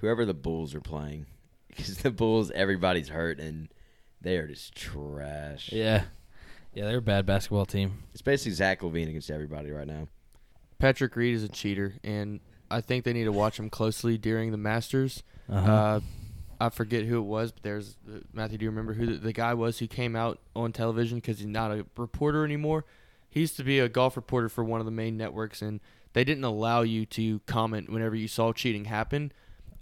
whoever 0.00 0.24
the 0.24 0.34
Bulls 0.34 0.74
are 0.74 0.80
playing, 0.80 1.26
because 1.68 1.98
the 1.98 2.10
Bulls 2.10 2.50
everybody's 2.52 3.08
hurt 3.08 3.38
and 3.38 3.68
they 4.20 4.36
are 4.36 4.46
just 4.46 4.74
trash. 4.74 5.70
Yeah. 5.72 6.04
Yeah, 6.74 6.86
they're 6.86 6.98
a 6.98 7.02
bad 7.02 7.26
basketball 7.26 7.66
team. 7.66 8.04
It's 8.12 8.22
basically 8.22 8.52
Zach 8.52 8.82
LaVine 8.82 9.08
against 9.08 9.30
everybody 9.30 9.70
right 9.70 9.86
now. 9.86 10.08
Patrick 10.78 11.16
Reed 11.16 11.34
is 11.34 11.42
a 11.42 11.48
cheater, 11.48 11.94
and 12.04 12.40
I 12.70 12.80
think 12.80 13.04
they 13.04 13.12
need 13.12 13.24
to 13.24 13.32
watch 13.32 13.58
him 13.58 13.70
closely 13.70 14.16
during 14.18 14.52
the 14.52 14.58
Masters. 14.58 15.22
Uh-huh. 15.48 15.72
Uh, 15.72 16.00
I 16.60 16.68
forget 16.70 17.04
who 17.04 17.18
it 17.18 17.24
was, 17.24 17.52
but 17.52 17.62
there's 17.62 17.96
uh, 18.08 18.18
Matthew. 18.32 18.58
Do 18.58 18.64
you 18.64 18.70
remember 18.70 18.92
who 18.92 19.06
the, 19.06 19.12
the 19.14 19.32
guy 19.32 19.54
was 19.54 19.78
who 19.78 19.86
came 19.86 20.14
out 20.14 20.40
on 20.54 20.72
television 20.72 21.18
because 21.18 21.38
he's 21.38 21.46
not 21.46 21.70
a 21.72 21.86
reporter 21.96 22.44
anymore? 22.44 22.84
He 23.28 23.40
used 23.40 23.56
to 23.56 23.64
be 23.64 23.78
a 23.78 23.88
golf 23.88 24.16
reporter 24.16 24.48
for 24.48 24.64
one 24.64 24.80
of 24.80 24.86
the 24.86 24.92
main 24.92 25.16
networks, 25.16 25.62
and 25.62 25.80
they 26.12 26.24
didn't 26.24 26.44
allow 26.44 26.82
you 26.82 27.06
to 27.06 27.40
comment 27.40 27.90
whenever 27.90 28.14
you 28.14 28.28
saw 28.28 28.52
cheating 28.52 28.86
happen. 28.86 29.32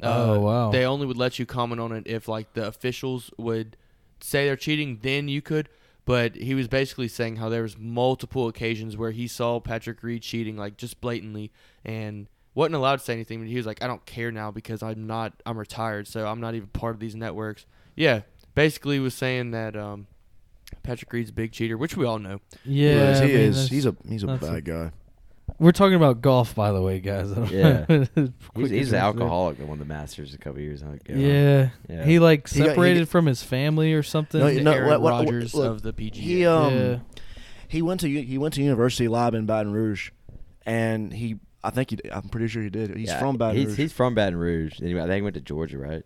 Uh, 0.03 0.25
Oh, 0.27 0.41
wow. 0.41 0.71
They 0.71 0.85
only 0.85 1.07
would 1.07 1.17
let 1.17 1.39
you 1.39 1.47
comment 1.47 1.81
on 1.81 1.93
it 1.93 2.07
if 2.07 2.29
like 2.29 2.53
the 2.55 2.67
officials 2.67 3.31
would 3.39 3.77
say 4.21 4.47
they're 4.47 4.57
cheating, 4.57 4.99
then 5.03 5.29
you 5.29 5.41
could. 5.43 5.69
But 6.05 6.37
he 6.37 6.55
was 6.55 6.69
basically 6.69 7.09
saying 7.09 7.37
how 7.37 7.49
there 7.49 7.63
was 7.63 7.77
multiple 7.77 8.47
occasions 8.47 8.97
where 8.97 9.11
he 9.11 9.27
saw 9.27 9.59
Patrick 9.59 10.03
Reed 10.03 10.23
cheating, 10.23 10.57
like 10.57 10.77
just 10.77 11.01
blatantly, 11.01 11.51
and 11.85 12.29
wasn't 12.55 12.77
allowed 12.77 13.01
to 13.01 13.05
say 13.05 13.13
anything. 13.13 13.41
But 13.41 13.49
he 13.49 13.57
was 13.57 13.67
like, 13.67 13.83
"I 13.83 13.89
don't 13.89 14.07
care 14.07 14.31
now 14.31 14.53
because 14.53 14.85
I'm 14.85 15.09
not, 15.09 15.33
I'm 15.45 15.59
retired, 15.59 16.07
so 16.07 16.27
I'm 16.27 16.41
not 16.41 16.55
even 16.55 16.69
part 16.69 16.95
of 16.95 17.01
these 17.01 17.17
networks." 17.17 17.67
Yeah, 17.97 18.21
basically 18.55 19.01
was 19.01 19.15
saying 19.15 19.51
that 19.51 19.75
um, 19.75 20.07
Patrick 20.85 21.13
Reed's 21.13 21.31
a 21.31 21.33
big 21.33 21.51
cheater, 21.51 21.77
which 21.77 21.97
we 21.97 22.05
all 22.07 22.21
know. 22.21 22.41
Yeah, 22.65 23.15
he 23.17 23.25
I 23.25 23.27
mean, 23.27 23.37
is. 23.37 23.69
He's 23.69 23.87
a 23.87 23.97
he's 24.09 24.23
a 24.23 24.27
that's 24.27 24.47
bad 24.47 24.65
guy. 24.65 24.93
We're 25.59 25.73
talking 25.73 25.95
about 25.95 26.21
golf, 26.21 26.55
by 26.55 26.71
the 26.73 26.83
way, 26.83 27.01
guys. 27.01 27.31
Yeah. 27.51 27.87
He's, 28.57 28.71
he's 28.71 28.93
an 28.93 28.99
alcoholic 28.99 29.59
that 29.59 29.67
won 29.67 29.79
the 29.79 29.85
Masters 29.87 30.35
a 30.35 30.39
couple 30.39 30.61
years 30.61 30.83
ago. 30.83 30.97
Yeah. 31.09 31.71
Yeah. 31.89 32.05
He 32.05 32.19
like 32.19 32.49
He 32.49 32.59
got- 32.59 32.65
he 32.65 32.71
separated 32.71 32.99
got- 33.01 33.09
from 33.09 33.27
his 33.27 33.43
family 33.43 33.93
or 33.95 34.03
something. 34.03 34.41
No, 34.41 34.53
The 34.53 34.61
no, 34.63 34.73
Aaron 34.73 34.89
what- 34.89 35.01
what- 35.01 35.13
what- 35.25 35.25
Rodgers 35.33 35.55
look, 35.55 35.71
of 35.71 35.83
the 35.83 35.93
PGA. 35.93 36.15
He 36.15 36.47
um 36.47 36.75
Yeah. 36.75 36.99
he 37.69 37.83
went 37.83 38.01
to 38.01 38.09
he 38.09 38.37
went 38.39 38.55
to 38.55 38.63
University 38.63 39.09
Lab 39.09 39.35
in 39.35 39.47
Baton 39.47 39.73
Rouge, 39.73 40.11
and 40.67 41.13
he 41.13 41.37
I 41.65 41.71
think 41.71 41.91
he 41.91 41.99
I'm 42.13 42.29
pretty 42.29 42.49
sure 42.49 42.63
he 42.63 42.71
did. 42.71 42.97
He's 42.97 43.09
Yeah, 43.09 43.19
from 43.19 43.37
Baton 43.39 43.57
he's, 43.57 43.67
Rouge. 43.69 43.77
He's 43.79 43.93
from 43.93 44.15
Baton 44.15 44.37
Rouge. 44.39 44.81
Anyway, 44.83 45.01
I 45.01 45.05
think 45.07 45.17
he 45.17 45.23
went 45.23 45.35
to 45.35 45.41
Georgia, 45.41 45.79
right? 45.79 46.03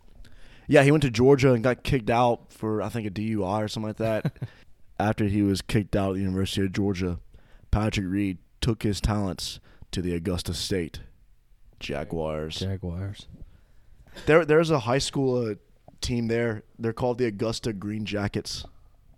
yeah, 0.68 0.84
he 0.84 0.92
went 0.92 1.02
to 1.02 1.10
Georgia 1.10 1.52
and 1.52 1.64
got 1.64 1.82
kicked 1.82 2.10
out 2.10 2.52
for 2.52 2.80
I 2.82 2.88
think 2.88 3.06
a 3.06 3.10
DUI 3.10 3.64
or 3.64 3.68
something 3.68 3.88
like 3.88 3.96
that. 3.96 4.32
After 5.00 5.24
he 5.24 5.42
was 5.42 5.60
kicked 5.62 5.96
out 5.96 6.10
of 6.10 6.14
the 6.16 6.20
University 6.22 6.62
of 6.64 6.72
Georgia, 6.72 7.18
Patrick 7.70 8.06
Reed 8.06 8.36
took 8.60 8.82
his 8.82 9.00
talents 9.00 9.60
to 9.92 10.02
the 10.02 10.14
Augusta 10.14 10.54
State 10.54 11.00
Jaguars. 11.78 12.58
Jaguars. 12.58 13.26
There, 14.26 14.44
there's 14.44 14.70
a 14.70 14.80
high 14.80 14.98
school 14.98 15.50
uh, 15.50 15.54
team 16.00 16.28
there. 16.28 16.62
They're 16.78 16.92
called 16.92 17.18
the 17.18 17.26
Augusta 17.26 17.72
Green 17.72 18.04
Jackets. 18.04 18.64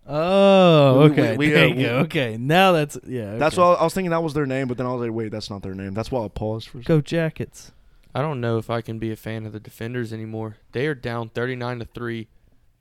Oh, 0.06 0.94
We- 0.94 1.04
we- 1.08 1.12
okay. 1.12 1.36
we- 1.36 1.50
there 1.50 1.64
uh, 1.64 1.68
you 1.68 1.74
we- 1.76 1.82
go. 1.84 1.96
Okay, 2.00 2.36
now 2.38 2.72
that's 2.72 2.98
yeah. 3.06 3.36
That's 3.36 3.56
okay. 3.56 3.62
why 3.62 3.74
I 3.74 3.84
was 3.84 3.94
thinking 3.94 4.10
that 4.10 4.22
was 4.22 4.34
their 4.34 4.46
name, 4.46 4.68
but 4.68 4.76
then 4.76 4.86
I 4.86 4.92
was 4.92 5.00
like, 5.00 5.12
wait, 5.12 5.30
that's 5.30 5.48
not 5.50 5.62
their 5.62 5.74
name. 5.74 5.94
That's 5.94 6.10
why 6.10 6.24
I 6.24 6.28
paused 6.28 6.68
for 6.68 6.78
a 6.78 6.82
second. 6.82 6.96
Go 6.96 7.00
Jackets. 7.00 7.72
I 8.14 8.20
don't 8.20 8.40
know 8.40 8.58
if 8.58 8.68
I 8.68 8.80
can 8.82 8.98
be 8.98 9.10
a 9.10 9.16
fan 9.16 9.46
of 9.46 9.52
the 9.52 9.60
defenders 9.60 10.12
anymore. 10.12 10.56
They 10.72 10.86
are 10.86 10.94
down 10.94 11.30
39 11.30 11.78
to 11.78 11.84
3 11.86 12.28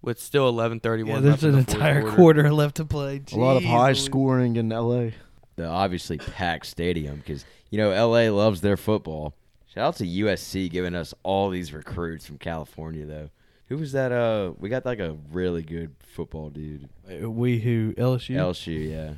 with 0.01 0.19
still 0.19 0.51
11:31 0.51 1.07
Yeah, 1.07 1.19
there's 1.21 1.43
in 1.43 1.49
an 1.55 1.63
the 1.63 1.71
entire 1.73 2.01
quarter. 2.01 2.15
quarter 2.17 2.53
left 2.53 2.75
to 2.77 2.85
play. 2.85 3.21
A 3.31 3.37
lot 3.37 3.55
of 3.57 3.63
high 3.63 3.93
scoring 3.93 4.55
in 4.57 4.71
L.A. 4.71 5.13
The 5.57 5.65
obviously 5.67 6.17
packed 6.17 6.65
stadium 6.65 7.17
because 7.17 7.45
you 7.69 7.77
know 7.77 7.89
LA 7.89 8.29
loves 8.35 8.61
their 8.61 8.77
football. 8.77 9.33
Shout 9.73 9.83
out 9.85 9.95
to 9.97 10.05
USC 10.05 10.69
giving 10.69 10.95
us 10.95 11.13
all 11.23 11.49
these 11.49 11.73
recruits 11.73 12.25
from 12.25 12.37
California 12.37 13.05
though. 13.05 13.29
Who 13.67 13.77
was 13.77 13.93
that? 13.93 14.11
Uh, 14.11 14.51
we 14.59 14.67
got 14.69 14.85
like 14.85 14.99
a 14.99 15.15
really 15.31 15.61
good 15.61 15.95
football 15.99 16.49
dude. 16.49 16.89
Uh, 17.09 17.29
We 17.29 17.57
who 17.59 17.93
LSU? 17.97 18.35
LSU, 18.35 18.89
yeah. 18.91 19.13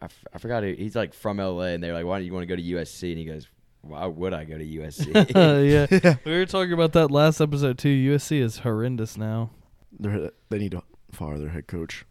I, 0.00 0.06
f- 0.06 0.24
I 0.32 0.38
forgot. 0.38 0.62
Who, 0.62 0.72
he's 0.72 0.96
like 0.96 1.12
from 1.14 1.36
LA, 1.38 1.64
and 1.74 1.82
they're 1.84 1.92
like, 1.92 2.06
"Why 2.06 2.18
do 2.18 2.24
you 2.24 2.32
want 2.32 2.42
to 2.42 2.46
go 2.46 2.56
to 2.56 2.62
USC?" 2.62 3.10
And 3.10 3.18
he 3.18 3.24
goes, 3.26 3.48
"Why 3.82 4.06
would 4.06 4.32
I 4.32 4.44
go 4.44 4.56
to 4.56 4.64
USC?" 4.64 5.14
Uh, 5.36 5.90
yeah. 6.04 6.16
we 6.24 6.32
were 6.32 6.46
talking 6.46 6.72
about 6.72 6.92
that 6.92 7.10
last 7.10 7.40
episode 7.40 7.78
too. 7.78 7.88
USC 8.12 8.40
is 8.40 8.58
horrendous 8.60 9.16
now. 9.18 9.50
They're, 9.98 10.30
they 10.48 10.58
need 10.58 10.72
to 10.72 10.82
fire 11.12 11.38
their 11.38 11.50
head 11.50 11.66
coach 11.66 12.04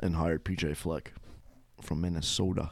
and 0.00 0.16
hire 0.16 0.38
PJ 0.40 0.76
Fleck 0.76 1.12
from 1.84 2.00
Minnesota. 2.00 2.70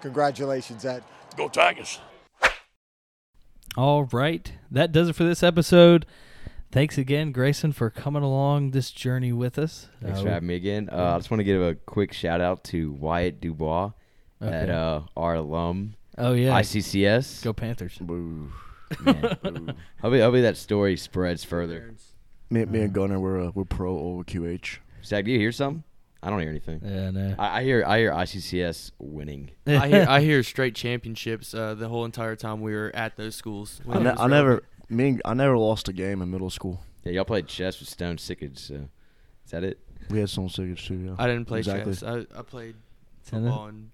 Congratulations, 0.00 0.84
Ed. 0.84 1.02
Go 1.36 1.48
Tigers. 1.48 2.00
All 3.76 4.04
right, 4.04 4.52
that 4.70 4.92
does 4.92 5.08
it 5.08 5.14
for 5.14 5.24
this 5.24 5.42
episode. 5.42 6.06
Thanks 6.72 6.98
again, 6.98 7.30
Grayson, 7.32 7.72
for 7.72 7.90
coming 7.90 8.22
along 8.22 8.70
this 8.72 8.90
journey 8.90 9.32
with 9.32 9.58
us. 9.58 9.88
Thanks 10.02 10.18
Uh, 10.20 10.22
for 10.24 10.30
having 10.30 10.48
me 10.48 10.54
again. 10.54 10.88
Uh, 10.90 11.14
I 11.14 11.18
just 11.18 11.30
want 11.30 11.40
to 11.40 11.44
give 11.44 11.60
a 11.62 11.74
quick 11.74 12.12
shout 12.12 12.40
out 12.40 12.64
to 12.64 12.92
Wyatt 12.92 13.40
Dubois 13.40 13.92
at 14.40 14.68
uh, 14.70 15.02
our 15.16 15.36
alum. 15.36 15.94
Oh, 16.18 16.32
yeah. 16.32 16.50
ICCS. 16.60 17.42
Go 17.44 17.52
Panthers. 17.52 17.98
Boo. 18.00 18.50
Man. 19.00 19.22
hopefully, 20.00 20.20
hopefully 20.20 20.42
that 20.42 20.56
story 20.56 20.96
spreads 20.96 21.44
further. 21.44 21.94
Me, 22.50 22.64
me 22.64 22.80
and 22.82 22.92
Gunner, 22.92 23.18
we're 23.20 23.46
uh, 23.48 23.50
we're 23.54 23.64
pro 23.64 23.94
OQH. 23.94 24.78
Zach, 25.04 25.24
do 25.24 25.30
you 25.32 25.38
hear 25.38 25.52
something? 25.52 25.82
I 26.26 26.30
don't 26.30 26.40
hear 26.40 26.50
anything. 26.50 26.80
Yeah, 26.84 27.10
no. 27.12 27.36
I, 27.38 27.60
I 27.60 27.62
hear 27.62 27.84
I 27.86 27.98
hear 27.98 28.10
ICCS 28.10 28.90
winning. 28.98 29.50
I 29.66 29.86
hear 29.88 30.06
I 30.08 30.20
hear 30.20 30.42
straight 30.42 30.74
championships 30.74 31.54
uh, 31.54 31.74
the 31.74 31.88
whole 31.88 32.04
entire 32.04 32.34
time 32.34 32.60
we 32.60 32.72
were 32.74 32.90
at 32.94 33.16
those 33.16 33.36
schools. 33.36 33.80
I, 33.88 34.00
ne- 34.00 34.10
I 34.10 34.26
never 34.26 34.64
me 34.88 35.08
and- 35.10 35.22
I 35.24 35.34
never 35.34 35.56
lost 35.56 35.88
a 35.88 35.92
game 35.92 36.20
in 36.22 36.30
middle 36.32 36.50
school. 36.50 36.82
Yeah, 37.04 37.12
y'all 37.12 37.24
played 37.24 37.46
chess 37.46 37.78
with 37.78 37.88
Stone 37.88 38.16
Sickage. 38.16 38.58
So 38.58 38.74
is 39.44 39.50
that 39.52 39.62
it? 39.62 39.78
We 40.10 40.18
had 40.18 40.28
some 40.28 40.48
signage 40.48 40.84
too. 40.84 40.96
Yeah. 40.96 41.14
I 41.16 41.28
didn't 41.28 41.44
play 41.44 41.58
exactly. 41.60 41.92
chess. 41.92 42.02
I, 42.02 42.26
I 42.36 42.42
played 42.42 42.74
Tennis? 43.24 43.48
football 43.48 43.66
and 43.68 43.90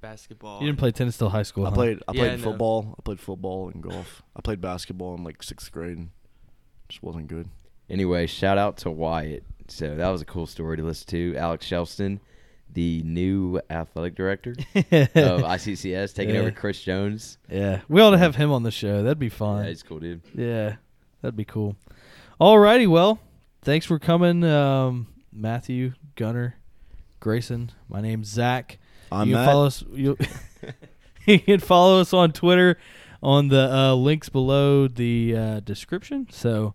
basketball. 0.00 0.60
You 0.60 0.66
didn't 0.68 0.78
play 0.78 0.90
tennis 0.90 1.18
till 1.18 1.28
high 1.28 1.42
school. 1.42 1.66
I 1.66 1.68
huh? 1.68 1.74
played 1.74 1.98
I 2.08 2.12
Yeah, 2.12 2.20
played 2.20 2.32
I 2.32 2.36
know. 2.36 2.42
football. 2.42 2.94
I 2.98 3.02
played 3.02 3.20
football 3.20 3.68
and 3.68 3.82
golf. 3.82 4.22
I 4.34 4.40
played 4.40 4.60
basketball 4.62 5.14
in 5.16 5.24
like 5.24 5.42
sixth 5.42 5.70
grade. 5.70 5.98
and 5.98 6.10
Just 6.88 7.02
wasn't 7.02 7.28
good. 7.28 7.48
Anyway, 7.90 8.26
shout 8.26 8.56
out 8.56 8.78
to 8.78 8.90
Wyatt. 8.90 9.44
So 9.68 9.94
that 9.96 10.08
was 10.08 10.20
a 10.22 10.24
cool 10.24 10.46
story 10.46 10.76
to 10.76 10.82
listen 10.82 11.06
to. 11.08 11.36
Alex 11.36 11.66
Shelston, 11.68 12.20
the 12.72 13.02
new 13.04 13.60
athletic 13.70 14.14
director 14.14 14.50
of 14.74 14.82
ICCS, 15.42 16.14
taking 16.14 16.34
Yeah. 16.34 16.40
over 16.42 16.50
Chris 16.50 16.82
Jones. 16.82 17.38
Yeah, 17.50 17.80
we 17.88 18.00
ought 18.00 18.10
to 18.10 18.18
have 18.18 18.36
him 18.36 18.50
on 18.52 18.62
the 18.62 18.70
show. 18.70 19.02
That'd 19.02 19.18
be 19.18 19.28
fun. 19.28 19.64
Yeah, 19.64 19.68
he's 19.70 19.82
cool 19.82 20.00
dude. 20.00 20.22
Yeah, 20.34 20.76
that'd 21.20 21.36
be 21.36 21.44
cool. 21.44 21.76
Alrighty, 22.40 22.88
well, 22.88 23.20
thanks 23.62 23.86
for 23.86 23.98
coming, 23.98 24.42
um, 24.44 25.06
Matthew, 25.32 25.92
Gunner, 26.16 26.56
Grayson. 27.20 27.70
My 27.88 28.00
name's 28.00 28.28
Zach. 28.28 28.78
I'm 29.12 29.28
you 29.28 29.34
can 29.34 29.44
Matt. 29.44 29.50
follow 29.52 29.66
us. 29.66 29.84
You, 29.92 30.16
you 31.26 31.38
can 31.38 31.60
follow 31.60 32.00
us 32.00 32.12
on 32.12 32.32
Twitter 32.32 32.78
on 33.22 33.48
the 33.48 33.72
uh, 33.72 33.94
links 33.94 34.28
below 34.28 34.88
the 34.88 35.36
uh, 35.36 35.60
description. 35.60 36.26
So, 36.30 36.74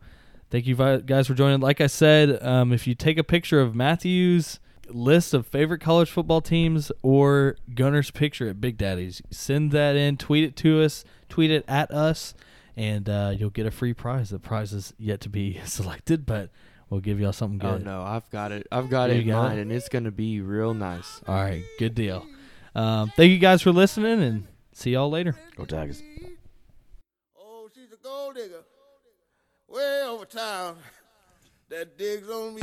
thank 0.49 0.65
you 0.67 0.75
guys 0.75 1.27
for 1.27 1.33
joining. 1.33 1.59
Like 1.59 1.81
I 1.81 1.87
said, 1.87 2.41
um, 2.43 2.71
if 2.73 2.87
you 2.87 2.95
take 2.95 3.17
a 3.17 3.23
picture 3.23 3.59
of 3.61 3.75
Matthew's 3.75 4.59
list 4.89 5.33
of 5.33 5.45
favorite 5.45 5.79
college 5.81 6.09
football 6.09 6.39
teams 6.41 6.91
or 7.01 7.57
Gunner's 7.75 8.09
picture 8.11 8.47
at 8.49 8.61
Big 8.61 8.77
Daddy's, 8.77 9.21
send 9.31 9.71
that 9.71 9.95
in. 9.95 10.17
Tweet 10.17 10.43
it 10.45 10.55
to 10.57 10.81
us. 10.81 11.03
Tweet 11.29 11.51
it 11.51 11.65
at 11.67 11.91
us, 11.91 12.33
and 12.77 13.09
uh, 13.09 13.33
you'll 13.37 13.49
get 13.49 13.65
a 13.65 13.71
free 13.71 13.93
prize. 13.93 14.29
The 14.29 14.39
prize 14.39 14.71
is 14.73 14.93
yet 14.97 15.19
to 15.21 15.29
be 15.29 15.59
selected, 15.65 16.25
but 16.25 16.49
we'll 16.89 17.01
give 17.01 17.19
y'all 17.19 17.33
something 17.33 17.59
good. 17.59 17.81
Oh 17.81 17.83
no, 17.83 18.01
I've 18.01 18.29
got 18.29 18.51
it. 18.53 18.65
I've 18.71 18.89
got 18.89 19.09
You 19.09 19.15
it 19.17 19.21
in 19.21 19.27
got 19.27 19.39
it? 19.39 19.47
mind, 19.49 19.59
and 19.59 19.71
it's 19.71 19.89
gonna 19.89 20.11
be 20.11 20.39
real 20.39 20.73
nice. 20.73 21.21
All 21.27 21.35
right, 21.35 21.63
good 21.79 21.95
deal. 21.95 22.25
Um, 22.75 23.11
thank 23.17 23.31
you 23.31 23.39
guys 23.39 23.61
for 23.61 23.71
listening, 23.73 24.21
and 24.21 24.47
see 24.71 24.91
y'all 24.91 25.09
later. 25.09 25.35
Go 25.57 25.65
Tigers. 25.65 26.01
Oh, 27.37 27.67
she's 27.75 27.91
a 27.91 27.97
gold 28.01 28.35
digger. 28.35 28.63
Way 29.69 30.03
over 30.07 30.23
town. 30.23 30.77
That 31.69 31.97
digs 31.97 32.29
on 32.29 32.55
me. 32.55 32.61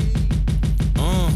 Uh. 0.96 1.30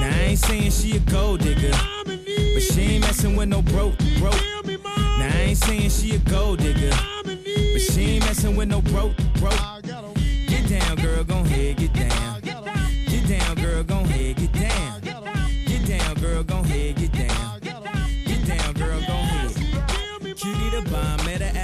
Now 0.00 0.08
I 0.08 0.28
ain't 0.28 0.38
saying 0.38 0.70
she 0.70 0.96
a 0.96 1.00
gold 1.00 1.40
digger, 1.40 1.70
but 2.06 2.62
she 2.62 2.80
ain't 2.80 3.02
messing 3.02 3.36
with 3.36 3.48
no 3.48 3.60
broke, 3.60 3.98
broke. 4.18 4.40
Now 4.64 5.28
I 5.30 5.44
ain't 5.48 5.58
saying 5.58 5.90
she 5.90 6.14
a 6.14 6.18
gold 6.20 6.60
digger, 6.60 6.90
but 7.22 7.82
she 7.82 8.16
ain't 8.16 8.24
messing 8.24 8.56
with 8.56 8.68
no 8.68 8.80
broke, 8.80 9.14
broke. 9.34 9.60
Get 9.82 10.68
down, 10.70 10.96
girl, 10.96 11.22
gon' 11.24 11.44
head, 11.44 11.76
get 11.76 11.92
down. 11.92 12.40
Get 12.40 13.28
down, 13.28 13.56
girl, 13.56 13.82
gon' 13.82 14.06
head, 14.06 14.36
get 14.36 14.52
down. 14.52 15.00
Get 15.02 15.86
down, 15.86 16.14
girl, 16.14 16.42
gon' 16.42 16.64
head, 16.64 16.96
get 16.96 17.12
down. 17.12 17.60
Get 17.60 18.46
down, 18.46 18.72
girl, 18.72 19.00
gon' 19.06 19.24
head. 19.24 19.50
Cutie 20.22 20.70
the 20.70 20.88
bomb, 20.90 21.24
met 21.26 21.42
her 21.42 21.63